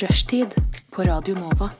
[0.00, 0.54] Rushtid
[0.90, 1.70] på Radio Nova.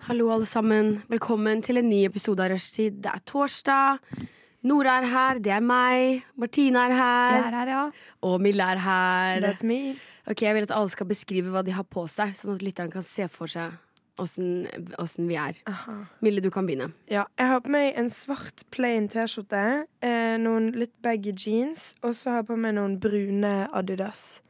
[0.00, 1.02] Hallo, alle sammen.
[1.10, 3.00] Velkommen til en ny episode av Rushtid.
[3.02, 4.20] Det er torsdag.
[4.62, 6.22] Nora er her, det er meg.
[6.38, 7.34] Martine er her.
[7.34, 7.82] Jeg er her, ja.
[8.22, 9.40] Og Mille er her.
[9.42, 9.96] That's me.
[10.30, 12.94] Ok, Jeg vil at alle skal beskrive hva de har på seg, sånn at lytteren
[12.94, 13.74] kan se for seg
[14.18, 15.58] åssen vi er.
[15.68, 16.06] Aha.
[16.20, 16.92] Mille, du kan begynne.
[17.10, 22.14] Ja, jeg har på meg en svart plain T-skjorte, eh, noen litt baggy jeans, og
[22.14, 24.40] så har jeg på meg noen brune Adidas.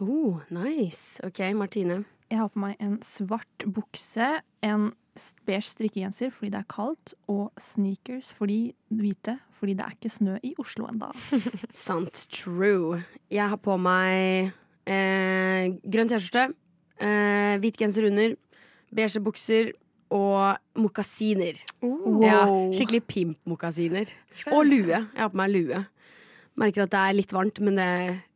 [0.00, 1.20] Oh, nice.
[1.26, 2.04] Ok, Martine.
[2.30, 4.88] Jeg har på meg en svart bukse, en
[5.46, 10.38] beige strikkegenser fordi det er kaldt, og sneakers fordi hvite fordi det er ikke snø
[10.42, 11.12] i Oslo ennå.
[11.70, 12.26] Sant.
[12.32, 13.04] True.
[13.30, 14.50] Jeg har på meg
[14.90, 16.48] eh, grønn T-skjorte,
[16.98, 18.34] eh, hvit genser under,
[18.94, 19.70] beige bukser
[20.14, 21.58] og mokasiner.
[21.82, 22.18] Oh.
[22.22, 24.10] Ja, skikkelig pimp-mokasiner.
[24.52, 24.90] Og lue.
[24.90, 25.84] Jeg har på meg lue.
[26.60, 27.88] Merker at det er litt varmt, men det,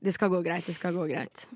[0.02, 0.66] det skal gå greit.
[0.66, 1.46] Det skal gå greit.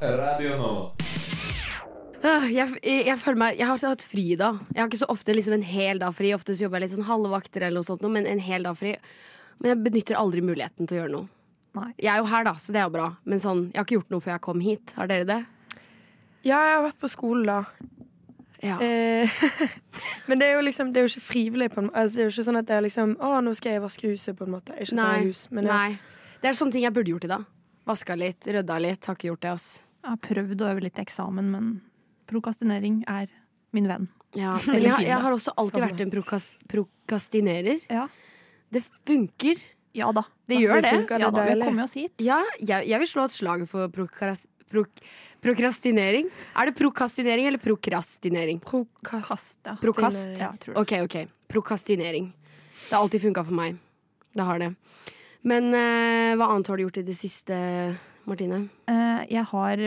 [0.00, 0.90] Radio Nova.
[2.24, 4.58] Øh, Jeg, jeg, jeg føler meg Jeg har hatt fri i dag.
[4.72, 6.32] Jeg har ikke så ofte liksom en hel dag fri.
[6.34, 8.94] Ofte jobber jeg litt sånn halvvakter eller noe sånt, men en hel dag fri.
[9.60, 11.28] Men jeg benytter aldri muligheten til å gjøre noe.
[11.74, 11.90] Nei.
[11.98, 13.08] Jeg er jo her, da, så det er jo bra.
[13.28, 14.94] Men sånn, jeg har ikke gjort noe før jeg kom hit.
[14.96, 15.40] Har dere det?
[16.44, 17.60] Ja, jeg har vært på skolen, da.
[18.64, 18.78] Ja.
[18.80, 19.30] Eh,
[20.28, 21.70] men det er jo liksom Det er jo ikke frivillig.
[21.74, 22.00] På en, måte.
[22.00, 24.12] altså, det er jo ikke sånn at det er liksom Å, nå skal jeg vaske
[24.14, 24.76] huset, på en måte.
[24.80, 25.80] Ikke at hus, men ja.
[25.84, 26.20] Nei.
[26.40, 27.44] Det er sånne ting jeg burde gjort i dag.
[27.88, 29.06] Vaska litt, rydda litt.
[29.08, 29.68] Har ikke gjort det, ass.
[30.04, 31.68] Jeg har prøvd å øve litt eksamen, men
[32.28, 33.30] prokastinering er
[33.76, 34.08] min venn.
[34.36, 34.56] Ja.
[34.72, 37.84] Eller jeg, jeg har også alltid vært en prokast, prokastinerer.
[37.88, 38.08] Ja,
[38.72, 39.60] Det funker.
[39.94, 40.24] ja da.
[40.48, 40.92] Det gjør det.
[41.08, 41.20] det.
[41.22, 42.12] Ja da, vi kommer oss hit.
[42.20, 44.48] Ja, jeg, jeg vil slå et slag for prokast...
[44.72, 44.90] prok,
[45.44, 46.30] prokrastinering.
[46.56, 48.60] Er det prokastinering eller prokrastinering?
[48.64, 49.58] Prokast.
[49.82, 50.32] Prokast?
[50.40, 50.78] Ja, tror.
[50.82, 51.18] Ok, ok.
[51.52, 52.32] Prokastinering.
[52.88, 53.76] Det har alltid funka for meg.
[54.34, 54.72] Det har det.
[55.44, 57.54] Men eh, hva annet har du gjort i det siste,
[58.24, 58.64] Martine?
[58.88, 59.84] Eh, Jeg har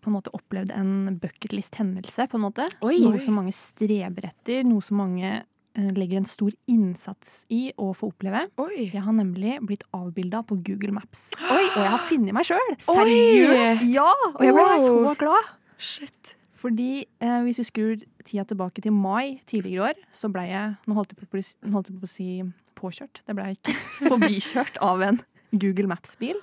[0.00, 2.66] på en måte opplevd en bucketlist-hendelse, på en måte.
[2.86, 2.98] Oi.
[3.04, 5.42] Noe som mange streber etter, noe som mange
[5.74, 8.46] legger en stor innsats i å få oppleve.
[8.60, 8.88] Oi.
[8.90, 11.28] Jeg har nemlig blitt avbilda på Google Maps.
[11.46, 12.74] Oi, og jeg har funnet meg sjøl!
[12.90, 13.86] Seriøst?
[13.94, 14.08] Ja!
[14.34, 15.00] Og jeg ble Wow.
[15.10, 15.50] så glad.
[15.80, 16.34] Shit.
[16.60, 20.74] Fordi eh, hvis vi skrur tida tilbake til mai tidligere i år, så ble jeg
[20.90, 21.40] Nå holdt jeg på,
[21.72, 22.28] holdt jeg på å si
[22.76, 23.22] påkjørt.
[23.24, 23.76] Det ble jeg ikke.
[24.12, 25.22] Forbikjørt av en
[25.56, 26.36] Google Maps-bil.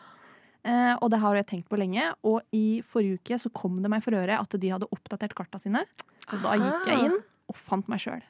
[0.68, 2.10] Eh, og det har jeg tenkt på lenge.
[2.26, 5.62] Og i forrige uke så kom det meg for øre at de hadde oppdatert karta
[5.62, 5.86] sine.
[6.28, 8.24] Så da gikk jeg inn og fant meg sjøl.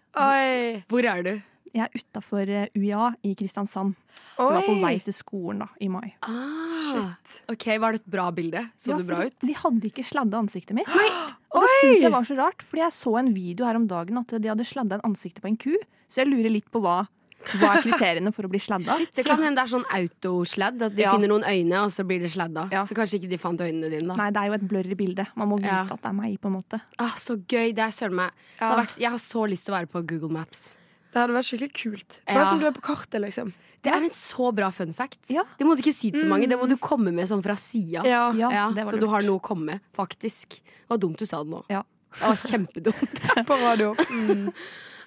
[0.89, 1.31] Hvor er du?
[1.75, 3.95] Jeg er utafor UiA i Kristiansand.
[4.37, 6.11] Så jeg var på vei til skolen da, i mai.
[6.21, 7.39] Ah, Shit.
[7.49, 8.61] Ok, Var det et bra bilde?
[8.77, 9.37] Så Ja, det bra ut?
[9.41, 10.87] De hadde ikke sladda ansiktet mitt.
[11.57, 11.77] Og det Oi!
[11.81, 14.51] syns jeg var så rart, fordi jeg så en video her om dagen at de
[14.51, 15.73] hadde sladda ansiktet på en ku.
[16.07, 17.07] Så jeg lurer litt på hva,
[17.45, 18.97] hva er kriteriene for å bli sladda.
[18.97, 20.81] Shit, Det kan hende det er sånn autosladd.
[20.81, 21.11] At de Ja.
[21.13, 22.69] finner noen øyne, og så blir det sladda.
[22.71, 22.81] Ja.
[22.83, 24.13] Så kanskje ikke de fant øynene dine, da.
[24.15, 25.27] Nei, det er jo et blurry bilde.
[25.35, 25.81] Man må vite Ja.
[25.83, 26.81] at det er meg, på en måte.
[26.99, 27.73] Ah, så gøy.
[27.73, 28.31] Det er søren meg.
[28.59, 28.69] Ja.
[28.75, 30.77] har vært, jeg har så lyst til å være på Google Maps.
[31.13, 32.19] Det hadde vært skikkelig kult.
[32.27, 32.33] Ja.
[32.35, 33.53] Bare som du er på kartet, liksom.
[33.81, 35.29] Det er en så bra fun fact.
[35.29, 35.43] Ja.
[35.57, 36.47] Det må du ikke si til så mange.
[36.49, 38.03] Det må du komme med sånn fra sida.
[38.03, 38.31] Ja.
[38.33, 40.49] Ja, Ja, så du har noe å komme med, faktisk.
[40.59, 41.63] Det var dumt du sa det nå.
[41.69, 41.83] Ja.
[42.13, 43.45] Det var kjempedumt.
[43.47, 43.93] På radio.
[44.09, 44.51] Mm.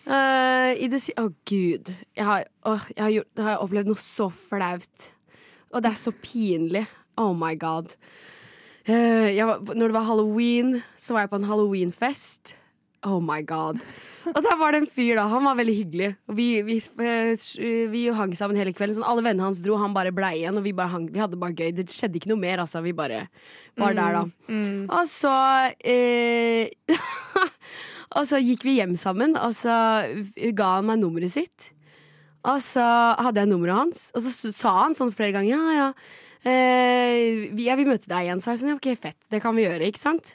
[0.07, 1.15] Eh, I det si...
[1.21, 1.93] Å, gud.
[2.17, 5.11] Jeg har, oh, jeg har, gjort, jeg har opplevd noe så flaut.
[5.71, 6.87] Og det er så pinlig.
[7.21, 7.95] Oh my god.
[8.89, 12.55] Uh, var, når det var halloween, så var jeg på en halloweenfest.
[13.07, 13.81] Oh my god.
[14.29, 15.25] Og der var det en fyr, da.
[15.31, 16.09] Han var veldig hyggelig.
[16.37, 18.99] Vi, vi, eh, vi hang sammen hele kvelden.
[18.99, 20.59] Sånn, alle vennene hans dro, han bare ble igjen.
[20.61, 21.73] Og vi, hang, vi hadde bare gøy.
[21.79, 22.83] Det skjedde ikke noe mer, altså.
[22.85, 23.23] Vi bare
[23.81, 24.53] var der, da.
[24.53, 24.85] Mm.
[24.93, 25.33] Og så
[25.81, 26.69] eh,
[28.19, 29.75] Og så gikk vi hjem sammen, og så
[30.59, 31.69] ga han meg nummeret sitt.
[32.49, 32.83] Og så
[33.21, 35.89] hadde jeg nummeret hans, og så sa han sånn flere ganger ja, ja.
[36.41, 38.41] Eh, vi- jeg vil møte deg igjen.
[38.41, 40.35] Så jeg sånn, ok, fett, det kan vi gjøre, ikke sant?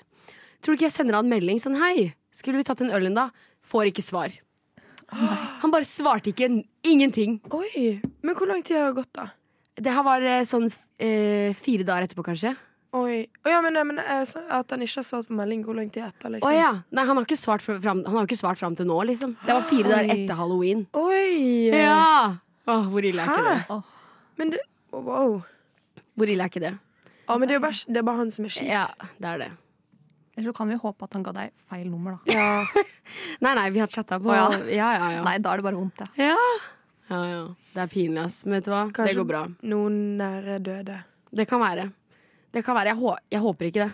[0.62, 3.08] Tror du ikke jeg sender han en melding sånn hei, skulle vi tatt en øl
[3.10, 3.30] en da?
[3.66, 4.30] Får ikke svar.
[5.10, 7.40] Han bare svarte ikke ingenting.
[7.52, 8.00] Oi.
[8.24, 9.28] Men hvor lang tid har det gått, da?
[9.76, 10.70] Det her var eh, sånn
[11.00, 12.56] eh, fire dager etterpå, kanskje.
[12.96, 13.16] Oi.
[13.44, 14.22] Oh, ja, men, men eh,
[14.56, 16.56] At han ikke har svart på melding, hvor lang tid etter, liksom liksom?
[16.56, 16.70] ja.
[16.96, 19.02] Nei, han har ikke svart fr- fram, han har jo ikke svart fram til nå,
[19.10, 19.36] liksom.
[19.44, 20.86] Det var fire dager etter halloween.
[20.96, 21.74] Oi!
[21.76, 22.38] Ja!
[22.72, 23.76] Åh, hvor ille er ikke Hæ?
[23.76, 23.84] Oh.
[24.40, 24.62] Men det
[24.96, 25.36] oh, Wow.
[26.16, 26.72] Hvor ille er ikke det?
[27.28, 28.70] Ja, men det er bare, det er bare han som er kjip.
[28.70, 28.86] Ja,
[29.20, 29.50] det er det.
[30.36, 32.36] Eller så kan vi håpe at han ga deg feil nummer, da.
[32.36, 32.86] Ja.
[33.44, 34.32] Nei, nei, vi har chatta på.
[34.36, 34.48] Ja.
[34.72, 34.88] ja.
[34.96, 36.30] Ja, ja, Nei, da er det bare vondt, ja.
[36.32, 37.44] ja, ja.
[37.76, 38.42] Det er pinlig, ass.
[38.48, 38.82] Men vet du hva?
[38.96, 39.44] Kanskje Det går bra.
[39.72, 40.98] noen nære døde.
[41.36, 41.90] Det kan være.
[42.56, 42.94] Det kan være.
[42.94, 43.92] Jeg, hå jeg håper ikke det.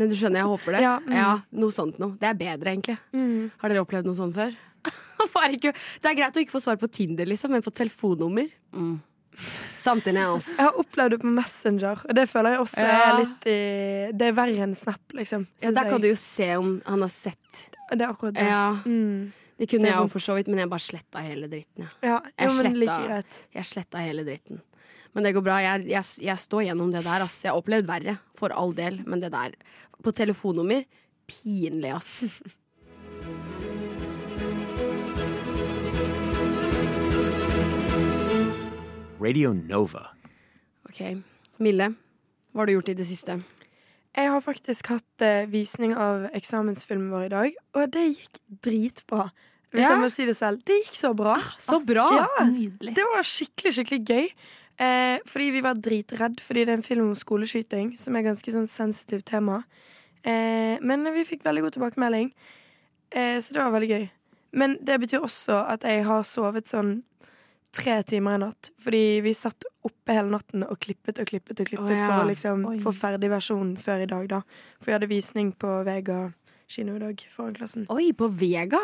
[0.00, 0.82] Men du skjønner, jeg håper det.
[0.84, 1.40] Ja, mm.
[1.60, 2.16] Noe sånt noe.
[2.20, 2.96] Det er bedre, egentlig.
[3.12, 3.50] Mm.
[3.60, 4.54] Har dere opplevd noe sånt før?
[5.36, 5.72] Bare ikke,
[6.02, 8.94] det er greit å ikke få svar på Tinder, liksom, men på telefonnummer mm.
[9.78, 10.56] something else.
[10.58, 12.96] Jeg har opplevd det på Messenger, og det føler jeg også Ja.
[13.04, 13.58] er litt i
[14.18, 15.46] Det er verre enn Snap, liksom.
[15.62, 17.68] Ja, der der kan du jo se om han har sett.
[17.92, 18.48] Det er akkurat det.
[18.48, 19.30] Ja, Mm.
[19.60, 20.12] Det kunne Det jeg jo vondt.
[20.16, 21.84] for så vidt, men jeg bare sletta hele dritten.
[21.84, 21.90] Ja.
[22.02, 23.42] Ja, Jeg sletta, men like greit.
[23.54, 24.60] Jeg sletta hele dritten.
[25.14, 25.58] Men det går bra.
[25.60, 27.26] Jeg, jeg, jeg står gjennom det der.
[27.26, 27.42] Ass.
[27.44, 29.02] Jeg har opplevd verre, for all del.
[29.06, 29.54] Men det der
[30.02, 30.86] på telefonnummer
[31.30, 32.22] pinlig, ass.
[39.22, 40.08] Radio Nova.
[40.88, 41.00] OK.
[41.62, 41.88] Mille,
[42.52, 43.38] hva har du gjort i det siste?
[44.12, 49.28] Jeg har faktisk hatt eh, visning av eksamensfilmen vår i dag, og det gikk dritbra.
[49.72, 49.94] Hvis Ja?
[49.94, 50.60] jeg må si det selv.
[50.68, 51.38] Det gikk så bra.
[51.62, 52.08] Så bra!
[52.18, 52.92] Ja, Nydelig.
[52.98, 54.26] det var skikkelig, skikkelig gøy.
[54.80, 58.54] Eh, fordi vi var dritredd, fordi det er en film om skoleskyting, som er ganske
[58.54, 59.62] sånn sensitivt tema.
[60.24, 62.32] Eh, men vi fikk veldig god tilbakemelding,
[63.10, 64.10] eh, så det var veldig gøy.
[64.52, 67.02] Men det betyr også at jeg har sovet sånn
[67.72, 68.70] tre timer i natt.
[68.84, 72.10] Fordi vi satt oppe hele natten og klippet og klippet og klippet oh, ja.
[72.10, 72.76] for å liksom Oi.
[72.82, 74.42] få ferdig versjonen før i dag, da.
[74.78, 76.26] For vi hadde visning på Vega
[76.72, 77.86] kino i dag foran klassen.
[77.92, 78.80] Oi, på Vega?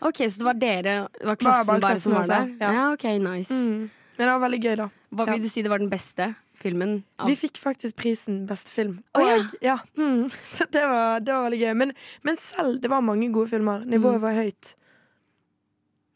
[0.00, 2.54] OK, så det var dere Det var klassen bare bare, klassen som var der?
[2.62, 2.72] ja.
[2.74, 3.54] Ja, OK, nice.
[3.54, 3.90] Mm.
[4.18, 4.88] Men det var veldig gøy, da.
[5.14, 6.96] Hva vil du si det var den beste filmen?
[7.22, 7.28] Av?
[7.30, 8.96] Vi fikk faktisk prisen Beste film.
[9.14, 9.36] Å, ja.
[9.62, 9.76] Ja.
[9.96, 10.26] Mm,
[10.56, 11.74] så det var, det var veldig gøy.
[11.78, 11.92] Men,
[12.26, 13.86] men selv, det var mange gode filmer.
[13.86, 14.24] Nivået Mm.
[14.26, 14.74] var høyt.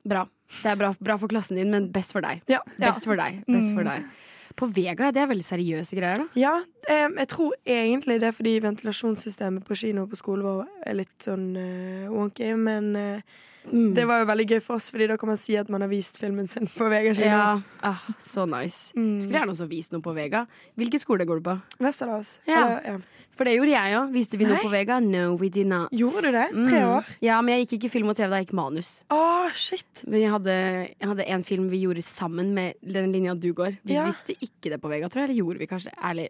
[0.05, 0.25] Bra.
[0.63, 2.43] Det er bra, bra for klassen din, men best for deg.
[2.51, 2.59] Ja.
[2.83, 3.45] Best for deg.
[3.47, 3.93] Best for Mm.
[3.93, 4.11] deg.
[4.59, 6.27] På Vega, det er veldig seriøse greier, da.
[6.37, 6.51] ja
[6.93, 10.99] em, jeg tror egentlig det er fordi ventilasjonssystemet på kino og på skolen vår er
[10.99, 13.23] litt sånn uh, wonky, men eh,
[13.65, 13.95] Mm.
[13.95, 15.89] det var jo veldig gøy for oss, Fordi da kan man si at man har
[15.89, 17.13] vist filmen sin på Vega.
[17.15, 18.93] Ja, ah, så nice.
[18.97, 19.21] Mm.
[19.21, 20.47] Skulle gjerne også vist noe på Vega.
[20.77, 21.55] Hvilken skole går du på?
[21.81, 22.39] Westerdals.
[22.47, 22.81] Ja.
[22.85, 22.97] Ja.
[23.33, 24.11] For det gjorde jeg òg.
[24.13, 24.63] Viste vi noe Nei.
[24.65, 24.99] på Vega?
[25.01, 25.91] No, we did not.
[25.93, 26.49] Gjorde du det?
[26.69, 26.89] Tre Mm.
[26.97, 27.05] år?
[27.23, 29.05] Ja, men jeg gikk ikke film og TV, da jeg gikk manus.
[29.11, 30.03] Oh, shit!
[30.07, 30.57] Men jeg hadde,
[31.01, 33.79] jeg hadde en film vi gjorde sammen med den linja du går.
[33.85, 34.05] Vi Ja.
[34.05, 35.31] visste ikke det på Vega, tror jeg.
[35.31, 35.95] Eller gjorde vi kanskje?
[36.03, 36.29] Ærlig.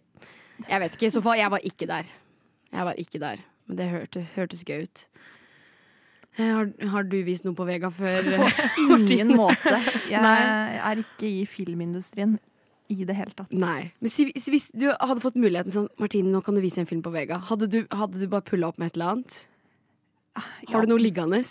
[0.69, 1.07] Jeg vet ikke.
[1.07, 2.05] I så fall, jeg var ikke der.
[2.73, 3.37] Jeg var ikke der.
[3.67, 5.07] Men det hørte, hørtes gøy ut.
[6.39, 8.25] Eh, Har, har du vist noe på Vega før?
[8.39, 8.47] På
[9.03, 9.75] Ingen måte.
[10.09, 10.79] Jeg Nei.
[10.81, 12.39] er ikke i filmindustrien
[12.93, 13.53] i det hele tatt.
[13.53, 13.93] Nei.
[14.01, 16.89] Men si, si, hvis du hadde fått muligheten sånn Martine, nå kan du vise en
[16.89, 17.39] film på Vega.
[17.49, 19.39] Hadde du, hadde du bare pulla opp med et eller annet?
[20.73, 21.43] Har du noe liggende?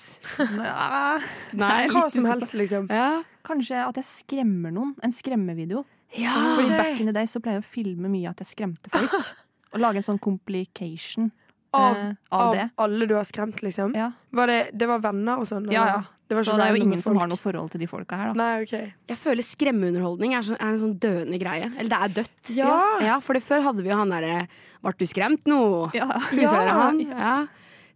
[0.58, 1.22] Nei.
[1.58, 1.82] Nei.
[1.94, 2.88] Hva som helst, liksom.
[2.90, 3.22] Ja.
[3.46, 4.96] Kanskje at jeg skremmer noen.
[5.06, 5.84] En skremmevideo.
[6.18, 6.34] ja.
[6.58, 9.14] Fordi back in the day så pleier jeg å filme mye at jeg skremte folk.
[9.74, 11.30] Og lage en sånn complication
[11.72, 12.70] Av, eh, av av det.
[12.84, 13.94] alle du har skremt, liksom.
[13.96, 14.12] Ja.
[14.36, 15.70] Var det, det var venner og sånn?
[15.72, 16.02] Ja, ja.
[16.32, 18.30] Det var så det er jo ingen som har noe forhold til de folka her,
[18.32, 18.40] da.
[18.40, 18.94] Nei, okay.
[19.12, 21.66] Jeg føler skremmeunderholdning er, sånn, er en sånn døende greie.
[21.76, 22.52] Eller det er dødt.
[22.56, 22.76] Ja.
[23.04, 24.46] ja for det før hadde vi jo han derre
[24.80, 25.60] Vart du skremt nå?
[25.98, 26.08] Ja.
[26.40, 26.54] Ja.
[26.72, 27.02] han?
[27.04, 27.34] Ja.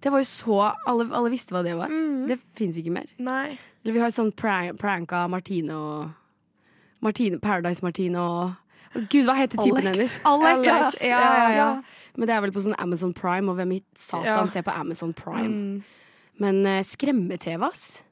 [0.04, 1.88] Det var jo så Alle, alle visste hva det var.
[1.88, 2.28] Mm.
[2.28, 3.08] Det fins ikke mer.
[3.24, 3.56] Nei.
[3.86, 8.52] Eller vi har sånn prank, pranka Martine og Martine, Paradise Martine og
[8.96, 9.98] Gud, hva heter typen Alex.
[10.00, 10.16] hennes?
[10.26, 10.70] Alex!
[10.72, 11.68] Alex, Ja, ja, ja.
[12.16, 15.12] Men det er vel på sånn Amazon Prime, og hvem i satan ser på Amazon
[15.14, 15.52] Prime?
[15.52, 15.84] Mm.
[16.40, 18.04] Men uh, skremme-TV, ass.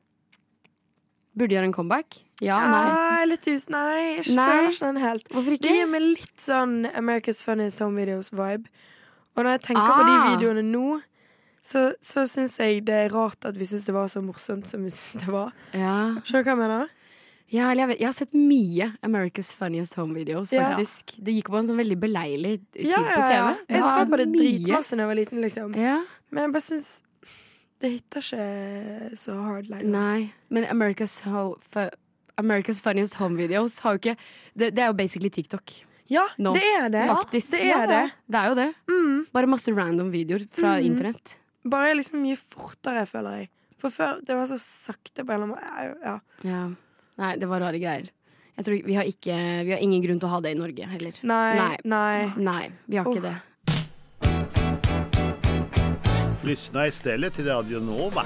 [1.33, 2.19] Burde gjøre en comeback?
[2.43, 3.23] Ja, nei.
[3.31, 3.65] Litt us...
[3.71, 5.31] Nei, Ikke føler den helt.
[5.33, 5.71] Hvorfor Det ikke?
[5.79, 8.67] gir meg litt sånn America's Funniest Home Videos-vibe.
[9.33, 10.27] Og når jeg tenker på de Ah.
[10.35, 10.99] videoene nå,
[11.63, 14.83] så, så syns jeg det er rart at vi syns det var så morsomt som
[14.83, 15.53] vi syns det var.
[15.73, 15.95] Ja.
[16.21, 16.91] Skjønner du hva jeg mener?
[17.51, 20.75] Ja, eller jeg, vet, jeg har sett mye America's Funniest Home Videos, Ja.
[20.77, 23.33] Det gikk på en sånn veldig beleilig tid Ja, på TV.
[23.33, 23.55] ja.
[23.69, 25.75] Jeg så det dritmasse da jeg var liten, liksom.
[25.75, 26.03] Ja.
[26.31, 27.03] Men jeg bare syns
[27.83, 29.85] det hitter ikke så hard lenger.
[29.85, 31.57] Nei, men America's, Ho
[32.39, 34.17] America's Funniest Home Videos har jo ikke
[34.55, 35.73] det, det er jo basically TikTok.
[36.09, 36.53] Ja, Nå.
[36.55, 37.07] det er det.
[37.09, 37.51] Faktisk.
[37.51, 38.11] Det er det.
[38.29, 38.69] Det er jo det.
[38.89, 39.27] Mm.
[39.33, 40.85] Bare masse random videoer fra Mm.
[40.85, 41.37] internett.
[41.65, 43.49] Bare liksom mye fortere, føler jeg.
[43.77, 46.01] For før det var så sakte på en eller annen måte.
[46.03, 46.19] Ja.
[46.43, 46.75] Ja.
[47.21, 48.07] Nei, det var rare greier.
[48.53, 50.87] Jeg tror, vi, har ikke, vi har ingen grunn til å ha det i Norge
[50.89, 51.13] heller.
[51.25, 51.77] Nei, Nei.
[51.89, 52.33] nei.
[52.37, 53.13] Nei, vi har oh.
[53.13, 53.37] ikke det.
[56.43, 58.25] Lyssna stedet til Radio Nova.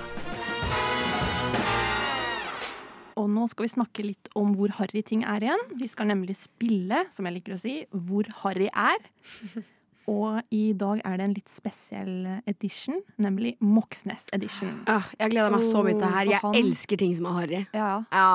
[3.18, 5.64] Og nå skal vi snakke litt om hvor harry ting er igjen.
[5.80, 9.00] Vi skal nemlig spille, som jeg liker å si, hvor harry er.
[10.08, 14.78] Og i dag er det en litt spesiell edition, nemlig Moxnes edition.
[14.88, 16.30] Ah, jeg gleder meg så mye til det her.
[16.38, 17.66] Jeg elsker ting som er harry.
[17.76, 18.30] Ja, Ja,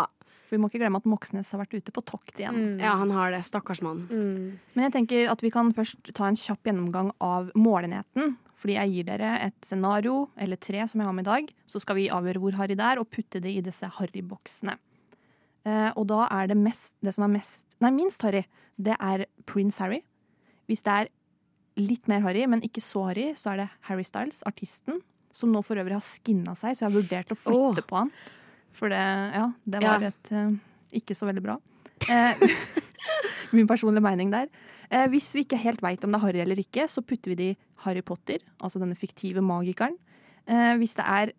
[0.52, 2.58] for vi må ikke glemme at Moxnes har vært ute på tokt igjen.
[2.76, 2.80] Mm.
[2.84, 3.40] ja, han har det.
[3.48, 4.02] Stakkars mann.
[4.12, 4.58] Mm.
[4.76, 8.34] Men jeg tenker at vi kan først ta en kjapp gjennomgang av målenheten.
[8.60, 11.48] Fordi jeg gir dere et scenario, eller tre som jeg har med i dag.
[11.66, 14.76] Så skal vi avgjøre hvor harry det er, og putte det i disse harryboksene.
[15.64, 18.44] Eh, og da er det mest, det som er mest, nei, minst harry,
[18.76, 20.02] det er Prince Harry.
[20.68, 21.10] Hvis det er
[21.80, 25.00] litt mer harry, men ikke så harry, så er det Harry Styles, artisten.
[25.32, 27.88] Som nå for øvrig har skinna seg, så jeg har vurdert å flytte oh.
[27.88, 28.12] på han.
[28.72, 29.00] For det,
[29.36, 29.92] ja, det Ja.
[29.98, 30.52] var et eh,
[31.00, 31.58] ikke så veldig bra.
[32.10, 32.34] Eh,
[33.56, 34.48] min personlige mening der.
[34.90, 37.34] Eh, hvis vi ikke helt veit om det er Harry eller ikke, så putter vi
[37.38, 39.96] det i Harry Potter, altså denne fiktive magikeren.
[40.46, 41.32] Eh, hvis det er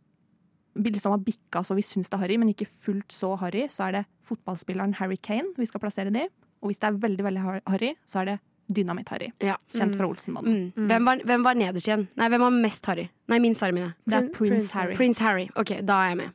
[0.73, 3.67] bilder som har bikka så vi syns det er Harry, men ikke fullt så Harry,
[3.69, 6.31] så er det fotballspilleren Harry Kane vi skal plassere det i.
[6.63, 8.39] Og hvis det er veldig, veldig Harry, så er det
[8.73, 9.27] Dynamitt-Harry.
[9.43, 9.57] Ja.
[9.75, 10.71] Kjent fra Olsenmannen.
[10.75, 10.85] Mm.
[10.87, 12.05] Hvem, var, hvem var nederst igjen?
[12.15, 13.09] Nei, hvem var mest Harry?
[13.27, 13.89] Nei, minst Harry, mine.
[14.07, 14.95] Det er Prince Prince Harry.
[14.95, 15.49] Prince Harry.
[15.59, 16.31] OK, da er jeg med.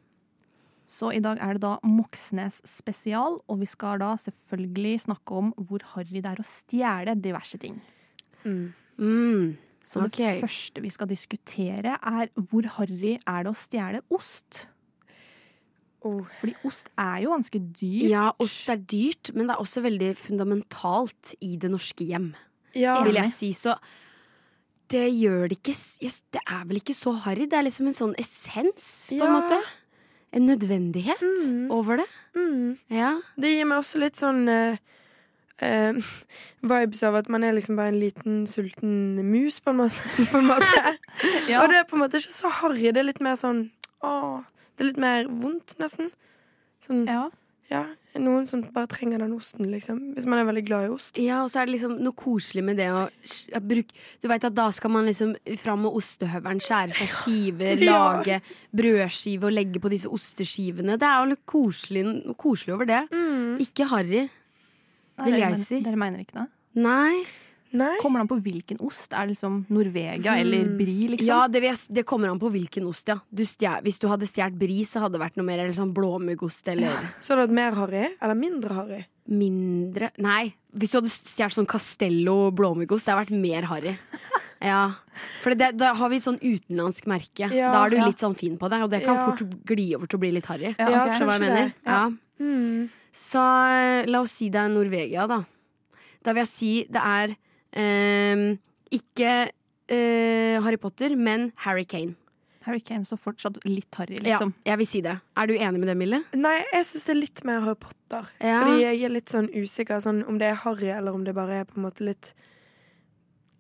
[0.89, 5.51] Så i dag er det da Moxnes spesial, og vi skal da selvfølgelig snakke om
[5.69, 7.77] hvor harry det er å stjele diverse ting.
[8.45, 9.59] Mm.
[9.85, 10.41] Så det okay.
[10.41, 14.65] første vi skal diskutere, er hvor harry er det å stjele ost?
[16.07, 16.23] Oh.
[16.41, 18.09] Fordi ost er jo ganske dyrt.
[18.09, 22.31] Ja, ost er dyrt, men det er også veldig fundamentalt i det norske hjem.
[22.79, 23.01] Ja.
[23.05, 23.77] Vil jeg si, så
[24.89, 25.75] det gjør det ikke
[26.33, 27.45] Det er vel ikke så harry.
[27.45, 29.61] Det er liksom en sånn essens, på en måte.
[30.33, 31.71] En nødvendighet Mm.
[31.71, 32.07] over det.
[32.37, 32.79] Mm.
[32.91, 33.15] Ja.
[33.41, 34.77] Det gir meg også litt sånn uh,
[36.63, 39.97] vibes av at man er liksom bare en liten sulten mus, på en måte.
[40.33, 40.99] på en måte.
[41.49, 41.63] Ja.
[41.63, 42.91] Og det er på en måte ikke så harry.
[42.93, 43.71] Det er litt mer sånn
[44.05, 44.45] åh,
[44.77, 46.11] Det er litt mer vondt, nesten.
[46.85, 47.25] Sånn, ja.
[47.69, 47.83] Ja.
[48.19, 49.99] Noen som bare trenger den osten, liksom.
[50.17, 51.19] Hvis man er veldig glad i ost.
[51.21, 54.47] ja, og så er det liksom noe koselig med det å å bruke Du veit
[54.49, 57.99] at da skal man liksom fram med ostehøvelen, skjære seg skiver, Ja.
[58.17, 58.41] lage
[58.75, 60.97] brødskive og legge på disse osteskivene.
[60.99, 63.03] Det er jo litt koselig, noe koselig over det.
[63.13, 63.59] Mm.
[63.63, 64.25] Ikke harry.
[65.27, 65.81] Vil jeg si.
[65.85, 66.49] Dere mener ikke det?
[66.83, 67.21] Nei.
[67.77, 67.95] Nei.
[68.01, 69.13] Kommer det an på hvilken ost?
[69.13, 71.29] Er det liksom Norvegia eller Brie, liksom?
[71.29, 73.19] Ja, det, det kommer an på hvilken ost, ja.
[73.29, 75.93] Du stjer, hvis du hadde stjålet brie, så hadde det vært noe mer eller sånn
[75.97, 79.05] blåmuggost eller Så hadde du hatt mer harry eller mindre harry?
[79.29, 83.97] mindre Nei, hvis du hadde stjålet sånn Castello blåmuggost, det hadde vært mer harry.
[84.59, 84.91] Ja,
[85.39, 87.47] for det, da har vi et sånn utenlandsk merke.
[87.55, 88.07] Ja, da er du ja.
[88.09, 89.27] litt sånn fin på det, og det kan Ja.
[89.29, 90.73] fort gli over til å bli litt harry.
[90.73, 91.13] Ja, okay.
[91.15, 91.69] Skjønner du hva jeg mener?
[91.69, 91.75] det.
[91.87, 92.01] Ja.
[92.43, 92.89] Mm.
[93.15, 95.45] Så eh, la oss si det er Norvegia, da.
[96.27, 97.37] Da vil jeg si det er
[97.75, 99.33] ikke
[99.89, 102.15] eh, Harry Potter, men Harry Kane.
[102.69, 104.51] Harry Kane så fortsatt litt harry, Ja, liksom.
[104.67, 105.15] jeg vil si det.
[105.41, 106.19] Er du enig med det, Mille?
[106.37, 108.27] Nei, jeg syns det er litt mer Harry Potter.
[108.45, 108.59] Ja.
[108.65, 111.63] Fordi jeg er litt sånn usikker sånn, om det er harry, eller om det bare
[111.63, 112.33] er på en måte litt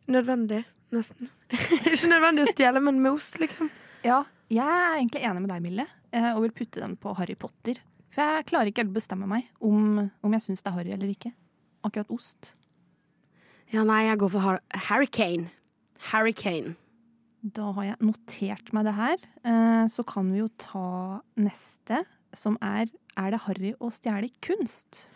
[0.08, 0.64] nødvendig.
[0.92, 1.28] Nesten.
[1.88, 3.70] Ikke nødvendig å stjele, men med ost, liksom.
[4.04, 4.22] Ja,
[4.52, 7.80] jeg er egentlig enig med deg, Mille, eh, og vil putte den på Harry Potter.
[8.12, 10.92] For jeg klarer ikke helt å bestemme meg om, om jeg syns det er harry
[10.96, 11.32] eller ikke.
[11.86, 12.54] Akkurat ost.
[13.72, 14.60] Ja, nei, jeg går for Har.
[14.72, 16.74] Harry Kane.
[17.42, 19.16] Da har jeg notert meg det her.
[19.44, 25.06] Eh, Så kan vi jo ta neste, som er Er det harry å stjele kunst?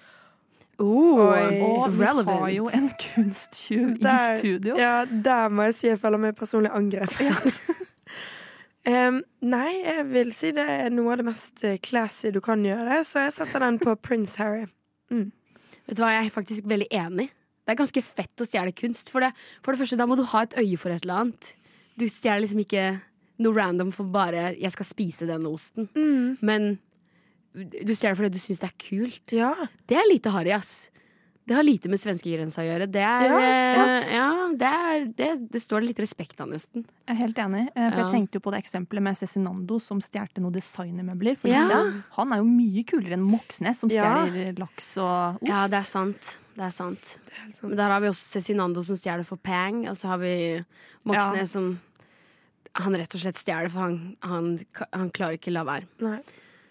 [0.81, 1.61] Oh, Oi.
[1.63, 2.41] Og vi relevant.
[2.41, 4.75] har jo en kunsttyv i studio.
[4.77, 7.61] Ja, der må jeg si jeg føler meg personlig angrepet.
[8.85, 12.65] Em, nei, jeg vil si det er noe av det mest eh, classy du kan
[12.67, 14.65] gjøre, så jeg setter den på Prince Harry.
[15.13, 17.29] Vet du hva, jeg er faktisk veldig enig.
[17.63, 19.11] Det er ganske fett å stjele kunst.
[19.13, 21.53] For det, for det første, da må du ha et øye for et eller annet.
[21.99, 22.87] Du stjeler liksom ikke
[23.43, 25.89] noe random for bare 'jeg skal spise denne osten'.
[25.95, 26.39] Mm.
[26.41, 26.79] Men
[27.55, 29.33] du stjeler fordi du syns det er kult.
[29.33, 29.55] Ja.
[29.87, 30.91] Det er lite harry, ass.
[31.45, 32.87] Det har lite med svenskegrensa å gjøre.
[32.93, 36.85] Det er, Ja, eh, ja, det, er det, det står det litt respekt av, nesten.
[37.09, 37.65] Jeg er helt enig.
[37.75, 38.05] eh, For Ja.
[38.07, 41.37] jeg tenkte jo på det eksempelet med Cezinando som stjal noen designermøbler.
[41.37, 41.67] For Ja.
[42.13, 44.25] han er jo mye kulere enn Moxnes, som Ja.
[44.27, 45.49] stjeler laks og ost.
[45.49, 46.39] Ja, det er sant.
[46.55, 47.19] Det er sant.
[47.27, 47.63] Det er sant.
[47.71, 50.65] Men der har vi også Cezinando som stjeler for Pang, og så har vi
[51.05, 51.45] Moxnes Ja.
[51.45, 51.81] som
[52.75, 54.59] Han rett og slett stjeler, for han, han,
[54.95, 55.85] han klarer ikke la være.
[56.01, 56.21] Nei,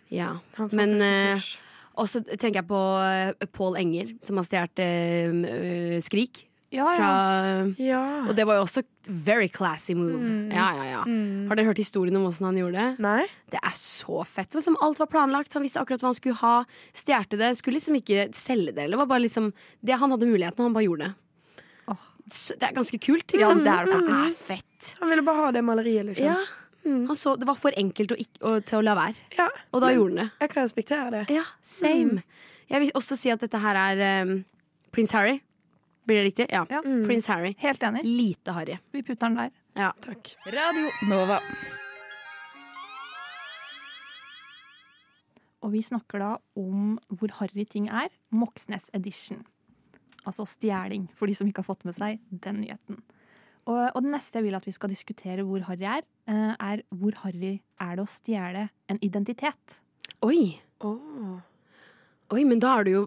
[0.09, 0.39] Ja.
[0.71, 0.97] Men
[1.37, 1.59] push.
[2.01, 6.47] Og så tenker jeg på uh, Pål Enger, som har stjålet eh, eh, Skrik.
[6.71, 6.93] Ja, ja.
[6.95, 8.01] Fra, Ja.
[8.29, 10.15] og det var jo også very classy move.
[10.15, 10.53] Mm.
[10.55, 11.01] Ja, ja, ja.
[11.03, 11.49] Mm.
[11.49, 13.03] Har dere hørt historien om åssen han gjorde det?
[13.03, 13.25] Nei?
[13.51, 14.55] Det er så fett.
[14.55, 15.51] Liksom alt var planlagt.
[15.53, 16.53] Han visste akkurat hva han skulle ha.
[16.95, 17.51] Stjerte det.
[17.59, 18.87] Skulle liksom ikke selge det.
[18.87, 19.51] Det var bare liksom
[19.83, 21.65] det Han hadde muligheten, og han bare gjorde det.
[21.91, 22.07] Oh.
[22.31, 23.35] Det er ganske kult.
[23.35, 23.65] Liksom.
[23.67, 24.95] Ja, det er det Det er fett.
[25.03, 26.31] Han ville bare ha det maleriet, liksom.
[26.31, 26.39] Ja.
[26.85, 27.03] Mm.
[27.07, 29.27] Han så, det var for enkelt å å, til å la være.
[29.37, 30.27] Ja, Og da gjorde han det.
[30.41, 31.23] Jeg kan respektere det.
[31.33, 32.23] Ja, same.
[32.71, 34.33] Jeg vil også si at dette her er um,
[34.95, 35.37] prins Harry.
[36.07, 36.47] Blir det riktig?
[36.49, 36.63] Ja.
[36.71, 36.81] Ja.
[36.85, 37.03] Mm.
[37.05, 37.53] Prins Harry.
[37.61, 38.01] Helt enig.
[38.07, 38.79] Lite Harry.
[38.91, 39.53] Vi putter den der.
[39.77, 39.91] Ja.
[40.01, 40.33] Takk.
[40.49, 41.37] Radio Nova.
[45.61, 48.09] Og vi snakker da om hvor harry ting er.
[48.33, 49.43] Moxnes edition.
[50.25, 53.01] Altså stjeling, for de som ikke har fått med seg den nyheten.
[53.69, 56.81] Og, og det neste jeg vil at vi skal diskutere hvor harry er, eh, er
[56.97, 59.79] hvor harry er det å stjele en identitet?
[60.25, 60.59] Oi.
[60.81, 61.37] Oh.
[62.33, 63.03] Oi, men da er du jo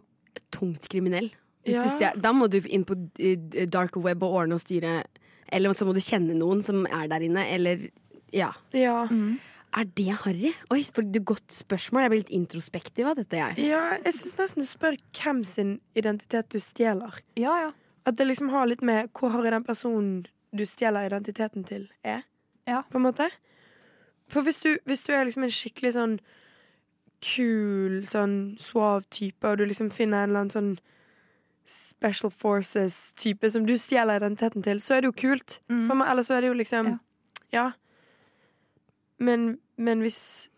[0.54, 1.30] tungt kriminell.
[1.64, 1.82] Hvis Ja.
[1.82, 5.04] du stjel, da må du inn på eh, dark web og ordne og styre.
[5.52, 7.88] Eller så må du kjenne noen som er der inne, eller
[8.32, 8.52] Ja.
[8.72, 9.08] Ja.
[9.74, 10.52] Er det harry?
[10.70, 12.02] Oi, for det er godt spørsmål.
[12.02, 13.58] Jeg blir litt introspektiv av dette, jeg.
[13.70, 17.20] Ja, jeg syns nesten du spør hvem sin identitet du stjeler.
[17.36, 17.72] Ja, ja.
[18.06, 22.24] At det liksom har litt med hvor harry den personen du stjeler identiteten til, er.
[22.68, 22.82] Ja.
[22.90, 23.28] På en måte.
[24.32, 26.16] For hvis du, hvis du er liksom en skikkelig sånn
[27.24, 30.74] kul, sånn suav type, og du liksom finner en eller annen sånn
[31.64, 35.60] Special Forces-type som du stjeler identiteten til, så er det jo kult.
[35.72, 36.02] Mm.
[36.04, 36.98] Eller så er det jo liksom Ja.
[37.54, 37.70] Ja.
[39.18, 40.50] Men, men hvis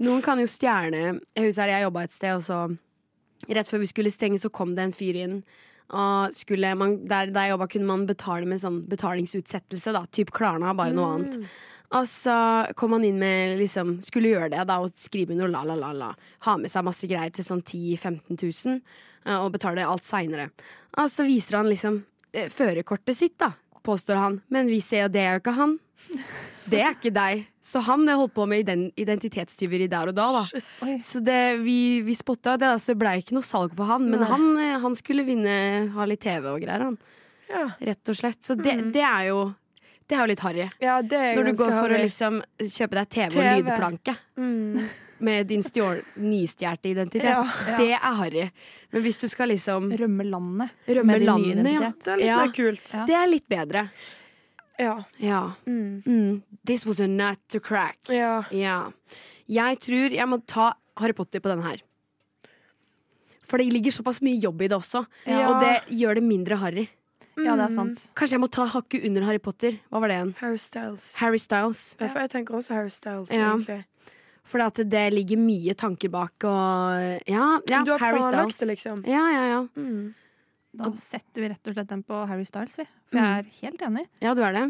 [0.00, 2.76] Noen kan jo stjerne Jeg husker jeg jobba et sted, og så
[3.44, 5.42] Rett før vi skulle stenge, så kom det en fyr inn.
[5.92, 9.92] Man, der, der jeg jobba, kunne man betale med sånn betalingsutsettelse.
[9.92, 11.48] da Typ Klarna, bare noe annet.
[11.94, 12.34] Og så
[12.74, 15.92] kom han inn med liksom Skulle gjøre det da og skrive under la, la, la,
[15.94, 16.10] la.
[16.48, 18.80] Ha med seg masse greier til sånn 10 000-15 000
[19.28, 20.50] eh, og betale alt seinere.
[20.98, 22.00] Og så viser han liksom
[22.32, 23.52] eh, førerkortet sitt, da,
[23.86, 24.40] påstår han.
[24.48, 25.78] Men vi ser jo det er jo ikke han.
[26.64, 27.42] Det er ikke deg.
[27.64, 28.68] Så han holdt på med
[29.00, 30.28] identitetstyveri der og da.
[30.40, 30.44] da.
[31.02, 34.06] Så det, vi, vi spotta det, så det blei ikke noe salg på han.
[34.10, 35.56] Men han, eh, han skulle vinne,
[35.94, 36.96] ha litt TV og greier, han.
[37.50, 38.40] Ja, Rett og slett.
[38.44, 39.52] Så det, det er jo
[40.08, 40.64] Det er jo litt harry.
[40.80, 43.52] ja er Når du går for å liksom kjøpe deg TV, og TV.
[43.60, 44.88] lydplanke mm.
[45.24, 47.30] med din stjål, nystjålne identitet.
[47.30, 47.44] Ja.
[47.78, 48.50] Det er harry.
[48.92, 50.76] Men hvis du skal liksom Rømme landet.
[50.88, 51.88] rømme med din nye ja.
[51.88, 52.04] identitet.
[52.04, 52.36] Det er litt Ja.
[52.42, 52.84] mer kult.
[52.92, 53.06] Ja.
[53.08, 53.88] Det er litt bedre.
[54.78, 55.04] Ja.
[55.18, 55.52] Ja.
[55.66, 56.02] Mm.
[56.06, 56.42] Mm.
[56.66, 57.98] This was a nut to crack.
[58.08, 58.42] ja.
[58.50, 58.90] Ja.
[59.46, 61.82] Jeg tror jeg må ta Harry Potter på denne her.
[63.44, 65.04] For det ligger såpass mye jobb i det også.
[65.28, 65.48] Ja.
[65.50, 66.86] Og det gjør det mindre harry.
[67.36, 68.06] Ja, det er sant.
[68.14, 69.76] Kanskje jeg må ta hakket under Harry Potter.
[69.90, 70.34] Hva var det igjen?
[70.38, 71.08] Harry Styles.
[71.18, 71.82] Harry Styles.
[72.00, 73.50] Ja, jeg tenker også Harry Styles, Ja.
[73.56, 73.84] egentlig.
[74.44, 78.58] For det ligger mye tanker bak og Ja, ja du har Harry planlagt Styles.
[78.60, 79.04] det, liksom.
[79.06, 79.66] Ja, ja, ja.
[79.76, 80.14] Mm.
[80.74, 82.86] Da setter vi rett og slett den på Harry Styles, vi.
[83.10, 84.06] For jeg er helt enig.
[84.24, 84.64] Ja, du er det?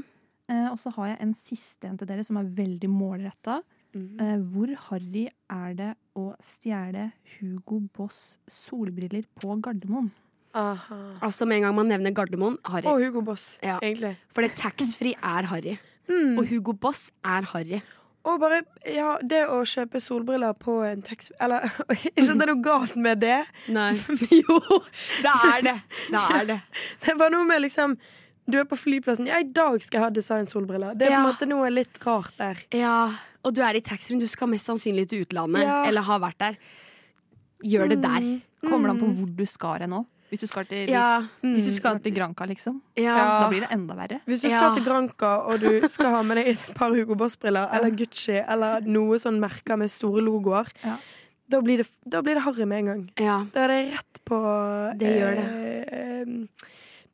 [0.53, 3.63] Eh, og så har jeg en siste en til dere som er veldig målretta.
[3.95, 4.21] Mm.
[4.21, 10.11] Eh, hvor harry er det å stjele Hugo Boss solbriller på Gardermoen?
[10.55, 10.99] Aha.
[11.25, 12.87] Altså Med en gang man nevner Gardermoen, harry.
[12.87, 13.79] Og Hugo Boss, Ja.
[13.81, 14.17] egentlig.
[14.31, 15.79] For det taxfree er harry.
[16.09, 16.39] Mm.
[16.39, 17.81] Og Hugo Boss er harry.
[18.25, 21.35] Og bare, ja, det å kjøpe solbriller på en tekst...
[21.45, 23.41] Eller ikke at det er noe galt med det.
[23.75, 23.91] Nei.
[24.41, 24.57] jo,
[25.25, 25.75] det er det.
[26.09, 26.61] Det er det.
[27.05, 27.99] Det var noe med liksom
[28.49, 29.29] Du er på flyplassen.
[29.29, 30.97] Ja, i dag skal jeg ha designsolbriller.
[30.97, 32.65] Det er på en måte noe litt rart der.
[32.77, 32.97] Ja,
[33.45, 35.67] Og du er i taxfree-en, du skal mest sannsynlig til utlandet.
[35.67, 35.83] Ja.
[35.89, 36.59] Eller har vært der.
[37.65, 38.27] Gjør det der.
[38.65, 40.05] Kommer det an på hvor du skal hen nå?
[40.31, 42.81] Hvis du skal til, Ja, hvis du skal skal til Granca, liksom.
[42.97, 43.03] ja.
[43.17, 43.27] Ja.
[43.45, 44.21] Da blir det enda verre.
[44.27, 44.55] Hvis du Ja.
[44.59, 48.41] skal til Granca og du skal ha med deg et par Hugo Boss-briller eller Gucci
[48.49, 50.97] eller noe sånn merker med store logoer, Ja.
[51.49, 53.11] da blir det, da blir det harry med en gang.
[53.21, 53.45] ja.
[53.53, 56.25] Da er det rett på Det gjør eh,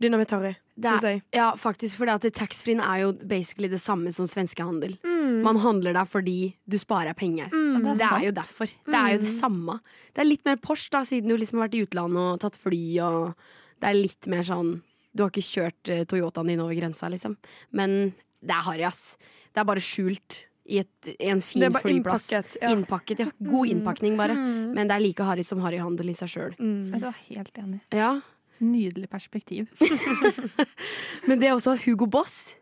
[0.01, 1.23] Dynamitt-harry, syns jeg.
[1.37, 4.97] Ja, faktisk, for taxfree-en er jo basically det samme som svenskehandel.
[5.05, 5.43] Mm.
[5.45, 7.53] Man handler der fordi du sparer penger.
[7.53, 7.83] Mm.
[7.85, 8.67] det er Det er jo derfor.
[8.87, 9.81] Det er jo det samme.
[10.15, 12.57] Det er litt mer Porsche, da, siden du liksom har vært i utlandet og tatt
[12.57, 13.35] fly, og
[13.81, 14.81] det er litt mer sånn
[15.13, 17.37] Du har ikke kjørt uh, Toyotaen din over grensa, liksom.
[17.75, 19.19] Men det er harry, ass.
[19.51, 22.31] Det er bare skjult i, et, i en fin flyplass.
[22.31, 22.71] innpakket, ja.
[22.71, 23.31] Innpakket, ja.
[23.43, 24.37] God innpakning, bare.
[24.39, 24.71] Mm.
[24.77, 26.55] Men det er like harry som harryhandel i seg sjøl.
[26.61, 26.95] Mm.
[26.95, 27.81] Du er helt enig.
[27.91, 28.13] Ja.
[28.61, 29.69] Nydelig perspektiv.
[31.29, 32.57] Men det er også Hugo Boss.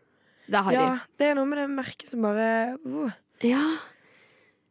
[0.49, 0.53] Det.
[0.53, 0.89] Ja, Ja.
[1.19, 3.11] det er noe med det merket som bare uh.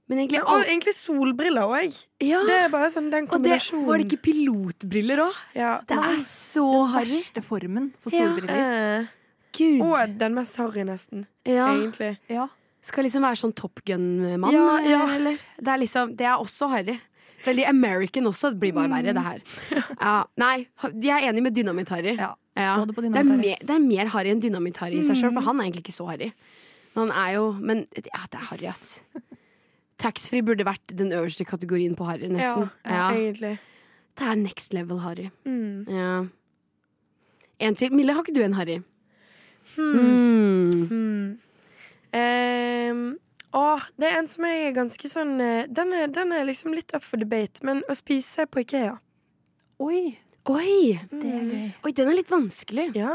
[0.09, 1.99] Men egentlig Men, Og egentlig solbriller òg.
[2.25, 2.41] ja.
[2.49, 3.87] Det er bare sånn den Og det kombinasjonen.
[3.87, 5.35] var det ikke pilotbriller òg?
[5.55, 5.81] ja.
[5.87, 6.65] Det er så
[6.95, 7.05] harry.
[7.13, 8.25] Verste formen for Ja.
[8.27, 9.01] solbriller.
[9.03, 9.07] Eh,
[9.53, 9.83] Gud.
[9.83, 11.27] og den mest harry, nesten.
[11.45, 11.69] Ja.
[11.75, 12.19] Egentlig.
[12.29, 12.49] Ja.
[12.83, 15.09] Skal liksom være sånn Top Gun-mann, Ja, ja.
[15.15, 15.37] eller?
[15.61, 16.99] Det er liksom Det er også harry.
[17.45, 18.51] Veldig American også.
[18.53, 19.41] Det blir bare verre, det her.
[20.01, 20.67] Ja, nei,
[21.03, 22.17] jeg er enig med Dynamitt-Harry.
[22.19, 25.41] Ja, det Det, er mer- det er mer harry enn Dynamitt-Harry i seg sjøl, for
[25.47, 26.33] han er egentlig ikke så harry.
[26.97, 29.01] Han er jo Men ja, det er harry, ass.
[29.99, 32.71] Taxfree burde vært den øverste kategorien på harry, nesten.
[32.85, 33.09] Ja, Ja.
[33.15, 33.59] egentlig.
[34.19, 35.31] Det er next level harry.
[35.47, 35.87] Mm.
[35.89, 36.27] Ja.
[37.61, 37.93] En til.
[37.93, 38.81] Mille, har ikke du en harry?
[39.77, 40.71] Hmm.
[40.73, 40.89] Mm.
[40.89, 41.39] Hmm.
[42.13, 43.19] Ehm,
[43.57, 46.75] å, det er en som jeg er ganske sånn eh, den er, den er liksom
[46.77, 48.99] litt up for debate, men å spise på Ikea
[49.79, 50.19] Oi,
[50.51, 50.99] Oi!
[51.13, 51.67] det er gøy.
[51.87, 52.89] Oi, den er litt vanskelig.
[52.99, 53.13] Ja.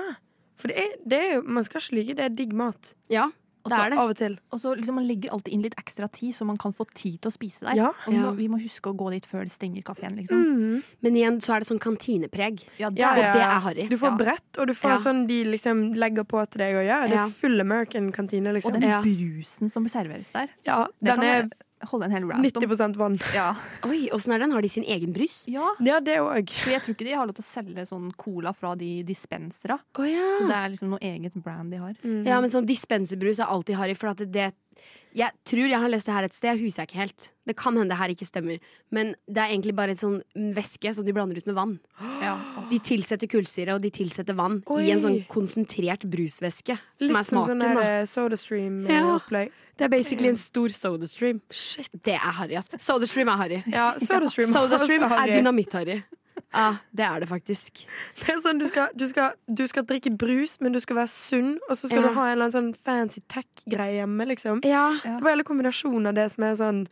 [0.55, 2.93] For det er, det er jo Man skal ikke lyve, det er digg mat.
[3.11, 3.27] Ja,
[3.63, 3.97] Og det så er det.
[3.97, 4.33] Av og til.
[4.51, 7.21] Og så liksom Man legger alltid inn litt ekstra tid, så man kan få tid
[7.21, 7.75] til å spise der.
[7.79, 7.87] Ja.
[8.07, 8.31] Og vi, må, Ja.
[8.31, 10.35] vi må huske å gå dit før det stenger kafeen, liksom.
[10.35, 10.83] Mm.
[11.01, 12.65] Men igjen så er det sånn kantinepreg.
[12.77, 13.87] Ja, det Ja, er- Og det er harry.
[13.87, 14.17] Du får Ja.
[14.17, 14.97] brett, og du får Ja.
[14.97, 16.75] sånn de liksom legger på til deg.
[16.75, 17.25] Og ja, det Ja.
[17.25, 18.73] er full American kantine, Og liksom.
[18.73, 19.01] den Ja.
[19.01, 21.49] brusen som serveres der, Ja, den er
[21.89, 22.63] holde en hel rant om.
[22.63, 23.17] 90% vann.
[23.37, 23.47] Ja.
[23.87, 24.51] Oi, åssen er den?
[24.53, 25.43] Har de sin egen brus?
[25.49, 25.71] ja.
[25.83, 26.51] Ja, det òg.
[26.69, 29.77] Jeg tror ikke de har lov til å selge sånn cola fra de dispensera.
[29.97, 30.27] Oh, ja.
[30.37, 31.95] Så det er liksom noe eget brand de har.
[32.03, 32.21] Mm.
[32.27, 34.51] ja, men sånn dispenserbrus er alltid harry, for at det,
[35.13, 37.27] Jeg tror jeg har lest det her et sted, jeg husker ikke helt.
[37.45, 38.57] Det kan hende det her ikke stemmer.
[38.89, 40.21] Men det er egentlig bare et sånn
[40.55, 41.75] væske som de blander ut med vann.
[42.23, 42.33] Ja.
[42.71, 44.87] De tilsetter kullsyre, og de tilsetter vann Oi.
[44.87, 46.79] i en sånn konsentrert brusvæske.
[46.97, 47.83] Som Litt er som smaken, sånn der da.
[47.83, 48.05] eh,
[48.89, 49.03] Ja.
[49.77, 51.41] Det er basically en stor sodastream.
[52.03, 52.69] Det er harry, ass.
[52.77, 53.63] Sodastream er harry.
[53.67, 55.31] Ja, SodaStream Sodastream er Harry.
[55.41, 56.03] dynamitt-harry.
[56.53, 57.81] Ja, det er det faktisk.
[58.19, 61.09] Det er sånn, du skal, du, skal, du skal drikke brus, men du skal være
[61.09, 62.07] sunn, og så skal Ja.
[62.09, 64.61] du ha en eller annen sånn fancy tech-greie hjemme, liksom.
[64.63, 64.91] Ja.
[65.01, 66.83] Det er bare hele kombinasjonen av det som er sånn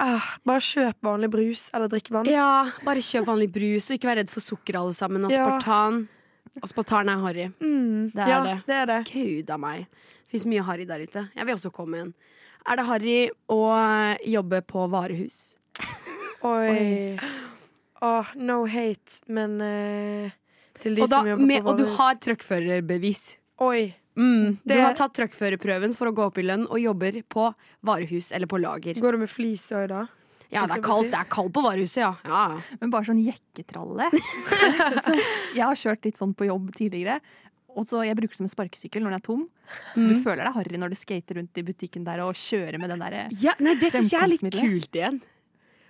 [0.00, 2.26] ah, Bare kjøp vanlig brus eller drikk vann.
[2.26, 5.28] ja, bare kjøp vanlig brus, og ikke vær redd for sukker alle sammen.
[5.30, 5.44] Ja.
[5.46, 6.08] Aspartan.
[6.62, 7.46] Aspartan er harry.
[7.60, 8.56] Mm, Det er ja, det.
[8.66, 9.00] det er det.
[9.12, 9.86] Gud a meg.
[10.26, 11.28] Det fins mye harry der ute.
[11.36, 12.14] Jeg vil også komme igjen.
[12.66, 13.18] Er det harry
[13.52, 13.60] å
[14.24, 15.56] jobbe på varehus?
[16.42, 17.18] Oi.
[18.04, 20.32] Åh, no hate, men eh,
[20.82, 23.22] til de da, som jobber med, på og du har truckførerbevis.
[23.64, 23.94] Oi.
[24.14, 27.48] Mm, du har tatt truckførerprøven for å gå opp i lønn og jobber på
[27.86, 29.00] varehus eller på lager.
[29.02, 30.04] Går du med flis òg, da?
[30.52, 32.12] Ja, det er kaldt, det er kaldt på varehuset, ja.
[32.28, 32.76] ja.
[32.78, 34.06] Men bare sånn jekketralle.
[35.06, 37.18] så jeg har kjørt litt sånn på jobb tidligere.
[37.74, 39.46] Og så Jeg bruker det som en sparkesykkel når den er tom.
[39.98, 43.02] Du føler deg harry når du skater rundt i butikken der og kjører med den
[43.02, 45.18] der ja nei, det syns jeg er litt kult igjen.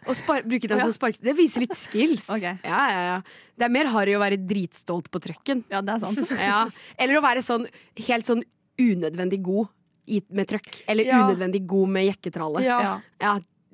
[0.06, 0.14] Å
[0.44, 1.16] bruke den som spark...
[1.22, 2.28] Det viser litt skills.
[2.34, 2.58] Okay.
[2.64, 3.16] Ja, ja, ja.
[3.56, 5.62] Det er mer harry å være dritstolt på trucken.
[5.72, 6.34] Ja, det er sant.
[6.50, 6.64] Ja.
[6.98, 7.66] Eller å være sånn
[8.08, 8.44] helt sånn
[8.80, 9.68] unødvendig god
[10.10, 10.82] i, med trøkk.
[10.90, 12.64] Eller unødvendig god med jekketralle.
[12.66, 12.98] Ja.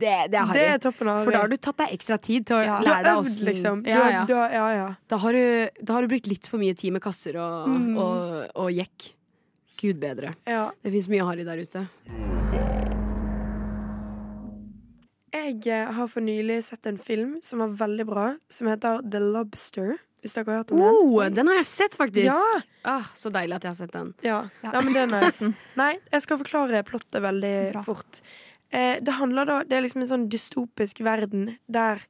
[0.00, 0.60] Det, det er harry.
[0.72, 2.78] Det toppen av For da har du tatt deg ekstra tid til å.
[2.80, 3.82] Lære deg åssen liksom.
[3.84, 4.22] Ja, ja.
[4.32, 4.86] Ja, ja.
[5.12, 5.42] Da, har du,
[5.84, 7.98] da har du brukt litt for mye tid med kasser og, Mm.
[8.00, 9.10] og, og jekk.
[9.80, 10.34] Gud bedre.
[10.48, 10.70] ja.
[10.84, 12.89] Det fins mye harry der ute.
[15.30, 19.20] Jeg eh, har for nylig sett en film som var veldig bra, som heter The
[19.22, 19.98] Lobster.
[20.20, 20.96] Hvis dere har hørt om den?
[21.00, 22.26] Oh, den har jeg sett, faktisk!
[22.28, 22.60] Ja.
[22.84, 24.10] Ah, så deilig at jeg har sett den.
[24.26, 24.40] Ja.
[24.64, 24.72] Ja.
[24.74, 25.52] ja, men det er nice.
[25.80, 27.84] Nei, jeg skal forklare plottet veldig Bra.
[27.86, 28.20] fort.
[28.70, 32.02] Eh, det handler da Det er liksom en sånn dystopisk verden der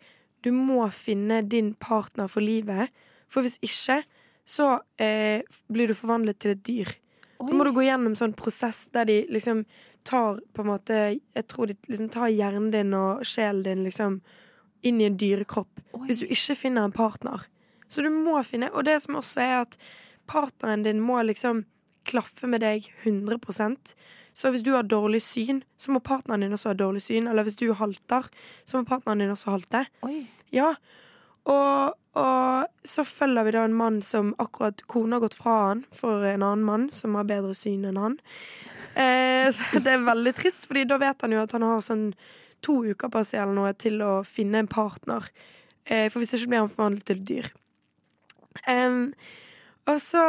[0.45, 2.89] du må finne din partner for livet.
[3.31, 4.01] For hvis ikke,
[4.49, 6.91] så eh, blir du forvandlet til et dyr.
[7.41, 9.63] Da må du gå gjennom sånn prosess der de liksom
[10.05, 10.99] tar på en måte
[11.35, 14.21] Jeg tror de liksom tar hjernen din og sjelen din liksom
[14.87, 15.83] inn i en dyrekropp.
[16.07, 17.45] Hvis du ikke finner en partner.
[17.91, 19.77] Så du må finne Og det som også er at
[20.31, 21.65] partneren din må liksom
[22.09, 23.95] klaffe med deg 100%
[24.33, 27.27] Så hvis du har dårlig syn, så må partneren din også ha dårlig syn.
[27.29, 28.29] Eller hvis du halter,
[28.65, 29.85] så må partneren din også halte.
[30.07, 30.23] Oi.
[30.55, 30.75] Ja.
[31.51, 35.83] Og, og så følger vi da en mann som akkurat kona har gått fra han
[35.93, 38.19] for en annen mann som har bedre syn enn han.
[38.95, 42.11] Eh, så det er veldig trist, Fordi da vet han jo at han har sånn
[42.65, 45.29] to uker på seg eller noe til å finne en partner.
[45.87, 47.51] Eh, for hvis ikke blir han forvandlet til dyr.
[48.69, 49.13] Em,
[49.89, 50.23] og så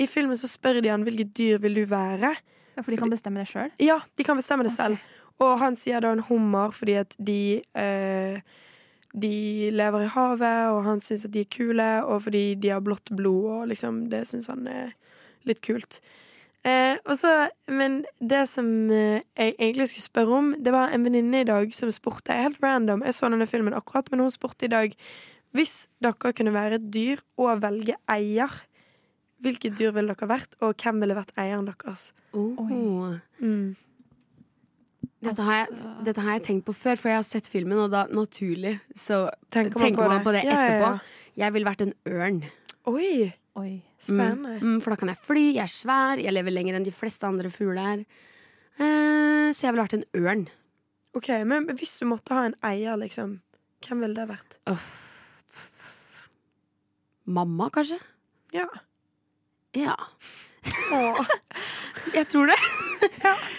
[0.00, 2.32] i filmen så spør de han hvilket dyr vil du være.
[2.74, 3.70] Ja, for de kan bestemme det sjøl?
[3.82, 5.02] Ja, de kan bestemme det selv.
[5.42, 8.38] Og han sier da en hummer fordi at de eh,
[9.14, 12.80] De lever i havet, og han syns at de er kule, og fordi de har
[12.82, 14.88] blått blod, og liksom det syns han er
[15.46, 16.00] litt kult.
[16.64, 17.30] Eh, også,
[17.68, 21.74] men det som eh, jeg egentlig skulle spørre om, det var en venninne i dag
[21.76, 24.94] som spurte Helt random, jeg så denne filmen akkurat, men hun spurte i dag
[25.52, 28.48] Hvis dere kunne være et dyr og velge eier,
[29.44, 32.08] hvilket dyr ville dere vært, og hvem ville vært eieren deres?
[32.32, 32.56] Oh.
[33.38, 33.76] Mm.
[35.24, 37.78] Dette, har jeg, Altså- dette har jeg tenkt på før, for jeg har sett filmen,
[37.78, 40.90] og da naturlig så Tenker tenker man på det Ja, ja, etterpå.
[40.90, 41.44] ja.
[41.44, 42.42] Jeg ville vært en ørn.
[42.86, 43.82] Oi, Oi.
[44.02, 44.56] spennende.
[44.60, 47.26] Mm, for da kan jeg fly, jeg er svær, jeg lever lenger enn de fleste
[47.28, 48.02] andre fugler.
[48.78, 50.46] Eh, så jeg ville vært en ørn.
[51.14, 53.36] Ok, Men hvis du måtte ha en eier, liksom,
[53.86, 54.58] hvem ville det vært?
[57.24, 58.00] Mamma, kanskje?
[58.52, 58.66] Ja.
[59.74, 59.96] Ja.
[60.92, 61.26] Åh.
[62.14, 62.56] Jeg tror det.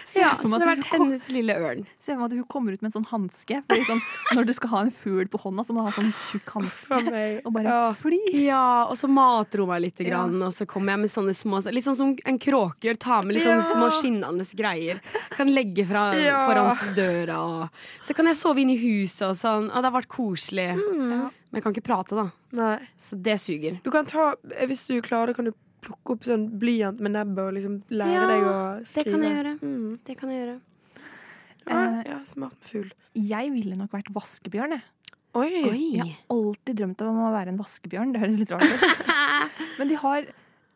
[0.06, 1.82] Se Ja, for så meg det at har vært kom- hennes lille ørn.
[2.01, 3.58] Se for meg at hun kommer ut med en sånn hanske.
[3.89, 4.01] Sånn,
[4.38, 6.99] når du skal ha en fugl på hånda, så må du ha sånn tjukk hanske.
[7.45, 7.93] Og bare Ja.
[7.99, 8.19] fly.
[8.45, 10.23] Ja, og så mater hun meg litt, Ja.
[10.23, 12.97] og så kommer jeg med sånne små Litt sånn som en kråke gjør.
[12.99, 13.73] Ta med litt sånne Ja.
[13.73, 15.01] små skinnende greier.
[15.32, 16.47] Kan legge fra, Ja.
[16.47, 17.38] foran døra.
[17.38, 17.69] Og,
[18.01, 19.69] så kan jeg sove inne i huset og sånn.
[19.69, 20.73] Og det har vært koselig.
[20.78, 21.10] Mm.
[21.10, 22.32] Men jeg kan ikke prate, da.
[22.51, 22.80] Nei.
[22.99, 23.80] Så det suger.
[23.84, 24.34] Du kan ta,
[24.65, 25.54] Hvis du klarer kan du
[25.86, 29.06] plukke opp sånn blyant med nebbet og liksom lære Ja, deg å skrive.
[29.06, 29.54] det kan jeg gjøre.
[29.62, 30.00] Mm.
[30.10, 30.58] Det kan jeg gjøre.
[31.65, 32.91] Ja, Eh, ja, smart med fugl.
[33.17, 34.84] Jeg ville nok vært vaskebjørn, jeg.
[35.36, 35.50] Oi.
[35.50, 38.12] Jeg har alltid drømt om å være en vaskebjørn.
[38.13, 38.84] Det høres litt rart ut.
[39.80, 40.28] Men de har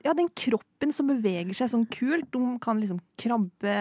[0.04, 2.26] ja, den kroppen som beveger seg sånn kult.
[2.34, 3.76] De kan liksom krabbe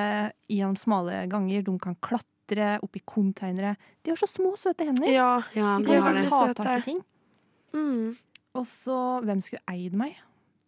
[0.53, 1.64] gjennom smale ganger.
[1.67, 3.73] De kan klatre opp i konteinere.
[4.05, 5.09] De har så små, søte hender.
[5.11, 5.33] Ja.
[5.57, 6.57] Ja, De var liksom det.
[6.61, 7.01] ta tak i ting.
[7.73, 8.17] Mm.
[8.55, 10.14] Og så, hvem skulle eid meg?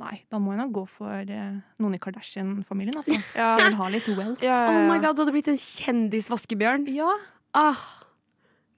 [0.00, 3.18] Nei, da må jeg nok gå for eh, noen i Kardashian-familien, altså.
[3.36, 3.50] Ja.
[3.60, 4.42] Jeg vil ha litt wealth.
[4.44, 6.86] Ja, ja, Oh my god, du hadde blitt en kjendisvaskebjørn.
[6.94, 7.10] Ja.
[7.52, 7.76] Ah,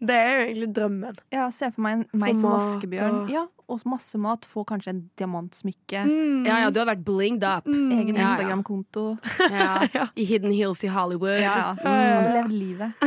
[0.03, 1.19] Det er jo egentlig drømmen.
[1.31, 3.21] ja, se for meg en, meg som vaskebjørn.
[3.23, 4.43] og- Ja, og masse mat.
[4.51, 6.03] Få kanskje en diamantsmykke.
[6.11, 6.43] Mm.
[6.45, 7.67] ja, ja, du hadde vært blinged up.
[7.71, 8.33] Egen Ja, ja.
[8.33, 9.05] Instagram-konto.
[9.95, 10.09] Ja.
[10.19, 11.39] I Hidden Hills i Hollywood.
[11.39, 11.77] Ja, ja.
[11.85, 12.99] Ja, ja, Hadde levd livet.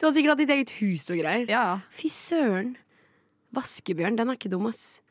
[0.00, 1.44] Du hadde sikkert hatt ditt eget hus og greier.
[1.44, 1.78] Ja, ja.
[1.92, 2.76] Fy søren.
[3.54, 5.02] Vaskebjørn, den er ikke dum, ass.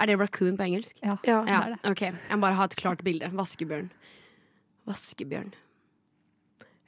[0.00, 0.96] Er det raccoon på engelsk?
[1.04, 1.16] ja.
[1.28, 1.40] Ja.
[1.40, 1.90] Ja, det er det.
[1.90, 2.00] ok.
[2.00, 3.28] Jeg må bare ha et klart bilde.
[3.36, 3.90] Vaskebjørn.
[4.88, 5.52] Vaskebjørn.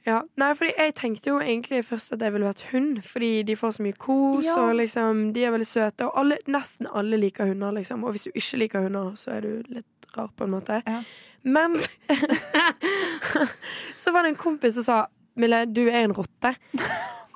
[0.05, 3.55] Ja, Nei, fordi jeg tenkte jo egentlig først at jeg ville vært hund, fordi de
[3.55, 4.57] får så mye kos, Ja.
[4.59, 6.09] og liksom, de er veldig søte.
[6.09, 8.03] Og alle, nesten alle liker hunder, liksom.
[8.03, 9.85] Og hvis du ikke liker hunder, så er du litt
[10.17, 10.81] rar, på en måte.
[10.85, 10.99] Ja.
[11.43, 11.77] Men
[13.97, 14.97] så var det en kompis som sa
[15.35, 16.51] Mille, du er en rotte.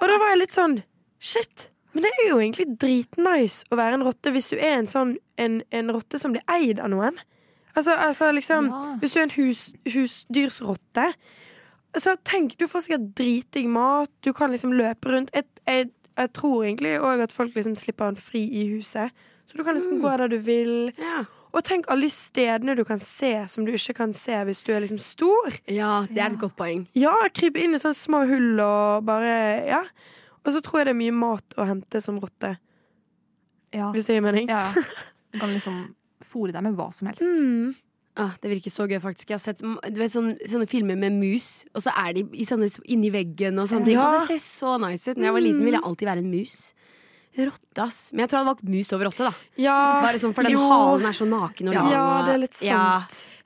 [0.01, 0.75] Og da var jeg litt sånn
[1.19, 1.69] Shit!
[1.97, 5.15] Men det er jo egentlig dritnice å være en rotte hvis du er en sånn
[5.41, 7.17] en, en rotte som blir eid av noen.
[7.73, 8.81] Altså, altså liksom Ja.
[9.01, 11.07] Hvis du er en hus, husdyrsrotte
[11.95, 15.33] altså, Tenk, du får sikkert dritdigg mat, du kan liksom løpe rundt.
[15.33, 19.13] Jeg, jeg, jeg tror egentlig òg at folk liksom slipper han fri i huset.
[19.49, 20.91] Så du kan liksom gå der du vil.
[21.01, 21.23] Ja.
[21.55, 24.73] Og tenk alle de stedene du kan se som du ikke kan se hvis du
[24.75, 25.55] er liksom stor.
[25.65, 26.85] ja, det er et godt poeng.
[26.93, 29.33] Ja, krype inn i sånne små hull og bare
[29.65, 29.81] Ja.
[30.47, 32.53] Og så tror jeg det er mye mat å hente som rotte,
[33.75, 33.91] Ja.
[33.91, 34.47] hvis det gir mening.
[34.49, 34.71] ja.
[35.33, 37.21] Du kan liksom fòre deg med hva som helst.
[37.21, 37.75] Mm.
[38.17, 39.27] Ah, det virker så gøy, faktisk.
[39.29, 42.45] Jeg har sett du vet, sånne, sånne filmer med mus, og så er de i
[42.47, 43.97] sånne, inni veggen og sånne ting.
[43.99, 44.07] Ja.
[44.07, 45.17] Og det ser så nice ut.
[45.19, 46.55] Når jeg var liten, ville jeg alltid være en mus.
[47.37, 47.99] Rotte, ass.
[48.13, 49.33] Men jeg tror jeg hadde valgt mus over rotte, da.
[49.61, 50.63] Ja, Bare sånn, For den jo.
[50.71, 51.91] halen er så naken og Ja, lang.
[51.93, 52.71] Ja, det er litt sant.
[52.71, 52.97] Ja,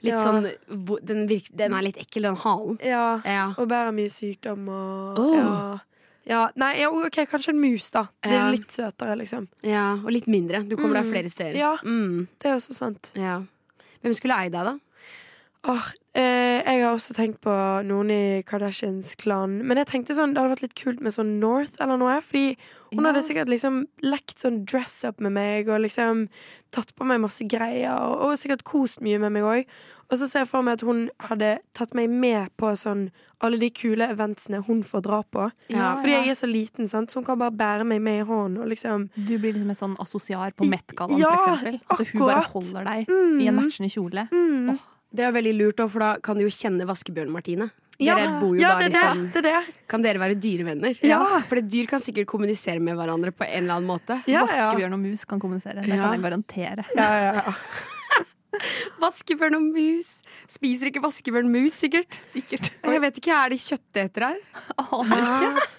[0.05, 0.23] litt Ja.
[0.23, 2.79] sånn den, virker, den er litt ekkel, den halen.
[2.85, 3.21] Ja.
[3.25, 3.49] Ja.
[3.57, 5.81] Og bærer mye sykdom og Åh.
[6.31, 6.41] Ja.
[6.55, 8.05] Nei, ja, OK, kanskje en mus, da.
[8.23, 9.47] Det er litt søtere, liksom.
[9.67, 9.85] ja.
[9.99, 10.63] Og litt mindre.
[10.67, 11.11] Du kommer deg Mm.
[11.13, 11.57] flere steder.
[11.59, 11.73] Ja.
[11.83, 13.11] Mm, Det er også sant.
[13.19, 13.41] ja.
[14.01, 14.77] Hvem skulle eid deg, da?
[15.63, 15.83] Åh,
[16.17, 17.53] eh, jeg har også tenkt på
[17.85, 19.59] noen i Kardashians klan.
[19.61, 22.15] Men jeg tenkte sånn, det hadde vært litt kult med sånn North eller noe.
[22.25, 22.57] Fordi
[22.91, 23.11] hun Ja.
[23.11, 26.29] hadde sikkert liksom lekt sånn dress up med meg og liksom
[26.71, 27.93] tatt på meg masse greier.
[27.93, 29.65] Og, og sikkert kost mye med meg òg.
[30.11, 33.57] Og så ser jeg for meg at hun hadde tatt meg med på sånn alle
[33.57, 35.51] de kule eventsene hun får dra på.
[35.69, 37.09] Ja, Fordi jeg er så liten, sant?
[37.09, 38.57] så hun kan bare bære meg med i hånden.
[38.61, 41.81] Og liksom Du blir liksom en sånn assosiar på Met-gallaen, Ja, for eksempel.
[41.89, 43.41] At hun bare holder deg Mm.
[43.41, 44.27] i en matchende kjole.
[44.31, 44.79] mm.
[45.11, 47.69] Det er veldig lurt, for da kan du jo kjenne Vaskebjørn-Martine.
[48.01, 49.01] Ja, Dere bor jo ja, da det er det.
[49.01, 49.73] liksom det, er det.
[49.91, 50.95] Kan dere være dyrevenner?
[51.05, 51.19] Ja.
[51.45, 54.17] For dyr kan sikkert kommunisere med hverandre på en eller annen måte.
[54.31, 54.47] Ja, ja.
[54.71, 55.83] Vaskebjørn og mus kan kommunisere.
[55.85, 56.07] Det Ja.
[56.07, 56.85] kan jeg garantere.
[56.97, 57.53] Ja, ja, ja.
[59.03, 60.09] Vaskebjørn og mus.
[60.51, 62.17] Spiser ikke vaskebjørn mus, sikkert?
[62.33, 62.71] Sikkert.
[62.83, 64.65] Jeg vet ikke, er de kjøttetere her?
[64.81, 65.69] Aner ikke.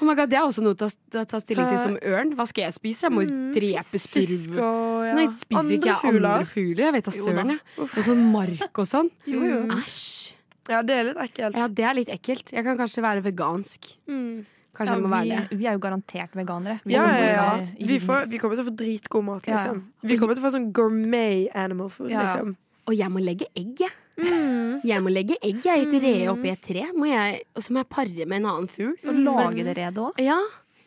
[0.00, 2.34] Oh my god, Det er også noe å ta- ta stilling til som ørn.
[2.38, 3.02] Hva skal jeg spise?
[3.08, 5.14] Jeg må jo Mm, drepe Fisk og ja.
[5.14, 6.84] Nei, spiser ikke jeg andre fugler?
[6.84, 7.60] Jeg vet da søren, jeg.
[7.78, 9.10] Og sånn mark og sånn.
[9.26, 9.66] Jo, jo.
[9.74, 10.32] Æsj.
[10.68, 11.56] Ja, det er litt ekkelt.
[11.56, 12.52] Ja, det er litt ekkelt.
[12.52, 13.96] Jeg kan kanskje være vegansk.
[14.06, 14.44] Mm.
[14.76, 15.58] Kanskje Ja, jeg må være vi, det.
[15.58, 16.80] vi er jo garantert veganere.
[16.84, 17.64] Vi Ja, ja, ja.
[17.80, 19.82] Vi, får, vi kommer til å få dritgod mat, liksom.
[20.04, 22.56] Vi kommer til å få sånn gourmet animal food, liksom.
[22.86, 23.90] Og jeg må legge egg, jeg.
[24.18, 24.80] Mm.
[24.86, 26.86] Jeg må legge egg jeg, i et re oppi et tre.
[26.94, 28.94] Må jeg, og så må jeg pare med en annen fugl.
[29.06, 30.18] Og lage det redet òg.
[30.22, 30.38] Ja.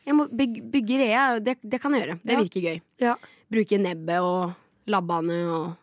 [0.08, 1.44] Jeg må bygge, bygge reet.
[1.46, 2.18] Det, det kan jeg gjøre.
[2.24, 2.42] Det Ja.
[2.42, 2.82] virker gøy.
[3.04, 3.16] Ja.
[3.52, 5.78] Bruke nebbet og labbene og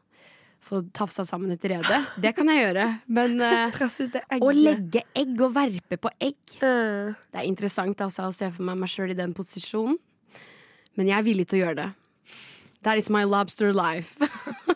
[0.69, 2.01] få tafsa sammen et rede.
[2.21, 2.87] Det kan jeg gjøre.
[3.07, 4.19] Men egget.
[4.43, 7.15] å legge egg og verpe på egg uh.
[7.33, 9.97] Det er interessant altså, å se for meg meg sjøl i den posisjonen.
[10.99, 11.89] Men jeg er villig til å gjøre det.
[12.83, 14.19] That is my lobster life.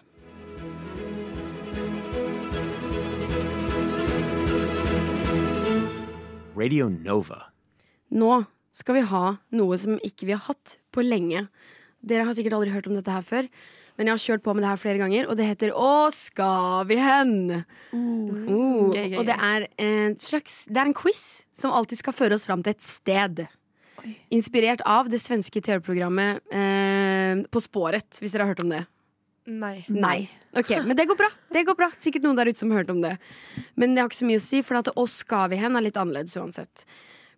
[6.62, 7.48] Radio Nova.
[8.14, 9.22] Nå skal vi ha
[9.56, 11.46] noe som ikke vi har hatt på lenge.
[12.06, 13.48] Dere har sikkert aldri hørt om dette her før,
[13.98, 16.86] men jeg har kjørt på med det her flere ganger, og det heter Å, skal
[16.88, 17.34] vi hen?
[17.92, 22.16] Oh, Gøy, gøy, og det er en slags Det er en quiz som alltid skal
[22.16, 23.44] føre oss fram til et sted.
[24.34, 28.84] Inspirert av det svenske TV-programmet eh, På spåret, hvis dere har hørt om det.
[29.46, 29.84] Nei.
[29.88, 30.30] Nei.
[30.56, 31.28] Ok, Men det går bra.
[31.52, 31.90] Det går bra.
[31.98, 33.16] Sikkert noen der ute som har hørt om det.
[33.74, 35.86] Men det har ikke så mye å si, for at oss skal vi hen er
[35.86, 36.84] litt annerledes uansett.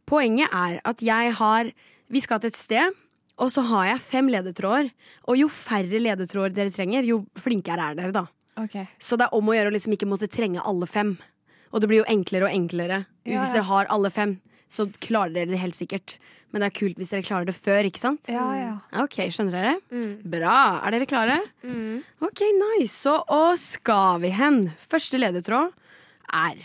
[0.09, 1.73] Poenget er at jeg har
[2.13, 2.97] Vi skal til et sted,
[3.41, 4.91] og så har jeg fem ledetråder.
[5.27, 8.27] Og jo færre ledetråder dere trenger, jo flinkere er dere, da.
[8.61, 8.85] Okay.
[9.01, 11.17] Så det er om å gjøre å liksom ikke måtte trenge alle fem.
[11.73, 13.01] Og det blir jo enklere og enklere.
[13.25, 14.37] Ja, Hvis dere har alle fem,
[14.75, 16.19] så klarer dere det helt sikkert.
[16.55, 18.29] Men det er kult hvis dere klarer det før, ikke sant?
[18.31, 18.75] Ja, ja.
[19.03, 19.73] Ok, skjønner dere?
[19.91, 20.13] Mm.
[20.37, 20.59] Bra.
[20.87, 21.41] Er dere klare?
[21.67, 22.05] Mm.
[22.23, 22.93] Ok, nice.
[22.95, 24.61] Så og skal vi hen?
[24.91, 25.75] Første ledetråd
[26.35, 26.63] er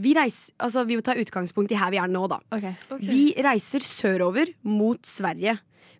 [0.00, 2.38] vi, reiser, altså, vi må ta utgangspunkt i her vi er nå, da.
[2.54, 2.72] Okay.
[2.88, 3.08] Okay.
[3.10, 5.58] Vi reiser sørover mot Sverige.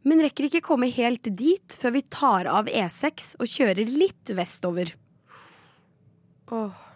[0.09, 4.95] Men rekker ikke komme helt dit før vi tar av E6 og kjører litt vestover.
[6.55, 6.87] Åh.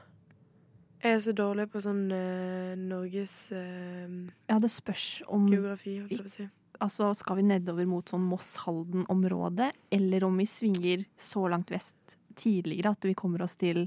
[1.05, 4.09] Jeg er så dårlig på sånn eh, Norges eh,
[4.49, 6.47] Ja, det spørs om geografi, holdt jeg på å si.
[6.85, 12.91] Altså, skal vi nedover mot sånn Moss-Halden-området, eller om vi svinger så langt vest tidligere
[12.97, 13.85] at vi kommer oss til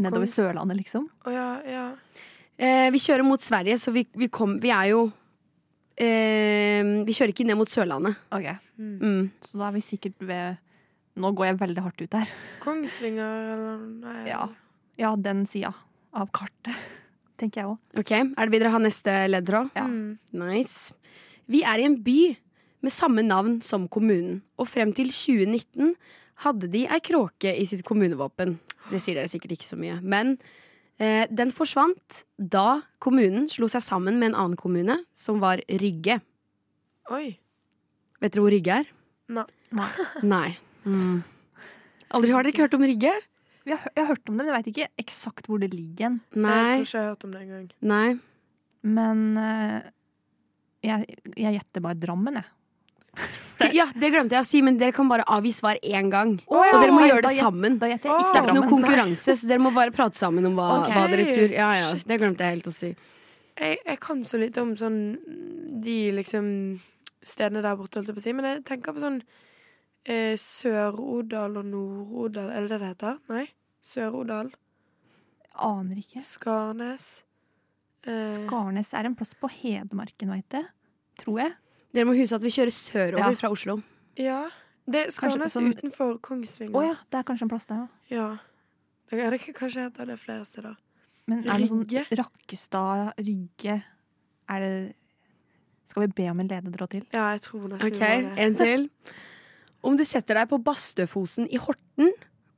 [0.00, 1.10] nedover Kom- Sørlandet, liksom?
[1.28, 1.84] Å ja, ja.
[2.56, 5.02] Eh, vi kjører mot Sverige, så vi, vi, kom, vi er jo
[6.00, 8.16] eh, Vi kjører ikke ned mot Sørlandet.
[8.32, 8.48] Ok,
[8.80, 9.26] Mm.
[9.44, 10.56] Så da er vi sikkert ved
[11.20, 12.30] Nå går jeg veldig hardt ut her.
[12.62, 14.22] Kongsvinger eller Nei.
[14.30, 14.46] Ja,
[14.96, 15.74] ja den sida
[16.16, 16.76] av kartet,
[17.40, 17.98] tenker jeg òg.
[18.00, 19.72] Ok, Er det videre ha neste leddtråd?
[19.78, 19.86] Ja.
[19.88, 20.18] Mm.
[20.42, 20.94] Nice.
[21.50, 22.20] Vi er i en by
[22.80, 25.94] med samme navn som kommunen, og frem til 2019
[26.44, 28.56] hadde de ei kråke i sitt kommunevåpen.
[28.90, 29.98] Det sier dere sikkert ikke så mye.
[30.00, 30.38] Men
[30.96, 36.20] eh, den forsvant da kommunen slo seg sammen med en annen kommune, som var Rygge.
[37.12, 37.26] Oi.
[38.20, 38.88] Vet dere hvor Rygge er?
[39.30, 39.46] Nei.
[40.26, 40.48] Nei.
[40.88, 41.20] Mm.
[42.16, 43.12] Aldri har dere ikke hørt om Rygge?
[43.70, 46.08] Jeg, har- jeg har hørt om det, men jeg veit ikke eksakt hvor det ligger
[46.08, 46.20] hen.
[46.20, 46.76] Jeg tror Nei.
[46.80, 47.68] ikke jeg har hørt om det engang.
[47.92, 48.08] Nei.
[48.82, 49.90] Men uh,
[50.86, 52.50] jeg, jeg gjetter bare Drammen, jeg.
[53.76, 56.38] Ja, det glemte jeg å si, men dere kan bare avgi svar én gang.
[56.48, 56.72] Oh, ja.
[56.72, 57.76] Og dere må gjøre det sammen.
[57.78, 60.48] Da gjetter jeg Det ikke er ikke noe konkurranse, så dere må bare prate sammen
[60.48, 60.96] om hva, okay.
[60.96, 61.52] hva dere tror.
[61.54, 62.06] Ja, ja, Shit.
[62.08, 62.90] Det glemte jeg helt å si.
[63.60, 64.98] Jeg, jeg kan så lite om sånn
[65.84, 66.48] de liksom
[67.26, 68.34] stedene der borte, holdt jeg på å si.
[68.38, 69.20] Men jeg tenker på sånn
[70.08, 72.48] eh, Sør-Odal og Nord-Odal.
[72.54, 73.20] Er det det det heter?
[73.32, 73.44] Nei?
[73.82, 74.50] Sør-Odal.
[75.60, 76.22] Aner ikke.
[76.24, 77.22] Skarnes.
[78.06, 80.66] Eh, Skarnes er en plass på Hedmarken, veit jeg.
[81.20, 81.54] Tror jeg.
[81.92, 83.34] Dere må huske at vi kjører sørover Ja.
[83.34, 83.82] fra Oslo.
[84.16, 84.48] ja.
[84.90, 86.74] Det er Skarnes sånn- utenfor Kongsvinger.
[86.74, 87.86] Å ja, det er kanskje en plass der ja.
[88.16, 88.38] Ja.
[89.10, 90.76] Det, er det, kanskje heter det flere steder.
[91.28, 92.06] Men er det sånn Rygge?
[92.18, 93.82] Rakkestad, Rygge
[94.48, 94.94] Er det
[95.86, 97.06] Skal vi be om en ledetråd til?
[97.12, 98.38] Ja, jeg tror nesten Ok, vi var det.
[98.38, 98.90] En til.
[99.84, 102.10] Om du setter deg på Bastøfosen i Horten,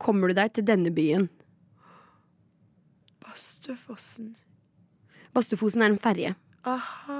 [0.03, 1.29] kommer du deg til denne byen.
[3.23, 4.33] Bastøfossen.
[5.33, 6.33] Bastøfosen er en ferje.
[6.69, 7.19] Aha.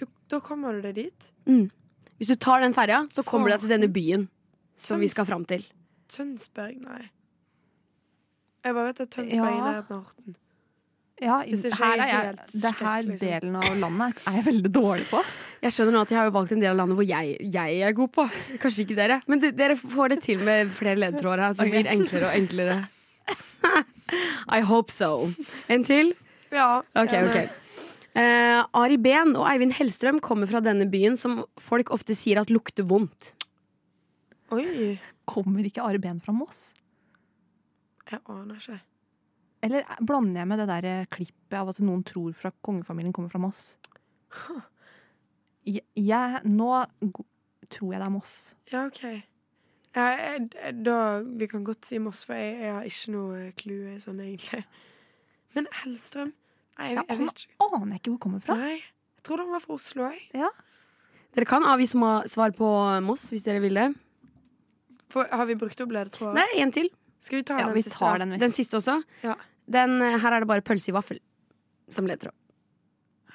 [0.00, 1.28] Du, da kommer du deg dit?
[1.50, 1.66] Mm.
[2.18, 4.28] Hvis du tar den ferja, så kommer du deg til denne byen
[4.78, 5.64] som vi skal fram til.
[6.10, 6.78] Tønsberg?
[6.84, 7.02] Nei.
[8.64, 9.64] Jeg bare vet at Tønsberg er i Ja.
[9.68, 10.36] nærheten av Horten.
[11.22, 13.18] Ja, her er jeg, det her liksom.
[13.20, 15.20] delen av landet er jeg veldig dårlig på.
[15.62, 17.94] Jeg skjønner nå at jeg har valgt en del av landet hvor jeg, jeg er
[17.94, 18.24] god på.
[18.60, 19.20] Kanskje ikke dere.
[19.30, 21.54] Men de, dere får det til med flere ledetråder her.
[21.54, 22.78] At det blir enklere og enklere.
[24.58, 25.28] I hope so.
[25.70, 26.10] En til?
[26.54, 26.82] Ja.
[26.98, 27.38] Ok, ok.
[28.14, 32.50] Uh, Ari Behn og Eivind Hellstrøm kommer fra denne byen som folk ofte sier at
[32.52, 33.32] lukter vondt.
[34.54, 34.98] Oi.
[35.30, 36.72] Kommer ikke Ari Behn fra Moss?
[38.10, 38.82] Jeg aner ikke.
[39.64, 43.32] Eller blander jeg med det der eh, klippet av at noen tror fra kongefamilien kommer
[43.32, 43.62] fra Moss?
[45.64, 46.70] Jeg, jeg, nå
[47.72, 48.34] tror jeg det er Moss.
[48.72, 49.02] Ja, OK.
[49.94, 50.96] Ja, jeg, jeg, da,
[51.40, 54.64] vi kan godt si Moss, for jeg, jeg har ikke noe clue sånn egentlig.
[55.54, 56.32] Men Hellstrøm?
[56.74, 57.68] Nei, jeg, Ja, jeg han vet ikke.
[57.70, 58.56] aner jeg ikke hvor kommer fra.
[58.58, 58.74] Nei.
[58.82, 60.50] Jeg tror han var fra Oslo, jeg.
[61.34, 62.68] Dere kan avgi svar på
[63.06, 63.86] Moss hvis dere vil det.
[65.14, 66.36] For, har vi brukt opp ledetråder?
[66.42, 66.90] Nei, en til.
[67.24, 67.96] Skal vi ta Ja, den vi siste?
[68.02, 68.34] tar den.
[68.42, 68.98] Den siste også.
[69.24, 69.38] Ja.
[69.70, 71.18] Den, eh, her er det bare pølse i vaffel
[71.92, 72.32] som ledtråd.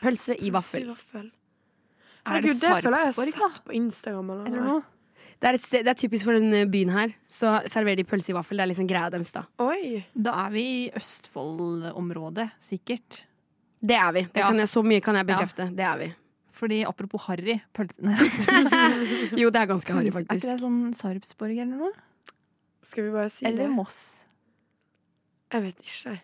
[0.02, 0.86] Pølse i vaffel.
[0.86, 1.32] Pølse i vaffel.
[2.30, 4.84] Er det det føler jeg jeg har sett på Instagram eller Eller noe.
[5.40, 7.14] Det er, et sted, det er typisk for den byen her.
[7.32, 8.60] Så serverer de pølse i vaffel.
[8.60, 9.46] Det er liksom greia deres, da.
[9.64, 10.02] Oi!
[10.14, 13.22] Da er vi i Østfold-området, sikkert.
[13.80, 14.22] Det er vi.
[14.34, 14.48] Det Ja.
[14.48, 15.70] kan jeg, så mye kan jeg bekrefte.
[15.76, 16.14] Det er vi.
[16.52, 18.18] Fordi apropos harry pølsene
[19.40, 20.30] Jo, det er ganske harry, faktisk.
[20.30, 21.92] Er ikke det sånn Sarpsborg eller noe?
[22.84, 23.70] Skal vi bare si Eller det?
[23.72, 24.26] Moss?
[25.50, 26.16] Jeg vet ikke.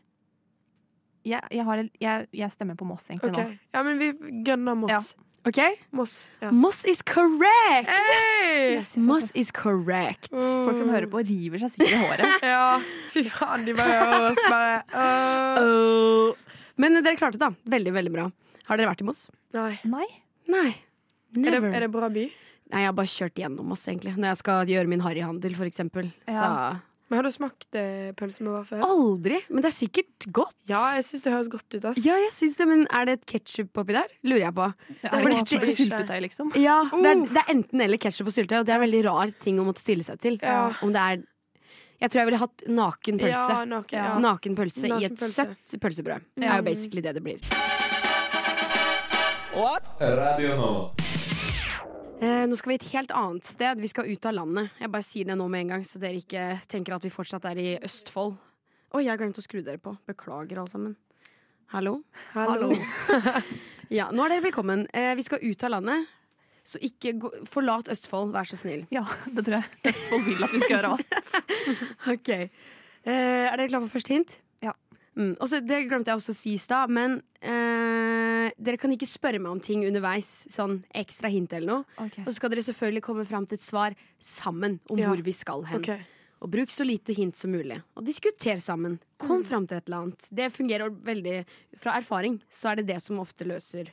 [1.25, 3.55] Jeg, jeg, har, jeg, jeg stemmer på Moss egentlig okay.
[3.55, 3.69] nå.
[3.73, 4.11] Ja, men vi
[4.45, 5.13] gønner Moss.
[5.15, 5.25] Ja.
[5.45, 5.59] OK?
[5.93, 6.13] Moss.
[6.41, 6.51] Ja.
[6.53, 7.89] Moss is correct!
[7.89, 8.75] Hey!
[8.75, 10.31] Yes, yes, yes, Moss is correct.
[10.33, 12.45] Folk som hører på, river seg sikkert i håret.
[12.53, 12.79] Ja,
[13.13, 15.59] fy faen, de bare hører oss bare uh.
[15.61, 16.57] Oh.
[16.81, 17.69] Men dere klarte det, da.
[17.75, 18.25] Veldig, veldig bra.
[18.69, 19.27] Har dere vært i Moss?
[19.55, 19.75] Nei.
[19.85, 20.07] Nei.
[20.49, 20.67] Nei.
[21.41, 22.25] Er det, er det bra by?
[22.73, 24.15] Nei, jeg har bare kjørt gjennom Moss, egentlig.
[24.17, 26.09] Når jeg skal gjøre min harryhandel, for eksempel.
[26.25, 26.57] Så Ja.
[27.09, 28.81] Men Har du smakt eh, pølse med vaffel?
[28.81, 29.37] Aldri.
[29.53, 30.55] Men det er sikkert godt.
[30.71, 31.85] Ja, jeg syns det høres godt ut.
[31.91, 31.99] Ass.
[32.03, 34.07] Ja, jeg synes det, men er det et ketsjup oppi der?
[34.25, 34.65] Lurer jeg på.
[35.03, 36.49] Er det er det- syltetøy, liksom?
[36.57, 37.27] Ja, det er, Uh.
[37.29, 39.65] det er enten eller ketsjup og syltetøy, og det er en veldig rar ting å
[39.69, 40.39] måtte stille seg til.
[40.41, 40.71] Ja.
[40.81, 41.23] Om det er
[42.01, 43.49] Jeg tror jeg ville hatt naken pølse.
[43.53, 44.17] Ja, naken, ja.
[44.19, 45.45] Naken pølse i et pølse.
[45.55, 46.21] søtt pølsebrød.
[46.35, 46.53] Det Ja.
[46.53, 47.39] er jo basically det det blir.
[49.55, 49.85] What?
[50.01, 51.04] Radio Nova.
[52.25, 53.81] Eh, nå skal vi et helt annet sted.
[53.83, 54.71] Vi skal ut av landet.
[54.81, 57.45] Jeg bare sier det nå med en gang, så dere ikke tenker at vi fortsatt
[57.51, 58.33] er i Østfold.
[58.95, 59.93] Oi, jeg har glemt å skru dere på.
[60.09, 60.95] Beklager, alle sammen.
[61.75, 61.99] Hallo?
[62.33, 62.71] Hallo.
[63.93, 64.87] Ja, nå er dere velkommen.
[64.97, 66.07] Eh, vi skal ut av landet,
[66.65, 68.87] så ikke gå, forlat Østfold, vær så snill.
[68.89, 70.95] Ja, det tror jeg Østfold vil at vi skal gjøre.
[72.15, 72.31] Ok.
[72.33, 74.33] Eh, er dere klare for første hint?
[75.15, 75.35] Mm.
[75.39, 79.39] Også, det glemte jeg også å si i stad, men eh, dere kan ikke spørre
[79.39, 80.27] meg om ting underveis.
[80.51, 82.09] Sånn ekstra hint eller noe.
[82.25, 85.07] Og så skal dere selvfølgelig komme fram til et svar sammen om Ja.
[85.09, 85.79] hvor vi skal hen.
[85.79, 86.03] Okay.
[86.43, 87.79] Og bruk så lite hint som mulig.
[87.95, 88.99] Og diskuter sammen.
[89.17, 89.45] Kom Mm.
[89.47, 90.29] fram til et eller annet.
[90.35, 91.45] Det fungerer veldig
[91.79, 93.87] Fra erfaring så er det det som ofte løser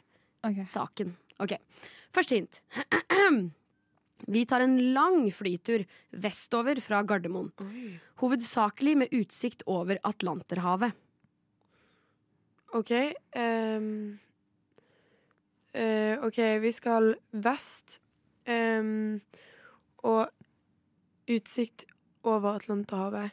[0.44, 0.64] okay.
[0.64, 1.14] saken.
[1.40, 1.56] Ok,
[2.12, 2.60] Første hint.
[4.28, 7.50] Vi tar en lang flytur vestover fra Gardermoen.
[8.22, 10.92] Hovedsakelig med utsikt over Atlanterhavet.
[12.72, 12.92] OK.
[13.36, 14.18] Um,
[15.76, 18.00] uh, OK, vi skal vest.
[18.48, 19.20] Um,
[20.02, 20.28] og
[21.30, 21.84] utsikt
[22.22, 23.30] over Atlanterhavet.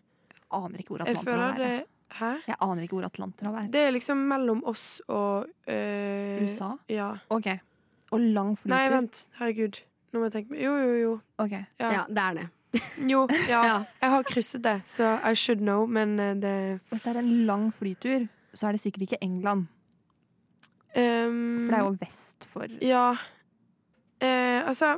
[0.51, 1.87] Aner ikke hvor Jeg Atlanterhavet det er.
[2.19, 2.29] Hæ?
[2.47, 3.71] Jeg aner ikke hvor Atlanterhavet er.
[3.71, 6.71] Det er liksom mellom oss og eh, USA?
[6.89, 7.11] Ja.
[7.29, 7.51] OK.
[8.11, 8.75] Og lang flytur?
[8.75, 9.27] Nei, vent.
[9.37, 9.81] Herregud.
[10.09, 11.11] Nå må jeg tenke meg Jo, jo, jo.
[11.37, 11.53] Ok.
[11.53, 11.91] Ja.
[11.93, 12.47] Ja, det er det.
[13.09, 13.61] Jo, ja.
[13.65, 13.77] Ja.
[14.01, 16.55] Jeg har krysset det, så I should know, men eh, det
[16.89, 19.67] Hvis det er en lang flytur, så er det sikkert ikke England.
[20.95, 23.11] Um, For det er jo vest for Ja.
[24.19, 24.97] Eh, altså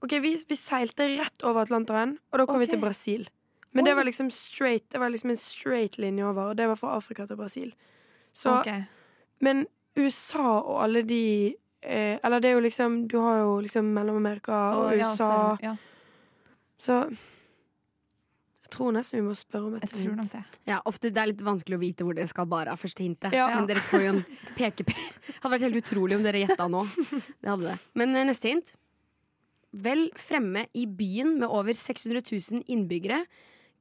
[0.00, 2.66] OK, vi, vi seilte rett over Atlanteren, og da kom okay.
[2.66, 3.28] vi til Brasil.
[3.70, 6.76] Men det var liksom straight Det var liksom en straight linje over, og det var
[6.76, 7.74] fra Afrika til Brasil.
[8.32, 8.72] Så Ok.
[9.40, 9.66] Men
[9.96, 14.52] USA og alle de eh, Eller det er jo liksom Du har jo liksom Mellom-Amerika
[14.52, 15.56] og ja, USA.
[15.62, 15.76] ja,
[16.78, 17.18] Så jeg
[18.72, 20.32] tror nesten vi må spørre om et jeg hint.
[20.32, 20.42] det.
[20.68, 23.34] Ja, ofte Det er litt vanskelig å vite hvor dere skal bare av første hintet.
[23.36, 23.48] Ja.
[23.54, 24.22] Men dere får jo en
[24.58, 25.10] pekepinn.
[25.40, 26.84] Hadde vært helt utrolig om dere gjetta nå.
[26.90, 27.76] Det hadde det.
[27.98, 28.72] Men eh, neste hint.
[29.70, 33.22] Vel fremme i byen med over 600 000 innbyggere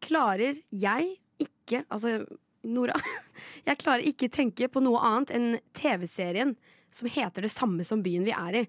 [0.05, 2.25] klarer jeg ikke Altså,
[2.67, 2.97] Nora.
[3.67, 6.55] Jeg klarer ikke tenke på noe annet enn TV-serien
[6.91, 8.63] som heter det samme som byen vi er i.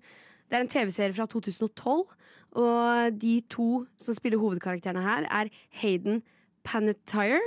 [0.51, 2.05] Det er en TV-serie fra 2012,
[2.53, 5.51] og de to som spiller hovedkarakterene her, er
[5.83, 6.23] Hayden
[6.65, 7.41] Panettiere,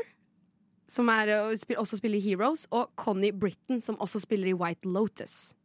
[0.87, 1.31] som er,
[1.77, 5.55] også spiller i Heroes, og Connie Britton, som også spiller i White Lotus.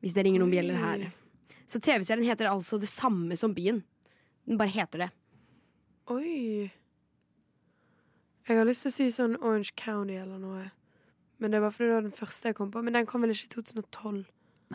[0.00, 1.10] Hvis det ringer noen bjeller her.
[1.66, 3.82] Så TV-serien heter altså det samme som byen.
[4.46, 5.10] Den bare heter det.
[6.10, 6.70] Oi.
[8.48, 10.64] Jeg har lyst til å si sånn Orange County eller noe.
[11.38, 12.82] Men det er bare fordi det var den første jeg kom på.
[12.82, 14.24] Men den kom vel ikke i 2012.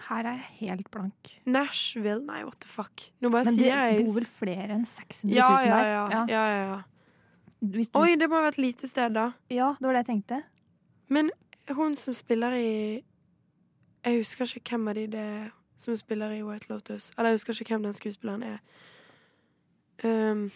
[0.07, 1.31] Her er jeg helt blank.
[1.45, 2.21] Nashville?
[2.25, 3.07] Nei, what the fuck.
[3.21, 5.89] Nå bare Men det sier jeg bor vel flere enn 600 000 ja, ja, der?
[5.91, 6.79] ja, ja, ja, ja.
[7.59, 9.31] Hvis du, Oi, det må ha vært lite sted, da.
[9.49, 10.41] ja, det var det jeg tenkte.
[11.09, 11.31] Men
[11.73, 13.03] hun som spiller i
[14.05, 17.11] Jeg husker ikke hvem av de det er som spiller i White Lotus.
[17.17, 18.57] Eller jeg husker ikke hvem den skuespilleren er.
[20.03, 20.51] Um,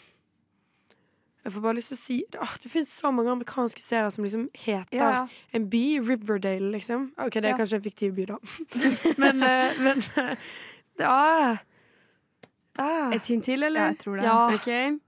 [1.43, 4.23] jeg får bare lyst til å si oh, Det finnes så mange amerikanske serier som
[4.23, 5.27] liksom heter Ja, ja.
[5.57, 5.99] en by.
[6.05, 7.07] Riverdale, liksom.
[7.17, 7.57] OK, det er Ja.
[7.57, 8.37] kanskje en fiktiv by, da.
[9.23, 10.03] men eh, men
[10.97, 11.57] det, ah,
[12.77, 13.11] ah.
[13.15, 13.79] Et hint til, eller?
[13.81, 14.23] Ja, jeg tror det.
[14.23, 14.49] Ja.
[14.55, 14.99] Ok.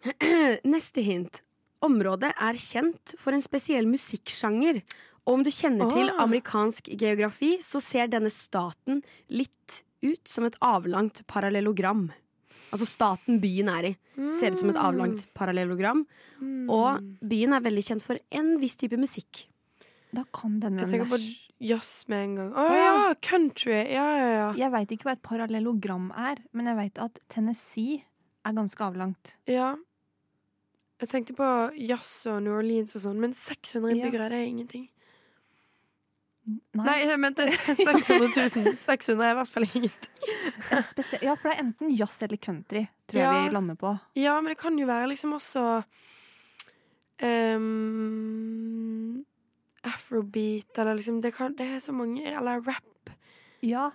[0.74, 1.42] Neste hint.
[1.84, 4.82] Området er kjent for en spesiell musikksjanger.
[5.26, 6.22] Og om du kjenner til Ah.
[6.24, 12.10] amerikansk geografi, så ser denne staten litt ut som et avlangt parallellogram.
[12.70, 13.92] Altså staten byen er i,
[14.38, 16.04] ser ut som et avlangt parallellogram.
[16.70, 19.46] Og byen er veldig kjent for en viss type musikk.
[20.14, 21.20] Da kan denne Jeg tenker på
[21.70, 22.48] jazz med en gang.
[22.54, 23.76] Å oh, ja, country!
[23.92, 24.48] Ja, ja, ja.
[24.58, 28.00] Jeg veit ikke hva et parallellogram er, men jeg veit at Tennessee
[28.46, 29.36] er ganske avlangt.
[29.50, 29.76] ja.
[31.00, 31.46] Jeg tenkte på
[31.80, 33.94] jazz og New Orleans og sånn, men 600 Ja.
[34.04, 34.82] innbyggere, det er ingenting.
[36.74, 38.28] Nei, Nei, jeg mente 600
[38.64, 38.74] 000.
[38.76, 40.12] 600 er i hvert fall ingenting.
[41.22, 43.42] ja, for det er enten jazz eller country, tror jeg Ja.
[43.44, 43.92] vi lander på.
[44.18, 45.64] Ja, men det kan jo være liksom også
[47.60, 49.24] um,
[49.84, 53.10] Afrobeat, eller liksom det, kan, det er så mange Eller rap.
[53.62, 53.90] Ja.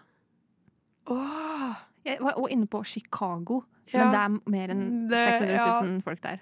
[1.08, 1.74] Åh!
[2.06, 3.62] Jeg var også inne på Chicago,
[3.94, 4.04] Ja.
[4.04, 5.82] men det er mer enn Det- 600 ja.
[5.82, 6.38] 000 folk der.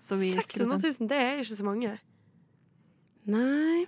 [0.00, 1.98] Så vi 600 000, det er ikke så mange.
[3.26, 3.86] Nei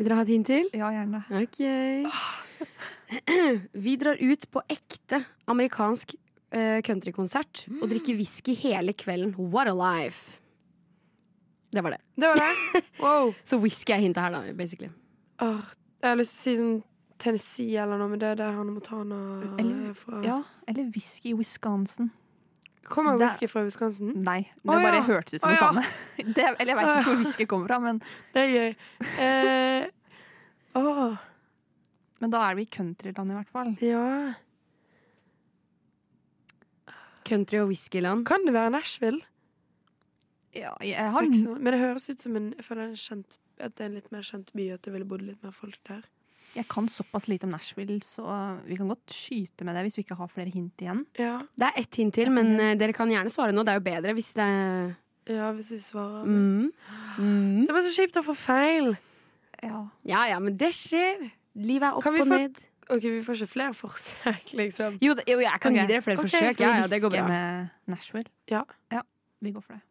[0.00, 0.68] Vil dere ha et hint til?
[0.72, 1.18] Ja, gjerne.
[1.42, 1.58] Ok.
[3.84, 5.18] Vi drar ut på ekte
[5.50, 6.14] amerikansk
[6.56, 9.34] eh, countrykonsert og drikker whisky hele kvelden.
[9.52, 10.38] What a life!
[11.70, 12.00] Det var det.
[12.16, 12.80] Det var det.
[13.04, 13.34] Wow.
[13.44, 14.88] Så whisky er hintet her, da, basically.
[15.40, 15.60] Oh,
[16.00, 16.72] jeg har lyst til å si sånn
[17.20, 19.20] Tennessee eller noe, men det er der Hannah Montana
[19.60, 20.22] Eller- er fra.
[20.24, 20.38] Ja,
[20.68, 22.08] eller whisky i Wisconsin.
[22.88, 24.12] Kommer whisky fra Wisconsin?
[24.24, 25.06] Nei, det Å, bare ja.
[25.06, 25.66] hørtes ut som Å, det ja.
[25.66, 25.82] samme.
[26.36, 27.98] Det, eller jeg veit ikke hvor whisky kommer fra, men,
[28.34, 28.70] Det er gøy.
[29.24, 29.88] Eh,
[30.80, 31.18] oh.
[32.20, 33.74] men da er vi i countryland i hvert fall.
[33.84, 34.06] ja.
[37.30, 38.24] Country og whiskyland.
[38.26, 39.20] Kan det være Nashville?
[40.56, 41.26] Ja, jeg har,
[41.60, 43.98] Men det høres ut som en, jeg føler er en kjent, at det er en
[44.00, 46.08] litt mer kjent by, at det ville bodd litt mer folk der.
[46.54, 48.24] Jeg kan såpass lite om Nashville, så
[48.66, 51.04] vi kan godt skyte med det hvis vi ikke har flere hint igjen.
[51.18, 51.36] Ja.
[51.54, 53.62] Det er ett hint til, men eh, dere kan gjerne svare nå.
[53.66, 54.48] Det er jo bedre hvis det
[55.30, 56.24] Ja, hvis vi svarer.
[56.24, 56.72] Mm.
[57.18, 57.66] Mm.
[57.68, 58.96] Det var så kjipt å få feil.
[59.62, 59.84] Ja.
[60.08, 61.30] Ja ja, men det skjer.
[61.60, 62.58] Livet er opp og ned.
[62.90, 64.98] OK, vi får ikke flere forsøk, liksom.
[65.02, 65.84] Jo, jo, jeg kan okay.
[65.84, 66.54] gi dere flere okay, forsøk.
[66.56, 67.28] Skal Ja, vi ja, det går bra.
[67.28, 68.30] med Nashville?
[68.50, 68.64] Ja.
[68.90, 69.04] Ja,
[69.40, 69.82] vi går for det.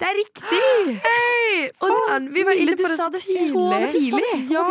[0.00, 0.96] Det er riktig!
[1.04, 1.68] Hei!
[1.80, 3.36] Faen, vi var inne du på det sa så det så
[3.92, 3.92] tidlig.
[3.92, 4.52] tidlig.
[4.52, 4.64] Ja!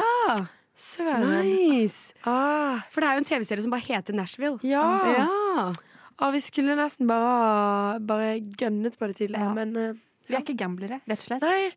[0.00, 0.36] Ja,
[0.80, 1.44] Søren.
[1.44, 2.14] nice.
[2.24, 4.58] Ah, For det er jo en TV-serie som bare heter Nashville.
[4.64, 4.84] ja.
[5.16, 5.72] Ja.
[6.20, 9.54] Ah, vi skulle nesten bare, bare gønnet på det tidligere, Ja.
[9.56, 9.94] men uh,
[10.28, 11.40] Vi er ikke gamblere, rett og slett.
[11.40, 11.70] Nei,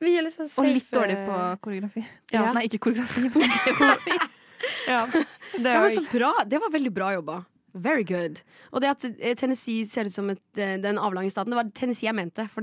[0.00, 0.62] vi er litt sånn safe.
[0.62, 2.04] Og litt dårlig på koreografi.
[2.30, 2.52] Ja.
[2.54, 3.42] Nei, ikke koreografi, men.
[4.88, 5.02] Ja,
[5.58, 6.30] det Ja, er så bra.
[6.46, 7.40] Det var veldig bra jobba.
[7.74, 8.40] Very good.
[8.72, 11.68] Og det at eh, Tennessee ser ut som et, eh, den avlange staten, det var
[11.74, 12.46] Tennessee jeg mente.
[12.54, 12.62] For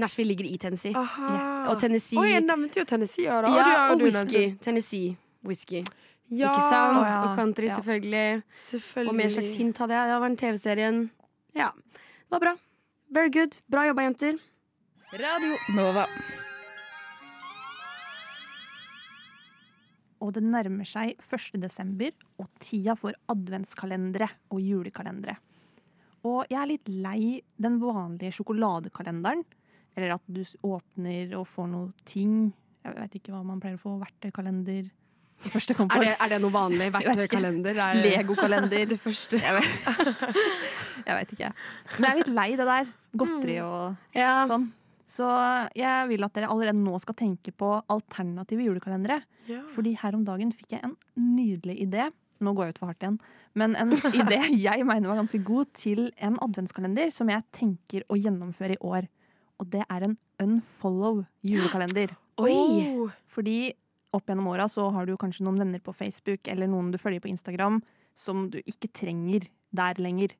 [0.00, 0.94] Nashville ligger i Tennessee.
[0.94, 1.52] Yes.
[1.70, 3.26] Og Tennessee Oi, jeg nevnte jo Tennessee.
[3.28, 3.52] Ja, da.
[3.54, 4.42] Ja, du, ja, og whisky.
[4.46, 5.16] nevnte- Tennessee
[5.46, 5.82] whisky.
[6.28, 6.98] Ja, Ikke sant?
[6.98, 7.20] Å, ja.
[7.30, 7.76] Og country, Ja.
[7.78, 8.42] selvfølgelig.
[8.58, 9.08] Selvfølgelig.
[9.12, 10.08] Og mer slags hint hadde jeg.
[10.10, 11.10] Det var den TV-serien.
[11.54, 11.70] Ja.
[11.70, 12.54] Det var bra.
[13.14, 13.58] Very good.
[13.70, 14.40] Bra jobba, jenter.
[15.12, 16.06] Radio Nova.
[20.24, 21.60] Og det nærmer seg 1.
[21.60, 25.36] desember og tida for adventskalendere og julekalendere.
[26.26, 29.44] Og jeg er litt lei den vanlige sjokoladekalenderen.
[29.96, 32.50] Eller at du åpner og får noe ting.
[32.84, 33.94] Jeg vet ikke hva man pleier å få.
[34.02, 34.88] Verktøykalender.
[35.44, 35.98] Det første kom på.
[36.00, 36.88] Er det, er det noe vanlig?
[36.94, 37.76] Verktøykalender?
[37.76, 38.86] Er det- Legokalender.
[38.92, 39.36] Det første.
[39.38, 41.52] Jeg vet, ikke.
[41.98, 42.90] Men jeg er litt lei det der.
[43.16, 44.46] Godteri og Ja.
[44.48, 44.70] sånn.
[45.06, 45.22] Så
[45.78, 49.20] jeg vil at dere allerede nå skal tenke på alternative julekalendere.
[49.46, 49.60] Ja.
[49.70, 52.08] Fordi her om dagen fikk jeg en nydelig idé.
[52.42, 53.20] Nå går jeg ut for hardt igjen.
[53.54, 58.18] Men en idé jeg mener var ganske god til en adventskalender som jeg tenker å
[58.18, 59.06] gjennomføre i år.
[59.62, 62.16] Og det er en unfollow julekalender.
[62.42, 63.06] Oi!
[63.32, 63.72] Fordi
[64.14, 67.20] opp gjennom åra så har du kanskje noen venner på Facebook eller noen du følger
[67.24, 67.80] på Instagram
[68.16, 70.34] som du ikke trenger der lenger.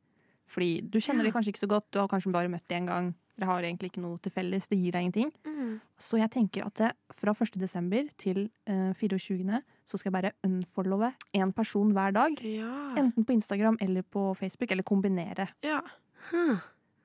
[0.46, 2.90] Fordi du kjenner dem kanskje ikke så godt, du har kanskje bare møtt dem en
[2.92, 3.08] gang.
[3.36, 5.32] Dere har egentlig ikke noe til felles, det gir deg ingenting.
[5.44, 5.74] Mm.
[6.00, 7.58] Så jeg tenker at det, fra 1.
[7.60, 9.58] desember til eh, 24.
[9.84, 12.38] så skal jeg bare unfollowe én person hver dag.
[12.40, 12.94] Ja.
[12.96, 15.50] Enten på Instagram eller på Facebook, eller kombinere.
[15.66, 15.82] Ja.
[16.30, 16.56] Hm.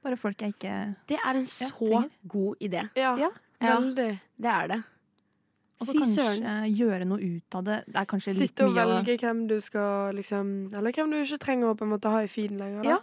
[0.01, 2.09] Bare folk jeg ikke Det er en så trenger.
[2.27, 2.87] god idé.
[2.95, 3.11] Ja.
[3.19, 3.29] Ja.
[3.61, 3.75] Ja.
[3.75, 4.09] Veldig.
[4.41, 4.79] Det er det.
[5.81, 6.69] Og så kanskje søren.
[6.77, 7.77] gjøre noe ut av det.
[7.89, 11.17] Det er kanskje litt Sitte og mye velge hvem du skal liksom Eller hvem du
[11.23, 12.83] ikke trenger å på en måte ha i feeden lenger.
[12.85, 12.89] Da.
[12.89, 12.99] Ja.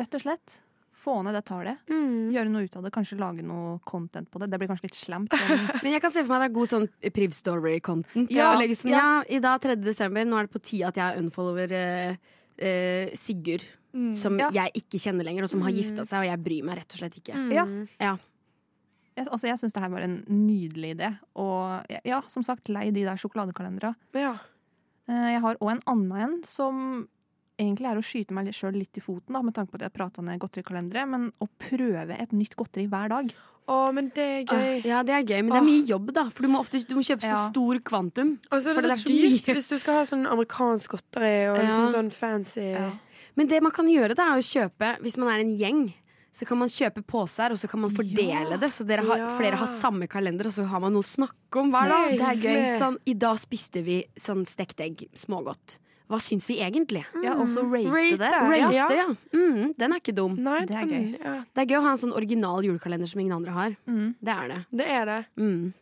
[0.00, 0.60] Rett og slett.
[1.02, 1.78] Få ned det tallet.
[1.90, 2.30] Mm.
[2.32, 2.92] Gjøre noe ut av det.
[2.94, 4.48] Kanskje lage noe content på det.
[4.52, 5.32] Det blir kanskje litt slemt.
[5.34, 8.30] Men Men jeg kan se for meg det er god sånn Priv Story-content.
[8.30, 8.98] Ja, Liksom, ja.
[8.98, 9.22] ja.
[9.28, 9.76] I dag 3.
[9.82, 12.14] desember, nå er det på tide at jeg unfollower uh,
[12.62, 13.66] uh, Sigurd.
[13.92, 14.12] Mm.
[14.16, 14.48] Som Ja.
[14.54, 15.82] jeg ikke kjenner lenger, og som har Mm.
[15.82, 17.34] gifta seg, og jeg bryr meg rett og slett ikke.
[17.36, 17.88] Mm.
[18.00, 18.16] Ja.
[19.16, 21.10] Jeg, altså, jeg syns det her var en nydelig idé.
[21.36, 23.94] Og ja, som sagt, lei de der sjokoladekalendera.
[24.16, 24.36] Ja.
[25.08, 27.08] Eh, Jeg har òg en annen en som
[27.60, 29.92] egentlig er å skyte meg sjøl litt i foten, da, med tanke på at jeg
[29.94, 33.34] prata ned godterikalendere, men å prøve et nytt godteri hver dag.
[33.70, 34.80] Å, men det er gøy.
[34.88, 36.24] Ja, det er gøy, men det er mye jobb, da.
[36.34, 38.32] For du må ofte du må kjøpe så stor kvantum.
[38.50, 39.54] Og så er det, det så er så dyrt mye.
[39.60, 41.62] hvis du skal ha sånn amerikansk godteri og Ja.
[41.68, 42.90] liksom sånn fancy Ja.
[43.36, 45.94] Men det man kan gjøre, da, er å kjøpe Hvis man er en gjeng,
[46.32, 48.70] så kan man kjøpe poser, og så kan man fordele det.
[48.72, 49.28] Så har, Ja.
[49.36, 52.10] flere har samme kalender, og så har man noe å snakke om hver dag.
[52.18, 52.78] Det er gøy.
[52.78, 55.78] Sånn, I dag spiste vi sånn stekt egg, smågodt.
[56.10, 57.04] Hva syns vi egentlig?
[57.22, 58.30] Ja, også rate, Rate det.
[58.32, 58.88] Rate, Ja.
[58.90, 59.06] ja.
[59.32, 60.34] Mm, den er ikke dum.
[60.36, 61.18] Nei, Det er gøy.
[61.24, 63.76] Ja, Det er gøy å ha en sånn original julekalender som ingen andre har.
[63.88, 64.14] Mm.
[64.22, 64.66] Det er det.
[64.72, 65.26] det er det.
[65.38, 65.72] Mm.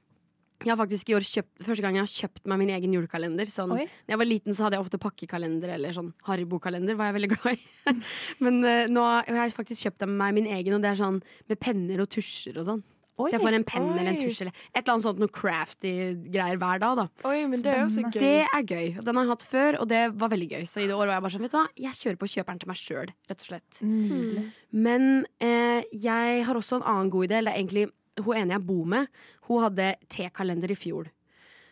[0.61, 3.48] Jeg har faktisk i år kjøpt, Første gang jeg har kjøpt meg min egen julekalender.
[3.48, 3.86] Sånn, Oi.
[3.86, 6.98] da jeg var liten, så hadde jeg ofte pakkekalender eller sånn Haribo-kalender.
[6.98, 7.96] Var jeg veldig glad i.
[8.44, 11.62] Men uh, nå har jeg faktisk kjøpt meg min egen, og det er sånn med
[11.62, 12.84] penner og tusjer og sånn.
[13.20, 13.28] Oi.
[13.28, 15.92] Så jeg får en penn eller en tusj eller et eller annet sånt noe crafty
[16.32, 17.02] greier hver dag.
[17.02, 18.20] da Oi, men det er jo så gøy.
[18.22, 18.86] Det er gøy.
[19.04, 20.64] Den har jeg hatt før, og det var veldig gøy.
[20.70, 22.62] Så i det året var jeg bare sånn, vet du hva, jeg kjører på kjøperen
[22.62, 23.82] til meg sjøl, rett og slett.
[23.84, 24.50] Mm.
[24.86, 25.08] Men
[25.44, 27.40] eh, jeg har også en annen god idé.
[27.42, 27.86] Eller egentlig,
[28.26, 29.10] hun ene jeg bor med,
[29.48, 31.10] hun hadde tekalender i fjor.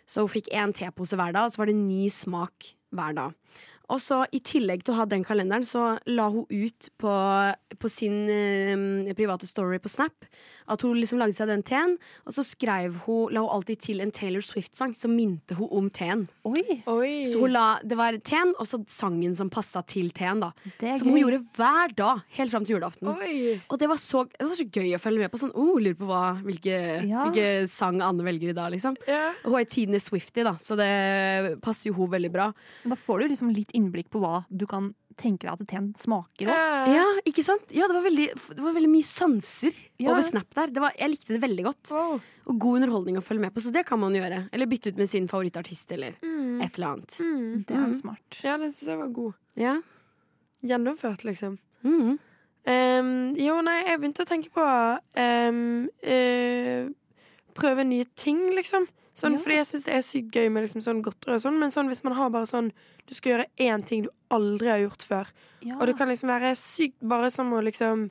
[0.09, 3.57] Så hun fikk én tepose hver dag, og så var det ny smak hver dag.
[3.89, 7.13] Og så I tillegg til å ha den kalenderen, så la hun ut på,
[7.81, 10.27] på sin eh, private story på Snap
[10.69, 11.95] at hun liksom lagde seg den teen.
[12.29, 15.89] Og så skrev hun, la hun alltid til en Taylor Swift-sang som minte hun om
[15.95, 16.27] teen.
[16.49, 17.13] Oi, Oi.
[17.31, 20.43] Så hun la, Det var teen, og så sangen som passa til teen.
[20.45, 21.23] da det er Som hun gøy.
[21.25, 23.09] gjorde hver dag, helt fram til julaften.
[23.15, 23.57] Oi.
[23.71, 25.41] Og det var, så, det var så gøy å følge med på.
[25.41, 26.77] Sånn, oh, Lurer på hva, hvilke,
[27.09, 27.25] Ja.
[27.31, 28.73] hvilke sang Anne velger i dag.
[28.75, 28.99] Liksom.
[29.09, 29.33] Yeah.
[29.47, 32.51] Hun er tidenes Swifty, da, så det passer jo hun veldig bra.
[32.85, 36.47] Da får du liksom litt innblikk på hva du kan tenke deg at teen smaker
[36.53, 36.91] òg.
[36.95, 37.05] Ja.
[37.27, 37.65] Ikke sant?
[37.75, 40.13] Ja, det var veldig, det var veldig mye sanser Ja.
[40.13, 40.71] over Snap der.
[40.71, 41.91] Det var, jeg likte det veldig godt.
[41.91, 42.21] Wow.
[42.47, 44.45] Og god underholdning å følge med på, så det kan man gjøre.
[44.55, 46.63] Eller bytte ut med sin favorittartist, eller Mm.
[46.63, 47.19] et eller annet.
[47.19, 47.65] Mm.
[47.67, 48.41] Det er smart.
[48.45, 49.35] Ja, den syns jeg var god.
[49.57, 49.75] Ja.
[50.63, 51.59] Gjennomført, liksom.
[51.85, 52.19] Mm.
[52.69, 54.63] Um, jo, nei, jeg begynte å tenke på
[55.17, 56.89] um, uh,
[57.59, 58.87] Prøve nye ting, liksom.
[59.19, 59.43] Sånn, Ja.
[59.43, 61.89] Fordi jeg syns det er sykt gøy med liksom, sånn godteri og sånn, men sånn,
[61.91, 62.71] hvis man har bare sånn
[63.09, 65.27] Du skal gjøre én ting du aldri har gjort før,
[65.81, 68.11] og det kan liksom være sykt bare som å liksom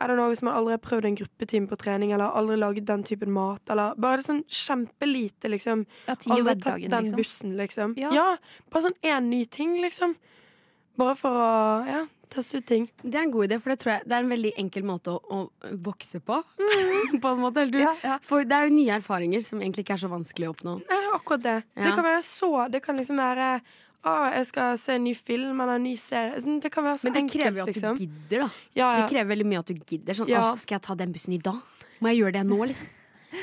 [0.00, 2.84] I don't know, Hvis man aldri har prøvd en gruppetime på trening, eller aldri laget
[2.86, 5.86] den typen mat, eller bare sånn kjempelite, liksom.
[6.06, 7.16] ja, Aldri tatt hverdagen, den liksom.
[7.16, 7.94] bussen, liksom.
[7.96, 8.10] Ja.
[8.12, 8.36] Ja.
[8.70, 10.14] bare sånn én ny ting, liksom.
[10.96, 12.86] Bare for å ja, teste ut ting.
[13.02, 15.14] Det er en god idé, for det tror jeg det er en veldig enkel måte
[15.14, 16.38] å, å vokse på.
[17.22, 18.18] på en måte, eller du, Ja, ja.
[18.26, 20.76] For det er jo nye erfaringer som egentlig ikke er så vanskelig å oppnå.
[20.82, 21.56] Nei, det er akkurat det.
[21.76, 21.84] Ja.
[21.86, 23.50] Det kan være så Det kan liksom være
[24.06, 26.36] Å, jeg skal se en ny film eller en ny serie.
[26.42, 27.96] Sånn, Det kan være så Men det enkelt, krever jo at liksom.
[27.96, 28.50] du gidder, da.
[29.00, 30.18] Det krever veldig mye at du gidder.
[30.20, 31.58] Sånn, åh, skal jeg ta den bussen i dag?
[31.98, 32.92] Må jeg gjøre det nå, liksom?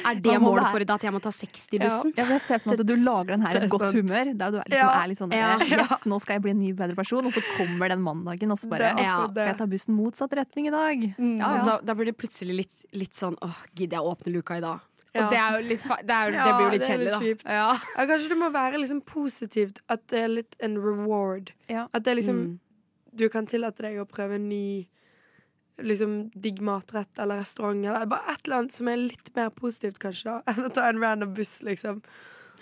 [0.05, 2.13] Er det målet for i dag at jeg må ta 60-bussen?
[2.17, 3.95] Ja, jeg ser for meg at du lager den her i et godt sant.
[3.99, 4.31] humør.
[4.37, 5.03] Der du er, liksom, Ja.
[5.03, 5.51] er litt sånn Ja.
[5.59, 7.25] eh, Yes, nå skal jeg bli en ny, bedre person.
[7.25, 10.67] Og så kommer den mandagen, og så bare ja, Skal jeg ta bussen motsatt retning
[10.67, 10.97] i dag?
[11.17, 11.37] Mm.
[11.39, 11.63] Ja, ja.
[11.63, 14.61] da, da blir det plutselig litt, litt sånn åh, gidder jeg å åpne luka i
[14.61, 14.79] dag?
[15.13, 15.25] Ja.
[15.27, 17.43] Og det, er jo litt, det, er, jo- Ja, det blir jo litt kjedelig, litt
[17.43, 17.51] da.
[17.53, 17.77] Ja.
[17.97, 21.51] Ja, kanskje det må være liksom positivt at det er litt en reward.
[21.69, 21.87] Ja.
[21.93, 22.59] At det er liksom Mm.
[23.15, 24.87] Du kan tillate deg å prøve en ny
[25.81, 29.99] liksom digg matrett eller restaurant eller bare et eller annet som er litt mer positivt,
[30.01, 32.03] kanskje, da enn å ta en random buss, liksom.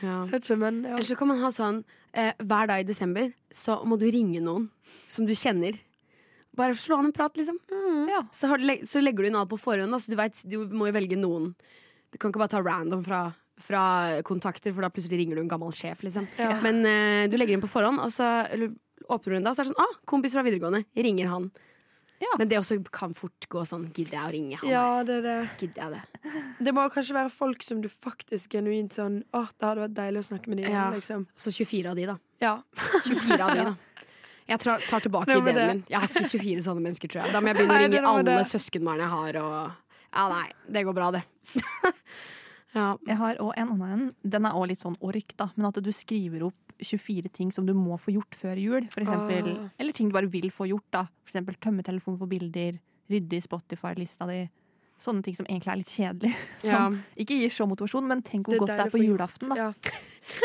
[0.02, 0.24] Ja.
[0.34, 0.96] Ikke, men ja.
[0.96, 1.84] Eller så kan man ha sånn
[2.18, 4.70] eh, hver dag i desember så må du ringe noen
[5.12, 5.78] som du kjenner.
[6.58, 7.60] Bare slå an en prat, liksom.
[8.10, 8.24] Ja.
[8.36, 9.94] Så, har, så legger du inn alt på forhånd.
[9.94, 11.52] Altså, du, vet, du må jo velge noen.
[12.12, 13.22] Du kan ikke bare ta random fra,
[13.62, 13.84] fra
[14.28, 16.04] kontakter, for da plutselig ringer du en gammel sjef.
[16.04, 16.28] Liksom.
[16.66, 19.70] Men eh, du legger inn på forhånd, og så åpner du den da, så er
[19.70, 20.84] det sånn ah, 'Kompis fra videregående.
[20.98, 21.52] Ringer han.'
[22.22, 22.36] Ja.
[22.38, 25.22] Men det også kan fort gå sånn 'Gidder jeg å ringe han?' ja, det er
[25.26, 25.50] det.
[25.58, 26.34] Gidder jeg det?
[26.68, 30.20] Det må kanskje være folk som du faktisk genuint sånn Åh, det hadde vært deilig
[30.22, 30.92] å snakke med dem igjen, Ja.
[30.94, 31.26] liksom.
[31.36, 32.18] Så 24 av de, da.
[32.40, 32.62] Ja.
[32.78, 33.76] 24 av de, da.
[34.52, 35.68] Jeg tar, tar tilbake ideen det.
[35.68, 35.84] min.
[35.90, 37.32] Jeg har ikke 24 sånne mennesker, tror jeg.
[37.34, 38.46] Da må jeg begynne å ringe alle det.
[38.52, 39.72] søskenbarn jeg har, og
[40.14, 40.50] Ja, nei.
[40.70, 41.24] Det går bra, det.
[42.76, 42.98] ja.
[43.08, 44.16] Jeg har òg en annen en.
[44.24, 45.50] Den er òg litt sånn ork, da.
[45.56, 48.88] Men at du skriver opp 24 ting som du må få gjort før jul.
[48.94, 49.70] For eksempel, Ah.
[49.80, 50.84] Eller ting du bare vil få gjort.
[50.92, 52.80] da For eksempel tømme telefonen for bilder,
[53.10, 54.50] rydde i Spotify-lista di.
[55.02, 56.36] Sånne ting som egentlig er litt kjedelig.
[56.62, 59.50] Som ikke gir så motivasjon, men tenk hvor Det er godt det er på julaften.
[59.50, 59.74] da Ja.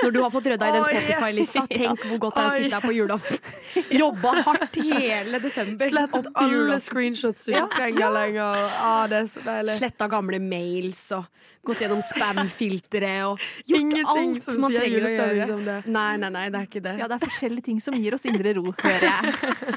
[0.03, 0.89] Når du har fått rydda i den yes.
[0.91, 3.41] Spotify-lista, tenk hvor godt det er å sitte her på julaften.
[4.03, 5.93] Jobba hardt hele desember.
[5.93, 8.64] Slettet alle screenshots du ikke trenger lenger.
[8.81, 9.77] Ah, det er så deilig.
[9.81, 11.29] Sletta gamle mails og
[11.66, 15.47] gått gjennom spam-filtre og gjort Ingenting alt som man trenger å gjøre.
[15.51, 15.77] som det.
[15.91, 16.95] Nei, nei, nei, det er ikke det.
[17.01, 19.77] Ja, det er forskjellige ting som gir oss indre ro, hører jeg.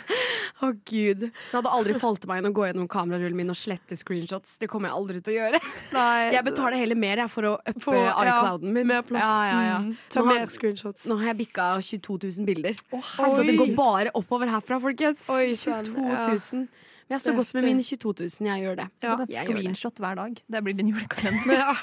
[0.60, 3.96] Å gud Det hadde aldri falt meg inn å gå gjennom kamerarullen min og slette
[3.98, 4.58] screenshots.
[4.62, 5.62] Det kommer jeg aldri til å gjøre.
[5.96, 8.90] Nei, Jeg betaler heller mer jeg, for å uppe iClouden ja, min.
[8.90, 9.24] mer plass.
[9.24, 9.80] Ja, ja, ja.
[9.90, 9.96] Mm.
[10.14, 11.08] Ta mer screenshots.
[11.10, 12.78] Nå har jeg bikka 22 000 bilder.
[12.96, 13.02] Oi.
[13.18, 15.26] Så det går bare oppover herfra, folkens.
[15.34, 16.28] Oi, sann, 22 ja.
[16.34, 16.68] 000.
[17.10, 18.52] Men jeg står godt med mine 22 000.
[18.52, 18.88] Jeg gjør det.
[19.02, 19.42] Ja, Og det.
[19.42, 20.38] screenshot hver dag.
[20.46, 21.48] Det blir din julekalender.
[21.50, 21.74] Men ja,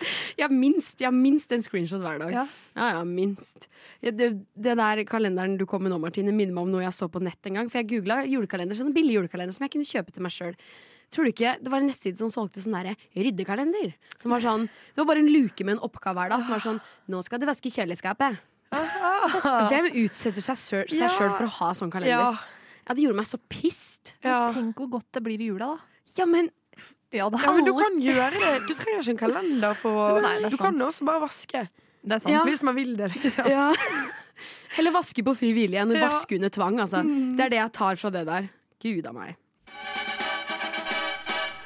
[0.38, 2.32] Jeg har minst, jeg har minst en screenshot hver dag.
[2.32, 2.44] Ja.
[2.76, 3.66] Ja, ja, minst.
[4.00, 6.96] Ja, det, det der kalenderen du kom med nå, Martine, minner meg om noe jeg
[6.96, 7.68] så på nett en gang.
[7.72, 10.56] For jeg googla julekalender, sånn billig julekalender som jeg kunne kjøpe til meg sjøl.
[11.10, 13.94] Tror du ikke, Det var en nettside som solgte sånn derre ryddekalender.
[14.16, 16.60] Som var sånn, Det var bare en luke med en oppgave hver dag som var
[16.60, 18.38] sånn Nå skal du vaske kjøleskapet.
[18.70, 21.08] Hvem utsetter seg sjøl Ja.
[21.08, 22.08] for å ha sånn kalender?
[22.14, 22.38] ja,
[22.88, 24.12] Ja, Det gjorde meg så pissed.
[24.24, 24.52] ja.
[24.52, 25.78] Tenk hvor godt det blir i jula, da.
[26.16, 26.50] Ja, men
[27.12, 28.68] Ja, det, ja, men du kan gjøre det.
[28.68, 31.68] Du trenger ikke en kalender for Nei, Du kan også bare vaske.
[32.06, 32.32] det er sant.
[32.32, 32.44] Ja.
[32.44, 33.46] Hvis man vil det, liksom.
[33.48, 33.74] ja.
[34.78, 36.08] Eller vaske på fri vilje enn å Ja.
[36.08, 36.78] vaske under tvang.
[36.80, 37.02] Altså.
[37.36, 38.48] Det er det jeg tar fra det der.
[38.80, 39.36] Gud a meg.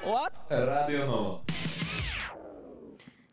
[0.04, 1.40] Radio Nova.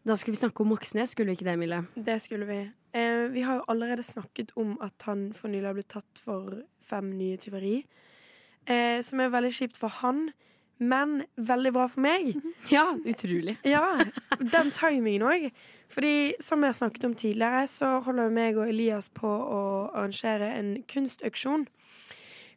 [0.03, 1.81] Da skulle vi snakke om Moxnes, skulle vi ikke det, Mille?
[1.95, 2.59] Det skulle vi.
[2.95, 6.61] Eh, vi har jo allerede snakket om at han for nylig har blitt tatt for
[6.79, 7.81] fem nye tyveri.
[8.63, 10.29] Eh, som er veldig kjipt for han,
[10.79, 12.31] men veldig bra for meg.
[12.71, 13.57] Ja, utrolig.
[13.67, 13.83] Ja,
[14.39, 15.49] den timingen òg.
[15.91, 19.61] Fordi som jeg har snakket om tidligere, så holder meg og Elias på å
[19.91, 21.67] arrangere en kunstauksjon.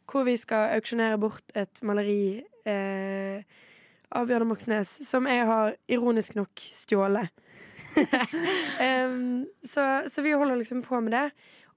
[0.07, 3.43] Hvor vi skal auksjonere bort et maleri eh,
[4.11, 7.31] av Bjørnar Moxnes, som jeg har ironisk nok stjålet.
[9.05, 11.25] um, så, så vi holder liksom på med det.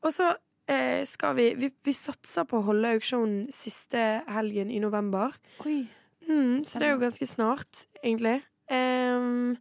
[0.03, 0.33] Og så
[0.71, 5.35] eh, skal vi, vi Vi satser på å holde auksjonen siste helgen i november.
[5.65, 5.81] Oi.
[6.29, 8.43] Mm, så det er jo ganske snart, egentlig.
[8.69, 9.57] Um,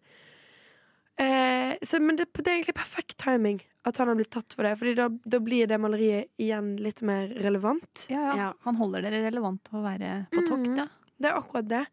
[1.15, 4.67] eh, så, men det, det er egentlig perfekt timing at han har blitt tatt for
[4.67, 4.75] det.
[4.79, 8.07] Fordi da, da blir det maleriet igjen litt mer relevant.
[8.11, 8.35] Ja, ja.
[8.41, 8.49] Ja.
[8.67, 10.89] Han holder dere relevant på å være på tokt, da.
[10.89, 11.85] Mm, Det er akkurat det.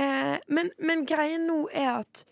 [0.00, 2.24] Eh, men, men greien nå er at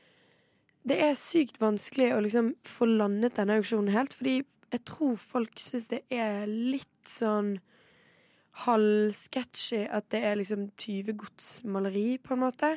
[0.88, 4.16] det er sykt vanskelig å liksom få landet denne auksjonen helt.
[4.16, 4.40] Fordi
[4.70, 7.58] jeg tror folk syns det er litt sånn
[8.64, 12.74] halvsketsjy at det er liksom tyvegodsmaleri, på en måte.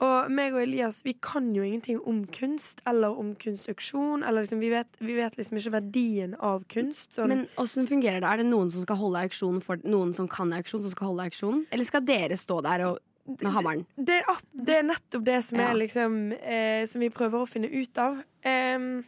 [0.00, 4.24] Og meg og Elias vi kan jo ingenting om kunst eller om kunstauksjon.
[4.24, 7.12] Eller liksom, vi, vet, vi vet liksom ikke verdien av kunst.
[7.18, 7.28] Sånn.
[7.28, 8.30] Men åssen fungerer det?
[8.30, 11.28] Er det noen som skal holde auksjon for noen som kan auksjon, som skal holde
[11.28, 11.66] auksjonen?
[11.68, 13.86] Eller skal dere stå der og, med hammeren?
[13.96, 15.70] det, er, det er nettopp det som, Ja.
[15.70, 18.22] er liksom, eh, som vi prøver å finne ut av.
[18.44, 19.04] Um,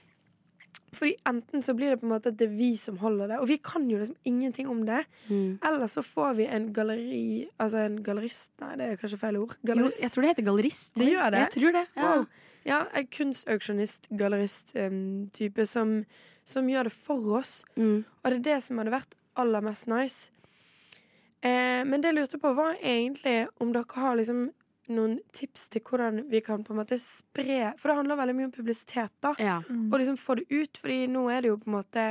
[0.93, 3.39] fordi enten så blir det på en måte at det er vi som holder det,
[3.41, 5.05] og vi kan jo liksom ingenting om det.
[5.29, 5.59] Mm.
[5.65, 9.57] Eller så får vi en galleri Altså en gallerist Nei, det er kanskje feil ord.
[9.65, 10.93] Jo, jeg tror det heter gallerist.
[11.01, 11.47] Det gjør det?
[11.47, 11.87] Jeg tror det.
[11.97, 12.11] Ja.
[12.11, 12.27] Wow.
[12.65, 16.05] Ja, en kunstauksjonist, gallerist-type type som,
[16.45, 17.65] som gjør det for oss.
[17.75, 18.05] Mm.
[18.23, 20.31] Og det er det som hadde vært aller mest nice.
[21.43, 24.47] Eh, men det jeg lurte på, var egentlig om dere har liksom
[24.93, 28.49] noen tips til hvordan vi kan på en måte spre For det handler veldig mye
[28.49, 29.35] om publisitet, da.
[29.39, 29.61] Ja.
[29.63, 32.07] Og liksom få det ut, Fordi nå er det jo på en måte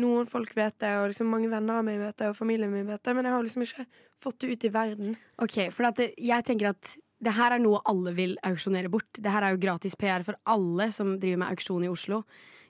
[0.00, 2.88] Noen folk vet det, og liksom mange venner av meg vet det, og familien min
[2.88, 3.84] vet det, men jeg har liksom ikke
[4.24, 5.12] fått det ut i verden.
[5.38, 9.06] Ok, for at det, jeg tenker at det her er noe alle vil auksjonere bort.
[9.14, 12.24] Det her er jo gratis PR for alle som driver med auksjon i Oslo.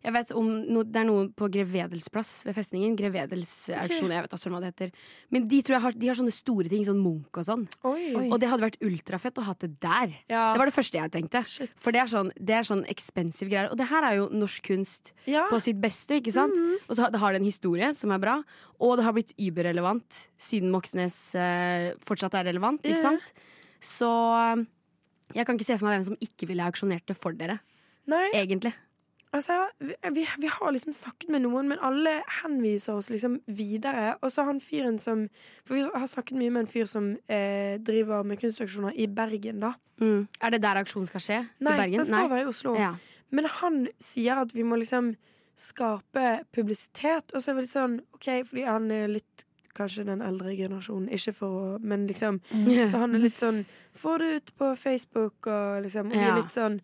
[0.05, 2.93] Jeg vet om no, Det er noe på Grev Wedels plass ved festningen.
[2.99, 5.07] Grev Wedels auksjon, jeg vet da søren hva det heter.
[5.33, 7.65] Men de tror jeg har, de har sånne store ting, sånn Munch og sånn.
[7.89, 8.27] Oi.
[8.29, 10.13] Og det hadde vært ultrafett å ha det der.
[10.29, 10.45] Ja.
[10.53, 11.45] Det var det første jeg tenkte.
[11.49, 11.73] Shit.
[11.81, 13.71] For det er sånn, det er sånn expensive greier.
[13.73, 15.47] Og det her er jo norsk kunst Ja.
[15.49, 16.55] på sitt beste, ikke sant?
[16.89, 18.37] Og så har, det har en historie som er bra,
[18.81, 23.09] og det har blitt überrelevant siden Moxnes eh, fortsatt er relevant, ikke yeah.
[23.09, 23.33] sant?
[23.85, 24.65] Så eh,
[25.35, 27.59] jeg kan ikke se for meg hvem som ikke ville auksjonert det for dere,
[28.11, 28.75] Nei, egentlig.
[29.35, 34.15] Altså vi, vi, vi har liksom snakket med noen, men alle henviser oss liksom videre.
[34.23, 35.27] Og så han fyren som
[35.67, 39.63] For vi har snakket mye med en fyr som eh, driver med kunstaksjoner i Bergen,
[39.65, 39.75] da.
[40.01, 40.27] Mm.
[40.41, 41.41] Er det der aksjonen skal skje?
[41.59, 42.03] Nei, I Bergen?
[42.03, 42.75] den skal være i Oslo.
[42.79, 42.95] Ja.
[43.35, 45.15] Men han sier at vi må liksom
[45.59, 50.21] skape publisitet, og så er vi litt sånn OK, fordi han er litt Kanskje den
[50.23, 52.37] eldre generasjonen, ikke for å Men liksom
[52.91, 53.65] Så han er litt sånn
[53.99, 56.79] Få det ut på Facebook, og liksom Og vi er litt sånn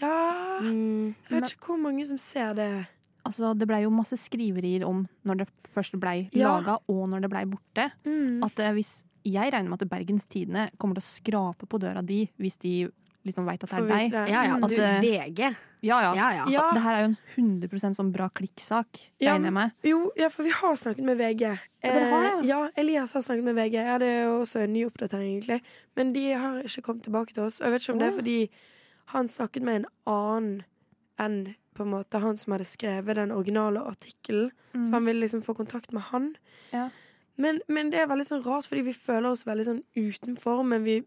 [0.00, 1.14] Ja Mm.
[1.30, 2.86] Jeg vet ikke hvor mange som ser det.
[3.24, 6.56] Altså, det blei jo masse skriverier om når det først blei Ja.
[6.58, 7.92] laga, og når det blei borte.
[8.04, 8.42] Mm.
[8.44, 12.00] At eh, hvis Jeg regner med at Bergens Tidende kommer til å skrape på døra
[12.04, 12.88] di hvis de
[13.26, 14.12] liksom veit at det er deg.
[14.12, 14.56] ja, ja.
[14.56, 14.64] Mm.
[14.64, 15.56] At Du, det- VG.
[15.82, 16.14] Ja, ja.
[16.14, 16.44] Ja, ja.
[16.48, 16.70] Ja.
[16.72, 18.86] Det her er jo en 100 sånn bra klikksak,
[19.20, 19.72] Ja, regner jeg med.
[19.84, 21.58] Jo, ja, for vi har snakket med VG.
[21.82, 23.74] dere har det, Eh, ja, Elias har snakket med VG.
[23.74, 25.60] Ja, det er jo også en ny oppdatering, egentlig.
[25.96, 27.60] Men de har ikke kommet tilbake til oss.
[27.60, 28.50] Og jeg vet ikke om det er fordi
[29.12, 30.62] han snakket med en annen
[31.18, 31.40] enn
[31.74, 34.50] på en måte han som hadde skrevet den originale artikkelen.
[34.74, 36.32] Så han ville liksom få kontakt med han.
[36.72, 36.88] Ja.
[37.38, 40.84] Men, men det er veldig sånn rart, fordi vi føler oss veldig sånn utenfor, men
[40.86, 41.00] vi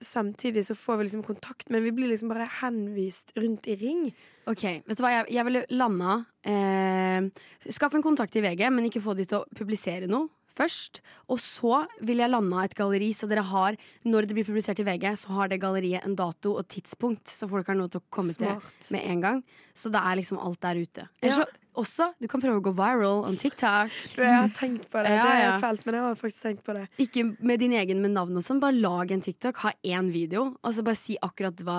[0.00, 4.04] Samtidig så får vi liksom kontakt, men vi blir liksom bare henvist rundt i ring.
[4.48, 6.14] Ok, vet du hva, jeg, jeg ville landa
[6.46, 7.26] eh,
[7.66, 11.00] Skaff en kontakt i VG, men ikke få de til å publisere noe først.
[11.30, 14.78] Og så vil jeg lande av et galleri, så dere har Når det blir publisert
[14.80, 18.00] i VG, så har det galleriet en dato og tidspunkt, så folk har noe til
[18.00, 18.62] å komme Smart.
[18.80, 19.42] til med en gang.
[19.74, 21.08] Så det er liksom alt der ute.
[21.22, 21.44] Ellers Ja.
[21.44, 21.48] så
[21.78, 23.90] også, du kan prøve å gå viral on TikTok.
[24.16, 25.12] Du, jeg har tenkt på det.
[25.14, 26.86] Ja, Det er fælt, men jeg har faktisk tenkt på det.
[27.00, 30.56] Ikke med din egen med navn og sånn, bare lag en TikTok, ha én video,
[30.62, 31.78] og så bare si akkurat hva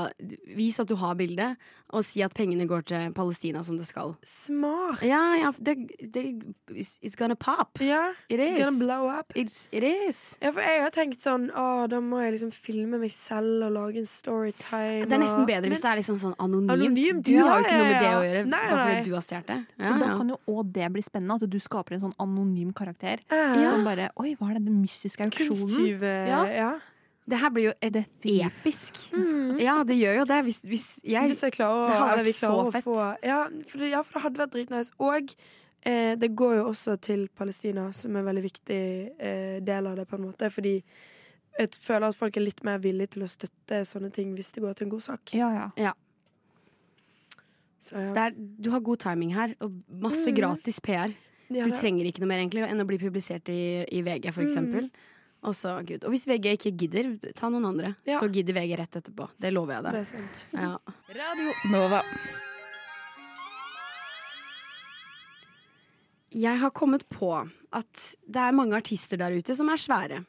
[0.56, 1.58] Vis at du har bildet,
[1.92, 4.14] og si at pengene går til Palestina som det skal.
[4.24, 5.02] Smart!
[5.04, 5.76] Ja, ja, det,
[6.14, 6.24] det
[6.72, 7.82] it's, gonna pop.
[7.84, 9.34] Ja, It It's gonna blow up.
[9.36, 10.38] It's, it is.
[10.42, 13.74] Ja, for jeg har tenkt sånn Å, da må jeg liksom filme meg selv og
[13.76, 15.04] lage en storytime.
[15.08, 16.72] Det er nesten og- bedre hvis det er liksom sånn anonymt.
[16.78, 18.88] Anonymt, Du har jo ja, ikke noe med ja, det å gjøre, Nei, bare nei.
[18.96, 19.60] fordi du har stjålet det.
[19.82, 22.72] For Ja, da kan jo òg det bli spennende, at du skaper en sånn anonym
[22.78, 23.24] karakter.
[23.32, 23.70] Ja.
[23.72, 25.62] Som bare Oi, hva er den mystiske auksjonen?
[25.66, 26.16] Kunsttyve.
[26.30, 26.42] Ja.
[26.56, 26.72] Ja.
[27.32, 28.06] Det her blir jo et det
[28.44, 28.98] episk.
[29.62, 30.40] Ja, det gjør jo det.
[30.48, 32.84] Hvis, hvis jeg Hvis jeg klarer å, Det hadde vært så fett.
[32.84, 34.92] få ja for, ja, for det hadde vært dritnice.
[35.00, 35.34] Og
[35.86, 38.82] eh, det går jo også til Palestina, som er en veldig viktig
[39.20, 40.50] eh, del av det, på en måte.
[40.52, 40.76] Fordi
[41.60, 44.64] jeg føler at folk er litt mer villige til å støtte sånne ting hvis det
[44.66, 45.34] går til en god sak.
[45.38, 45.70] Ja, ja.
[45.78, 45.94] Så,
[47.82, 48.12] Så ja.
[48.14, 50.36] det er, du har god timing her, og masse Mm.
[50.38, 51.14] gratis PR.
[51.52, 54.44] Ja, Du trenger ikke noe mer egentlig enn å bli publisert i, i VG, for
[54.44, 54.48] Mm.
[54.48, 54.92] eksempel.
[55.44, 56.04] Og, så, Gud.
[56.06, 57.96] og hvis VG ikke gidder, ta noen andre.
[58.06, 58.20] Ja.
[58.22, 59.28] Så gidder VG rett etterpå.
[59.42, 60.02] Det lover jeg det deg.
[60.02, 60.48] er sant.
[60.54, 60.78] Ja.
[61.10, 62.04] Radio Nova.
[66.32, 67.32] Jeg har kommet på
[67.76, 70.22] at det er mange artister der ute som er svære.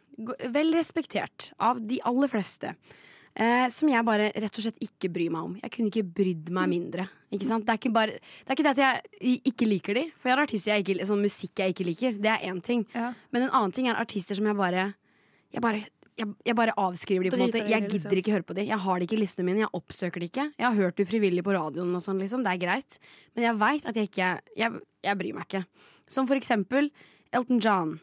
[0.53, 2.75] Vel respektert av de aller fleste.
[3.33, 5.53] Eh, som jeg bare rett og slett ikke bryr meg om.
[5.63, 7.07] Jeg kunne ikke brydd meg mindre.
[7.33, 7.65] Ikke sant?
[7.65, 10.05] Det, er ikke bare, det er ikke det at jeg ikke liker de.
[10.21, 12.21] For jeg har artister jeg ikke, sånn musikk jeg ikke liker.
[12.21, 12.85] Det er én ting.
[12.93, 13.15] Ja.
[13.33, 14.93] Men en annen ting er artister som jeg bare
[15.53, 15.83] Jeg bare,
[16.17, 17.65] jeg, jeg bare avskriver de på en måte.
[17.65, 18.09] Jeg liksom.
[18.09, 18.69] gidder ikke høre på de.
[18.69, 19.65] Jeg har de ikke i listene mine.
[19.65, 20.47] Jeg oppsøker de ikke.
[20.57, 22.45] Jeg har hørt det ufrivillig på radioen og sånn, liksom.
[22.45, 22.97] Det er greit.
[23.37, 25.65] Men jeg veit at jeg ikke jeg, jeg bryr meg ikke.
[26.09, 26.93] Som for eksempel
[27.33, 27.95] Elton John.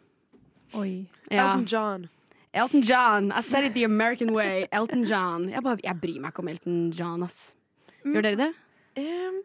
[0.77, 1.05] Oi.
[1.29, 1.51] Ja.
[1.51, 2.09] Elton John.
[2.53, 3.31] Elton John.
[3.31, 4.67] I said it the American way.
[4.71, 5.49] Elton John.
[5.49, 7.53] Jeg, bare, jeg bryr meg ikke om Elton John, ass.
[8.05, 8.51] Gjør dere det?
[8.97, 9.43] Um,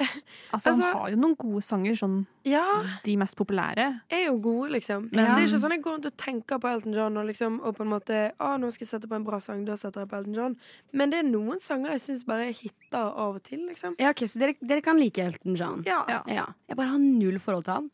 [0.00, 2.14] Altså, Altså- han har jo noen gode sanger, sånn
[2.48, 2.62] ja,
[3.04, 3.84] de mest populære.
[4.08, 5.10] er jo gode, liksom.
[5.12, 5.34] Ja.
[5.36, 7.76] Det er ikke sånn jeg går rundt og tenker på Elton John og, liksom, og
[7.76, 10.08] på en måte Å, nå skal jeg sette på en bra sang, da setter jeg
[10.08, 10.56] på Elton John.
[10.96, 13.98] Men det er noen sanger jeg syns bare hitter av og til, liksom.
[14.00, 15.84] Ja, ok, Så dere, dere kan like Elton John?
[15.84, 16.00] Ja.
[16.08, 16.22] Ja.
[16.32, 16.46] Ja.
[16.72, 17.90] Jeg bare har null forhold til han.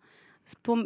[0.62, 0.76] På,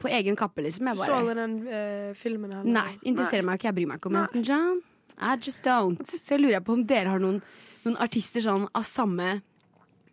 [0.00, 0.88] på egen kappe, liksom.
[0.88, 3.68] Jeg Så du den uh, filmen her Nei, interesserer meg ikke.
[3.68, 4.80] Jeg bryr meg ikke om Elton John.
[5.20, 6.06] I just don't.
[6.08, 7.42] Så jeg lurer på om dere har noen,
[7.84, 9.42] noen artister sånn av samme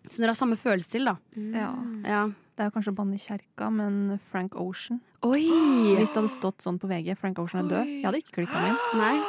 [0.10, 1.16] Som dere har samme følelse til, da.
[1.56, 1.72] Ja.
[2.04, 2.26] Ja.
[2.58, 5.44] Det er kanskje å banne i kjerka, men Frank Ocean Oi!
[5.98, 8.62] Hvis det hadde stått sånn på VG, Frank Ocean er død, jeg hadde ikke klikka
[8.62, 9.22] meg inn.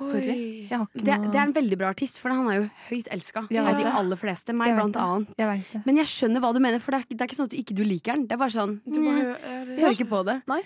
[0.00, 0.66] Sorry.
[0.68, 2.70] Jeg har ikke Det, noe det er en veldig bra artist, for han er jo
[2.90, 3.64] høyt elska Ja.
[3.68, 4.52] av de aller fleste.
[4.54, 5.28] Meg blant annet.
[5.38, 5.82] Jeg.
[5.84, 7.56] Men jeg skjønner hva du mener, for det er, det er ikke sånn at du
[7.56, 8.26] ikke du liker den.
[8.26, 10.42] Det er bare sånn Du bare «Nja, hører- ja, det- Jeg hører ikke på det.
[10.48, 10.62] Nei.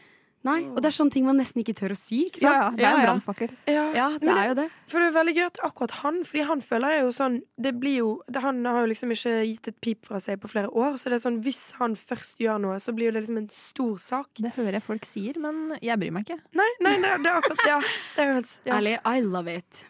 [0.46, 2.20] Nei, Og det er sånne ting man nesten ikke tør å si.
[2.28, 2.78] Ikke Ja, sant?
[2.78, 3.06] ja, det er en Ja, ja.
[3.08, 3.50] brannfakkel.
[3.66, 3.84] Ja.
[3.92, 4.66] Ja, det er jo det.
[4.86, 7.72] For det er veldig gøy at akkurat han Fordi han føler jeg jo sånn Det
[7.80, 10.70] blir jo det, Han har jo liksom ikke gitt et pip fra seg på flere
[10.70, 13.36] år Så det er sånn Hvis han først gjør noe Så blir jo det liksom
[13.42, 16.38] en stor sak Det hører jeg folk sier, men jeg bryr meg ikke.
[16.54, 18.74] Nei, nei, det, det er akkurat Ja, det er jo helt ja.
[18.78, 19.84] Ærlig, I love it.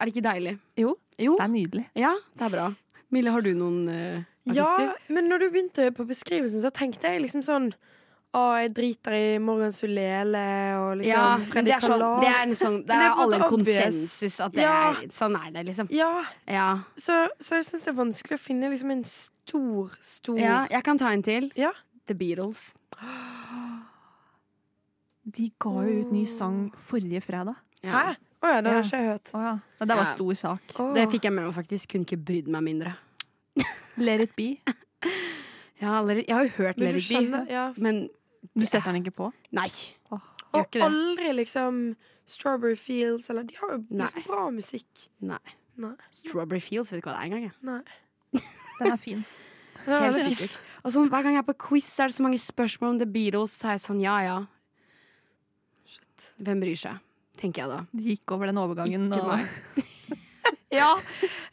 [0.00, 0.58] Er det ikke deilig?
[0.76, 1.36] Jo, Jo.
[1.38, 1.86] det er nydelig.
[1.94, 2.66] Ja, det er bra.
[3.10, 7.22] Mille, har du noen eh, ja, men når du begynte på beskrivelsen Så tenkte jeg
[7.22, 7.70] liksom sånn
[8.36, 10.42] Å, jeg driter i Morgan Sulele
[10.76, 13.38] Og liksom Ja, Freddy det sånn, Kalas det er, sånn, det er, det er alle
[13.38, 14.74] en konsensus at det Ja.
[14.90, 15.88] er, sånn er det, liksom.
[15.96, 16.10] Ja,
[16.46, 16.66] Ja.
[16.94, 20.84] så, så jeg synes det er vanskelig å finne liksom en stor, stor ja, jeg
[20.84, 21.48] kan ta en til.
[21.56, 21.72] Ja.
[22.06, 22.74] The Beatles.
[25.28, 27.56] De ga jo ut ny sang forrige fredag.
[27.84, 27.92] Ja.
[27.92, 28.16] Hæ?
[28.38, 28.60] Å oh, Ja.
[28.62, 29.58] har ikke jeg hørt Oh, ja.
[29.80, 30.74] Det var stor sak.
[30.78, 30.92] Oh.
[30.94, 31.88] Det fikk jeg med meg faktisk.
[31.90, 32.94] Kunne ikke brydd meg mindre.
[33.96, 34.58] Let it be.
[35.80, 38.08] Ja, eller- jeg har jo hørt Men du Let It Be, skjønner, ja men
[38.56, 39.32] Du setter den ikke på?
[39.52, 39.68] nei.
[40.12, 40.20] Åh.
[40.54, 40.82] Og det.
[40.82, 44.06] aldri liksom Strawberry Fields eller De har jo Nei.
[44.06, 45.08] liksom bra musikk.
[45.20, 45.38] nei.
[45.76, 45.94] Nei.
[46.10, 47.52] Strawberry Fields, vet ikke hva det er engang.
[47.62, 47.82] Nei.
[48.80, 49.24] Den er fin.
[49.86, 50.58] Helt sikkert.
[50.84, 53.06] Og så Hver gang jeg er på quiz, er det så mange spørsmål om The
[53.06, 54.38] Beatles, så er jeg sånn ja ja.
[56.42, 56.98] Hvem bryr seg?
[57.38, 57.78] Tenker jeg da.
[57.94, 59.06] De gikk over den overgangen.
[59.12, 59.84] Ikke Og, meg.
[60.70, 60.90] ja,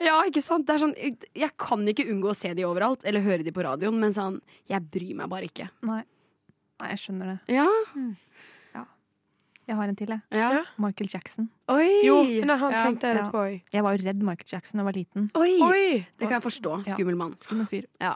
[0.03, 0.66] ja, ikke sant?
[0.68, 0.95] Det er sånn,
[1.36, 4.41] jeg kan ikke unngå å se de overalt, eller høre de på radioen, men sånn,
[4.68, 5.70] jeg bryr meg bare ikke.
[5.88, 6.03] nei.
[6.82, 7.55] nei, jeg skjønner det.
[7.55, 7.68] Ja,
[9.66, 10.22] Jeg har en til, jeg.
[10.30, 10.49] ja.
[10.53, 10.63] Ja.
[10.78, 11.47] Michael Jackson.
[11.74, 11.88] Oi!
[12.05, 12.84] Jo, men han Ja.
[12.86, 13.61] tenkte jeg litt på òg.
[13.74, 15.32] Jeg var jo redd Michael Jackson da jeg var liten.
[15.34, 15.59] Oi!
[15.66, 16.07] Oi!
[16.20, 16.86] Det kan jeg forstå.
[16.86, 17.34] Skummel mann.
[17.41, 17.86] Skummel fyr.
[17.99, 18.16] Ja.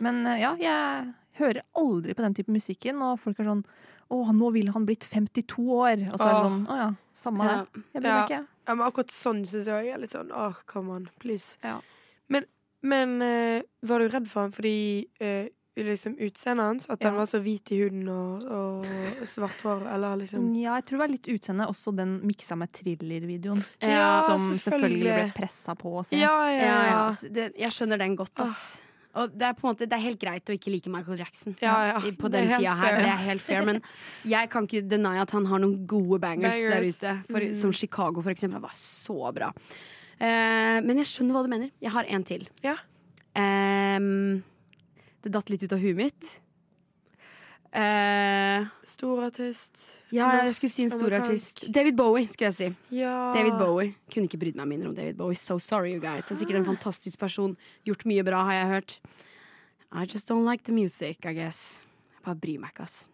[0.00, 3.64] Men eh, ja, jeg hører aldri på den type musikken, og folk er sånn
[4.12, 6.04] å, nå ville han blitt 52 år.
[6.12, 7.56] Og så er det sånn, å ja, samme Ja.
[7.64, 7.82] det.
[7.94, 8.26] Jeg bryr meg Ja.
[8.26, 8.46] ikke.
[8.66, 11.58] Ja, men akkurat sånn syns jeg er litt sånn Åh, come on, please.
[11.64, 11.80] Ja.
[12.32, 12.46] Men,
[12.80, 15.46] men uh, var du redd for han fordi uh,
[15.76, 16.86] liksom utseendet hans?
[16.88, 19.84] At han var så hvit i huden og, og svart hår?
[19.94, 21.68] Eller liksom Ja, jeg tror det var litt utseendet.
[21.68, 23.60] også den miksa med thriller-videoen.
[23.82, 25.34] Ja, som selvfølgelig ble selvfølgelig.
[25.36, 26.16] pressa på å se.
[26.20, 26.82] Ja, ja, Ja, ja.
[26.88, 26.98] ja.
[27.10, 28.62] altså, Det, jeg skjønner den godt, ass.
[29.14, 31.54] Og det er på en måte Det er helt greit å ikke like Michael Jackson
[31.62, 31.98] Ja, ja.
[32.18, 32.88] på den tida her.
[32.88, 32.98] fair.
[32.98, 33.64] Det er helt fair.
[33.64, 33.80] Men
[34.26, 36.98] jeg kan ikke deny at han har noen gode bangers, Bangers.
[36.98, 37.32] der ute.
[37.32, 37.54] For, Mm.
[37.54, 38.58] Som Chicago, for eksempel.
[38.58, 39.52] Han var så bra.
[40.20, 41.70] Uh, men jeg skjønner hva du mener.
[41.82, 42.48] Jeg har en til.
[42.62, 42.76] Ja.
[43.34, 44.42] Um,
[45.24, 46.40] det datt litt ut av huet mitt.
[47.74, 49.96] Eh, Stor artist.
[50.14, 51.30] ja, jeg Norsk, skulle si en stor amerikansk.
[51.58, 51.72] artist.
[51.74, 52.68] David Bowie, skulle jeg si.
[53.00, 53.32] Ja.
[53.34, 53.94] David Bowie.
[54.14, 55.34] Kunne ikke brydd meg mindre om David Bowie.
[55.34, 56.28] So sorry, you guys.
[56.28, 57.56] Han er sikkert en fantastisk person.
[57.84, 59.00] Gjort mye bra, har jeg hørt.
[59.92, 61.80] I just don't like the music, I guess.
[62.14, 63.08] Jeg bare bryr meg ikke, ass.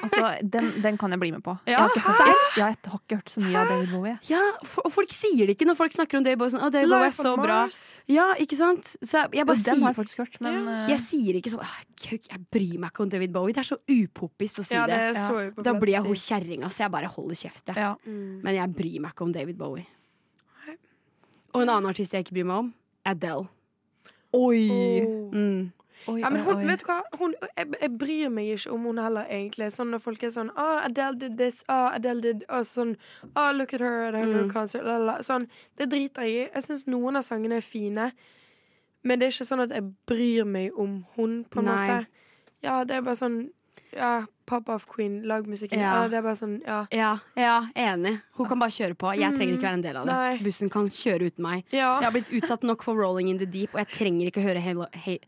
[0.00, 1.52] Altså, den, den kan jeg bli med på.
[1.68, 4.14] Ja, jeg, har hørt, jeg, har ikke hørt så mye av David Bowie.
[4.30, 6.54] Ja, for, og folk sier det ikke når folk snakker om David Bowie.
[6.54, 7.58] Sånn, oh, David Bowie er så bra.
[8.10, 8.94] Ja, ikke sant?
[8.98, 10.78] Så jeg, jeg bare den har sier jeg faktisk hørt, men ja.
[10.94, 11.78] jeg sier ikke sånn «Ah,
[12.08, 13.56] Jeg bryr meg ikke om David Bowie.
[13.56, 15.24] Det er så upopis å si Ja, det det.
[15.24, 15.64] Ja.
[15.68, 17.66] Da blir jeg hun kjerringa, så jeg bare holder kjeft.
[17.68, 17.76] jeg.
[17.80, 17.94] ja.
[18.06, 18.40] Mm.
[18.46, 19.88] Men jeg bryr meg ikke om David Bowie.
[21.50, 22.72] Og en annen artist jeg ikke bryr meg om,
[23.10, 23.48] Adele.
[24.36, 24.62] Oi!
[25.02, 25.34] Oh.
[25.34, 25.72] Mm.
[26.08, 26.64] Oi, Ja, men hun, oi.
[26.66, 27.02] vet du hva?
[27.18, 29.68] Hun, jeg, jeg bryr meg ikke om hun heller, egentlig.
[29.74, 32.96] Sånn Når folk er sånn ah, Adele did this, ah, Adele did og sånn,
[33.36, 34.50] oh, Look at her at her Mm.
[34.52, 34.84] concert.
[34.84, 35.18] Lalala.
[35.26, 36.50] Sånn, det driter jeg i.
[36.54, 38.12] Jeg syns noen av sangene er fine.
[39.02, 41.76] Men det er ikke sånn at jeg bryr meg om hun, på en Nei.
[41.88, 42.06] måte.
[42.62, 43.50] Ja, det er bare sånn
[43.96, 45.78] Ja, Pop Off Queen, lag musikken.
[45.80, 45.96] Ja.
[45.96, 46.86] Eller det er bare sånn, ja.
[46.94, 48.20] Ja, ja, enig.
[48.36, 49.10] Hun kan bare kjøre på.
[49.18, 50.12] Jeg trenger ikke være en del av det.
[50.14, 50.38] Nei.
[50.44, 51.64] Bussen kan kjøre uten meg.
[51.72, 51.96] Ja.
[51.98, 54.60] Jeg har blitt utsatt nok for Rolling in the Deep, og jeg trenger ikke høre
[54.62, 55.18] hele Hey,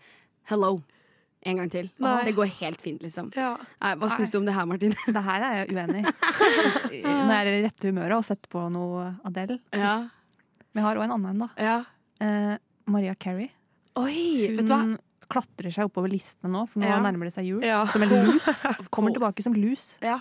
[0.51, 0.81] hello
[1.45, 1.89] en gang til.
[1.99, 2.25] Nei.
[2.29, 3.33] Det går helt fint, liksom.
[3.35, 3.57] ja.
[3.83, 4.93] Nei, Hva syns du om det her, Martin?
[5.07, 7.01] Det her er jeg uenig i.
[7.03, 9.59] Når jeg er i rette humøret og setter på noe Adele.
[9.75, 9.97] Ja.
[10.73, 11.49] Vi har òg en annen, da.
[11.59, 11.81] ja.
[12.23, 12.55] Eh,
[12.87, 13.49] Maria Carey.
[13.99, 14.85] Oi, Hun vet du hva?
[15.33, 17.01] klatrer seg oppover listene nå, for nå Ja.
[17.03, 17.63] nærmer det seg jul.
[17.67, 17.83] Ja.
[17.91, 18.47] Som en lus.
[18.95, 19.97] Kommer tilbake som lus.
[20.05, 20.21] Ja.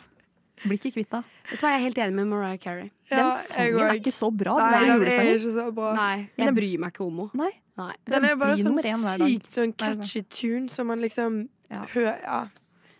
[0.65, 1.25] Blir ikke kvitt henne.
[1.49, 2.89] Vet du hva, jeg er helt enig med Mariah Carey.
[3.11, 4.57] Den Ja, den sangen er ikke så bra.
[4.61, 5.93] Nei, den er den er ikke så bra.
[5.97, 7.49] Nei, jeg bryr meg ikke om henne.
[7.79, 7.93] Nei.
[8.05, 11.85] Den er bare sånn sykt sånn catchy tune som man liksom Ja.
[11.93, 12.47] hører Ja.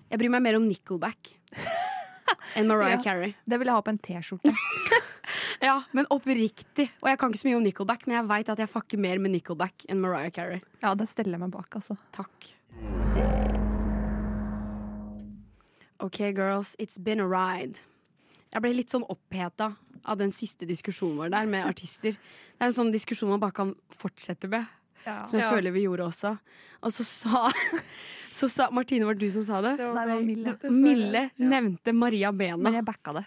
[0.09, 1.33] Jeg bryr meg mer om Nickelback
[2.55, 3.01] enn Mariah Ja.
[3.03, 3.35] Carey.
[3.47, 4.53] Det vil jeg ha på en T-skjorte.
[5.61, 6.89] Ja, men oppriktig.
[7.03, 9.19] Og jeg kan ikke så mye om Nickelback, men jeg veit at jeg fucker mer
[9.21, 10.59] med Nickelback enn Mariah Carey.
[10.81, 11.95] Ja, det steller jeg meg bak, altså.
[12.11, 12.49] Takk.
[15.99, 17.79] OK, girls, it's been a ride.
[18.51, 22.11] Jeg ble litt sånn oppheta av den siste diskusjonen vår der med artister.
[22.11, 24.65] Det er en sånn diskusjon man bare kan fortsette med,
[25.03, 25.51] som jeg Ja.
[25.51, 26.37] føler vi gjorde også.
[26.83, 27.49] Og så sa,
[28.31, 29.77] så sa Martine, var det du som sa det?
[29.77, 30.71] Det var Nei, det var.
[30.71, 30.81] Mille.
[30.81, 31.45] Mille Ja.
[31.45, 32.57] nevnte Maria Mena.
[32.57, 33.25] Men jeg backa det.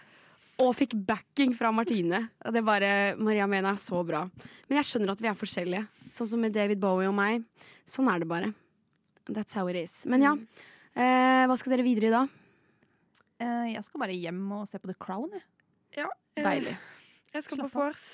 [0.57, 2.29] og fikk backing fra Martine.
[2.45, 4.21] Og det bare, Maria Mena er så bra.
[4.69, 5.87] Men jeg skjønner at vi er forskjellige.
[6.07, 7.43] Sånn som med David Bowie og meg.
[7.85, 8.53] Sånn er det bare.
[9.27, 10.05] That's how it is.
[10.05, 10.31] Men ja,
[10.95, 12.29] eh, hva skal dere videre i dag?
[13.41, 15.29] Eh, Jeg skal bare hjem og se på The Crown.
[15.33, 15.43] Jeg.
[15.97, 16.07] Ja,
[16.37, 16.77] Deilig.
[17.33, 18.07] Jeg skal på Slapp på vors.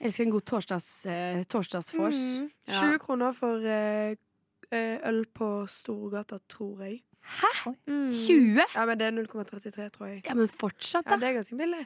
[0.00, 2.16] Jeg elsker en god torsdags, uh, torsdagsvors.
[2.16, 2.50] Mm.
[2.70, 2.80] Ja.
[2.88, 4.16] 20 kroner for eh,
[4.72, 7.02] eh, øl på Storgata, tror jeg.
[7.20, 7.72] Hæ?
[7.86, 8.12] Mm.
[8.12, 8.62] 20?
[8.74, 10.22] Ja, men det er 0,33, tror jeg.
[10.24, 11.10] Ja, men fortsatt, da.
[11.10, 11.84] Ja, det er ganske billig.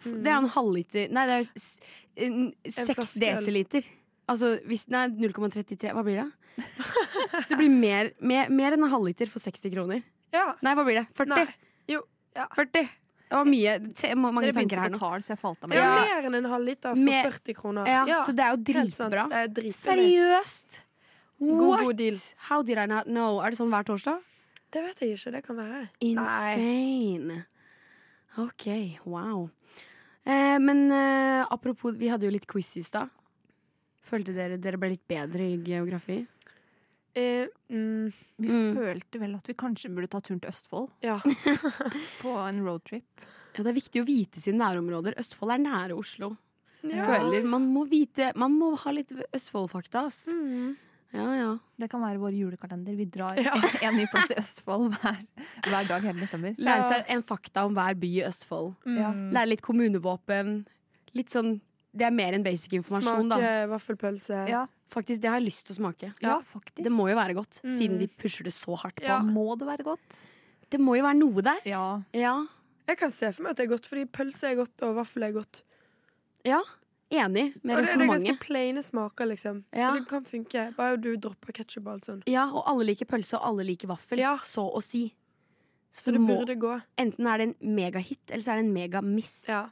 [0.00, 3.84] Det er en halvliter Nei, det er seks desiliter.
[4.30, 5.92] Altså hvis Nei, 0,33.
[5.92, 6.30] Hva blir det?
[7.50, 10.00] Det blir mer, mer, mer enn en halvliter for 60 kroner.
[10.34, 10.54] Ja.
[10.64, 11.06] Nei, hva blir det?
[11.18, 11.34] 40?
[11.34, 11.76] Nei.
[11.90, 12.00] Jo.
[12.36, 12.46] Ja.
[12.56, 12.88] 40.
[13.30, 13.72] Det var mye.
[13.94, 14.98] Se, mange Dere tanker her nå.
[14.98, 15.78] Betale, så jeg falt av meg.
[15.78, 15.90] Ja.
[16.02, 17.86] mer enn en halvliter for Mer- 40 kroner.
[17.86, 19.12] Ja, Så det er jo helt sant.
[19.14, 19.28] dritbra.
[19.30, 19.74] Det er dritbillig.
[19.78, 20.80] Seriøst?
[21.40, 21.80] God, What?
[21.86, 22.18] god deal.
[22.50, 23.38] How did I not know?
[23.40, 24.18] Er det sånn hver torsdag?
[24.72, 25.32] Det vet jeg ikke.
[25.32, 25.88] Det kan være.
[26.00, 27.44] Insane.
[28.38, 28.66] OK,
[29.06, 29.48] wow.
[30.26, 33.08] Eh, men eh, apropos, vi hadde jo litt quiz i stad.
[34.10, 36.26] Følte dere dere ble litt bedre i geografi?
[37.16, 38.76] Eh, mm, Vi Mm.
[38.76, 41.18] følte vel at vi kanskje burde ta turen til Østfold ja.
[42.22, 43.04] på en roadtrip.
[43.56, 45.16] Ja, Det er viktig å vite sine nærområder.
[45.18, 46.36] Østfold er nære Oslo.
[46.82, 47.04] ja.
[47.06, 50.28] Føler Man må vite Man må ha litt Østfold-fakta, ass.
[50.32, 50.76] Mm.
[51.12, 51.48] Ja, ja.
[51.76, 52.94] Det kan være vår julekalender.
[52.96, 53.56] Vi drar Ja.
[53.82, 55.18] en ny plass i Østfold hver,
[55.66, 56.54] hver dag hele desember.
[56.56, 58.76] Lære seg en fakta om hver by i Østfold.
[58.86, 59.32] Mm.
[59.34, 60.66] Lære litt kommunevåpen.
[61.14, 61.60] Litt sånn
[61.92, 63.66] Det er mer enn basic informasjon, Smake da.
[63.66, 64.48] vaffelpølse.
[64.48, 66.12] Ja, Faktisk, Det har jeg lyst til å smake.
[66.20, 66.82] ja, faktisk.
[66.82, 67.78] Det må jo være godt, Mm.
[67.78, 69.04] siden de pusher det så hardt på.
[69.04, 69.20] Ja.
[69.22, 70.26] Må det være godt?
[70.70, 71.60] Det må jo være noe der.
[71.64, 72.02] Ja.
[72.12, 72.46] Ja.
[72.88, 75.22] Jeg kan se for meg at det er godt, fordi pølse er godt, og vaffel
[75.22, 75.62] er godt.
[76.44, 76.60] ja.
[77.12, 78.38] Enig med Og det, det er ganske resonnementet.
[78.40, 79.64] plaine smaker, liksom.
[79.74, 79.90] Ja.
[79.90, 80.76] Så det kan funke.
[80.76, 82.22] Bare du dropper ketsjup og alt sånn.
[82.28, 84.18] Ja, og alle liker pølse, og alle liker vaffel.
[84.18, 84.36] Ja.
[84.38, 85.12] Så å si.
[85.90, 86.82] Så, Så det det må, burde gå.
[86.96, 89.48] enten er det en megahit, eller så er det en megamiss.
[89.48, 89.70] Ja.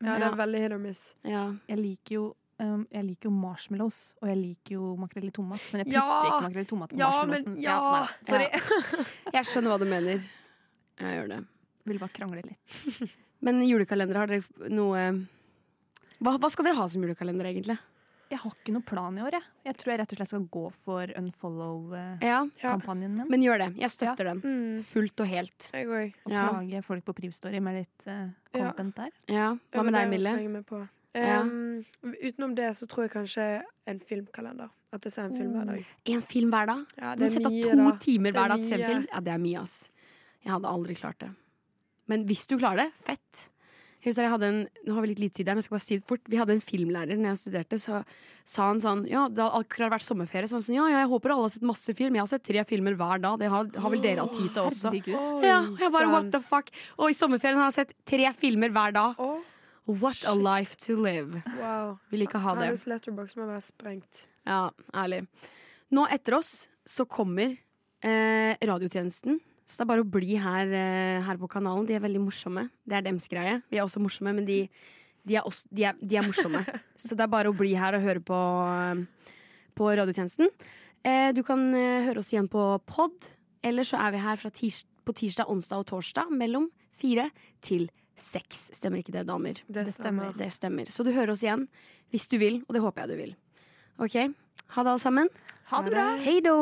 [0.00, 0.32] ja, det Ja.
[0.32, 1.14] er veldig hit or miss.
[1.22, 1.52] Ja.
[1.68, 5.62] Jeg liker jo um, jeg liker jo marshmallows, og jeg liker jo makrell i tomat.
[5.72, 6.20] Men jeg putter Ja!
[6.28, 7.54] ikke makrell i tomat på Ja, marshmallowsen.
[7.54, 7.78] men ja!
[7.90, 8.48] nei, sorry.
[9.38, 10.22] Jeg skjønner hva du mener.
[11.00, 11.40] Jeg gjør det.
[11.90, 12.58] Vil bare krangle litt.
[13.40, 15.04] Men julekalender, har dere noe
[16.20, 17.78] hva, hva skal dere ha som julekalender, egentlig?
[18.30, 19.46] Jeg har ikke noe plan i år, jeg.
[19.64, 23.30] Jeg tror jeg rett og slett skal gå for unfollow-kampanjen Ja, min.
[23.32, 23.68] men gjør det.
[23.80, 24.42] Jeg støtter den.
[24.44, 25.70] Mm, Fullt og helt.
[25.72, 26.04] jeg går.
[26.26, 26.44] Og Ja.
[26.52, 28.72] plage folk på Privstory med litt eh, Ja.
[28.76, 29.10] der.
[29.26, 29.48] Ja.
[29.72, 30.88] Hva med deg, Mille?
[31.16, 31.40] Ja.
[31.42, 31.84] Um,
[32.22, 33.46] utenom det så tror jeg kanskje
[33.90, 34.70] en filmkalender.
[34.94, 35.86] At jeg ser en film hver dag.
[36.14, 36.82] En film hver dag?
[36.98, 37.92] Ja, Du må sette av to da.
[38.02, 39.06] timer er hver dag til en film.
[39.10, 39.76] Ja, det er mye, ass.
[40.44, 41.30] Jeg hadde aldri klart det.
[42.10, 43.46] Men hvis du klarer det, fett.
[44.00, 45.76] Jeg husker jeg hadde en, Nå har vi litt lite tid der, men jeg skal
[45.76, 46.22] bare si det fort.
[46.32, 47.98] Vi hadde en filmlærer når jeg studerte, så
[48.48, 51.10] sa han sånn Ja, det har akkurat vært sommerferie, så han sånn Ja, ja, jeg
[51.10, 52.16] håper alle har sett masse film.
[52.16, 53.36] Jeg har sett tre filmer hver dag.
[53.42, 54.88] Det har, har vel dere hatt tid til også?
[54.94, 55.44] Herregud.
[55.44, 58.96] Ja, jeg bare what the fuck Og i sommerferien har jeg sett tre filmer hver
[58.96, 59.28] dag Å,
[59.88, 61.42] What a life to live.
[61.58, 61.96] Wow.
[62.12, 62.68] Vil ikke ha det.
[62.68, 64.24] Hennes letterbox må være sprengt.
[64.46, 65.24] Ja, ærlig.
[65.90, 69.40] Nå etter oss så kommer eh, radiotjenesten.
[69.66, 71.86] Så det er bare å bli her, eh, her på kanalen.
[71.88, 72.68] De er veldig morsomme.
[72.86, 73.60] Det er dems greie.
[73.70, 74.64] Vi er også morsomme, men de,
[75.26, 76.62] de, er, også, de, er, de er morsomme.
[76.98, 79.28] Så det er bare å bli her og høre på eh,
[79.78, 80.50] På radiotjenesten.
[81.06, 83.30] Eh, Du kan eh, høre oss igjen på pod.
[83.62, 87.26] Eller så er vi her tirs på tirsdag, onsdag og torsdag Mellom fire
[87.64, 87.90] til
[88.20, 89.62] seks Stemmer ikke det, damer?
[89.68, 90.32] Det stemmer.
[90.36, 90.90] Det stemmer.
[90.90, 91.66] Så du hører oss igjen
[92.10, 93.34] hvis du vil, og det håper jeg du vil.
[94.00, 94.16] Ok,
[94.70, 95.28] Ha det, alle sammen.
[95.70, 96.04] Ha det bra.
[96.22, 96.56] Hei då!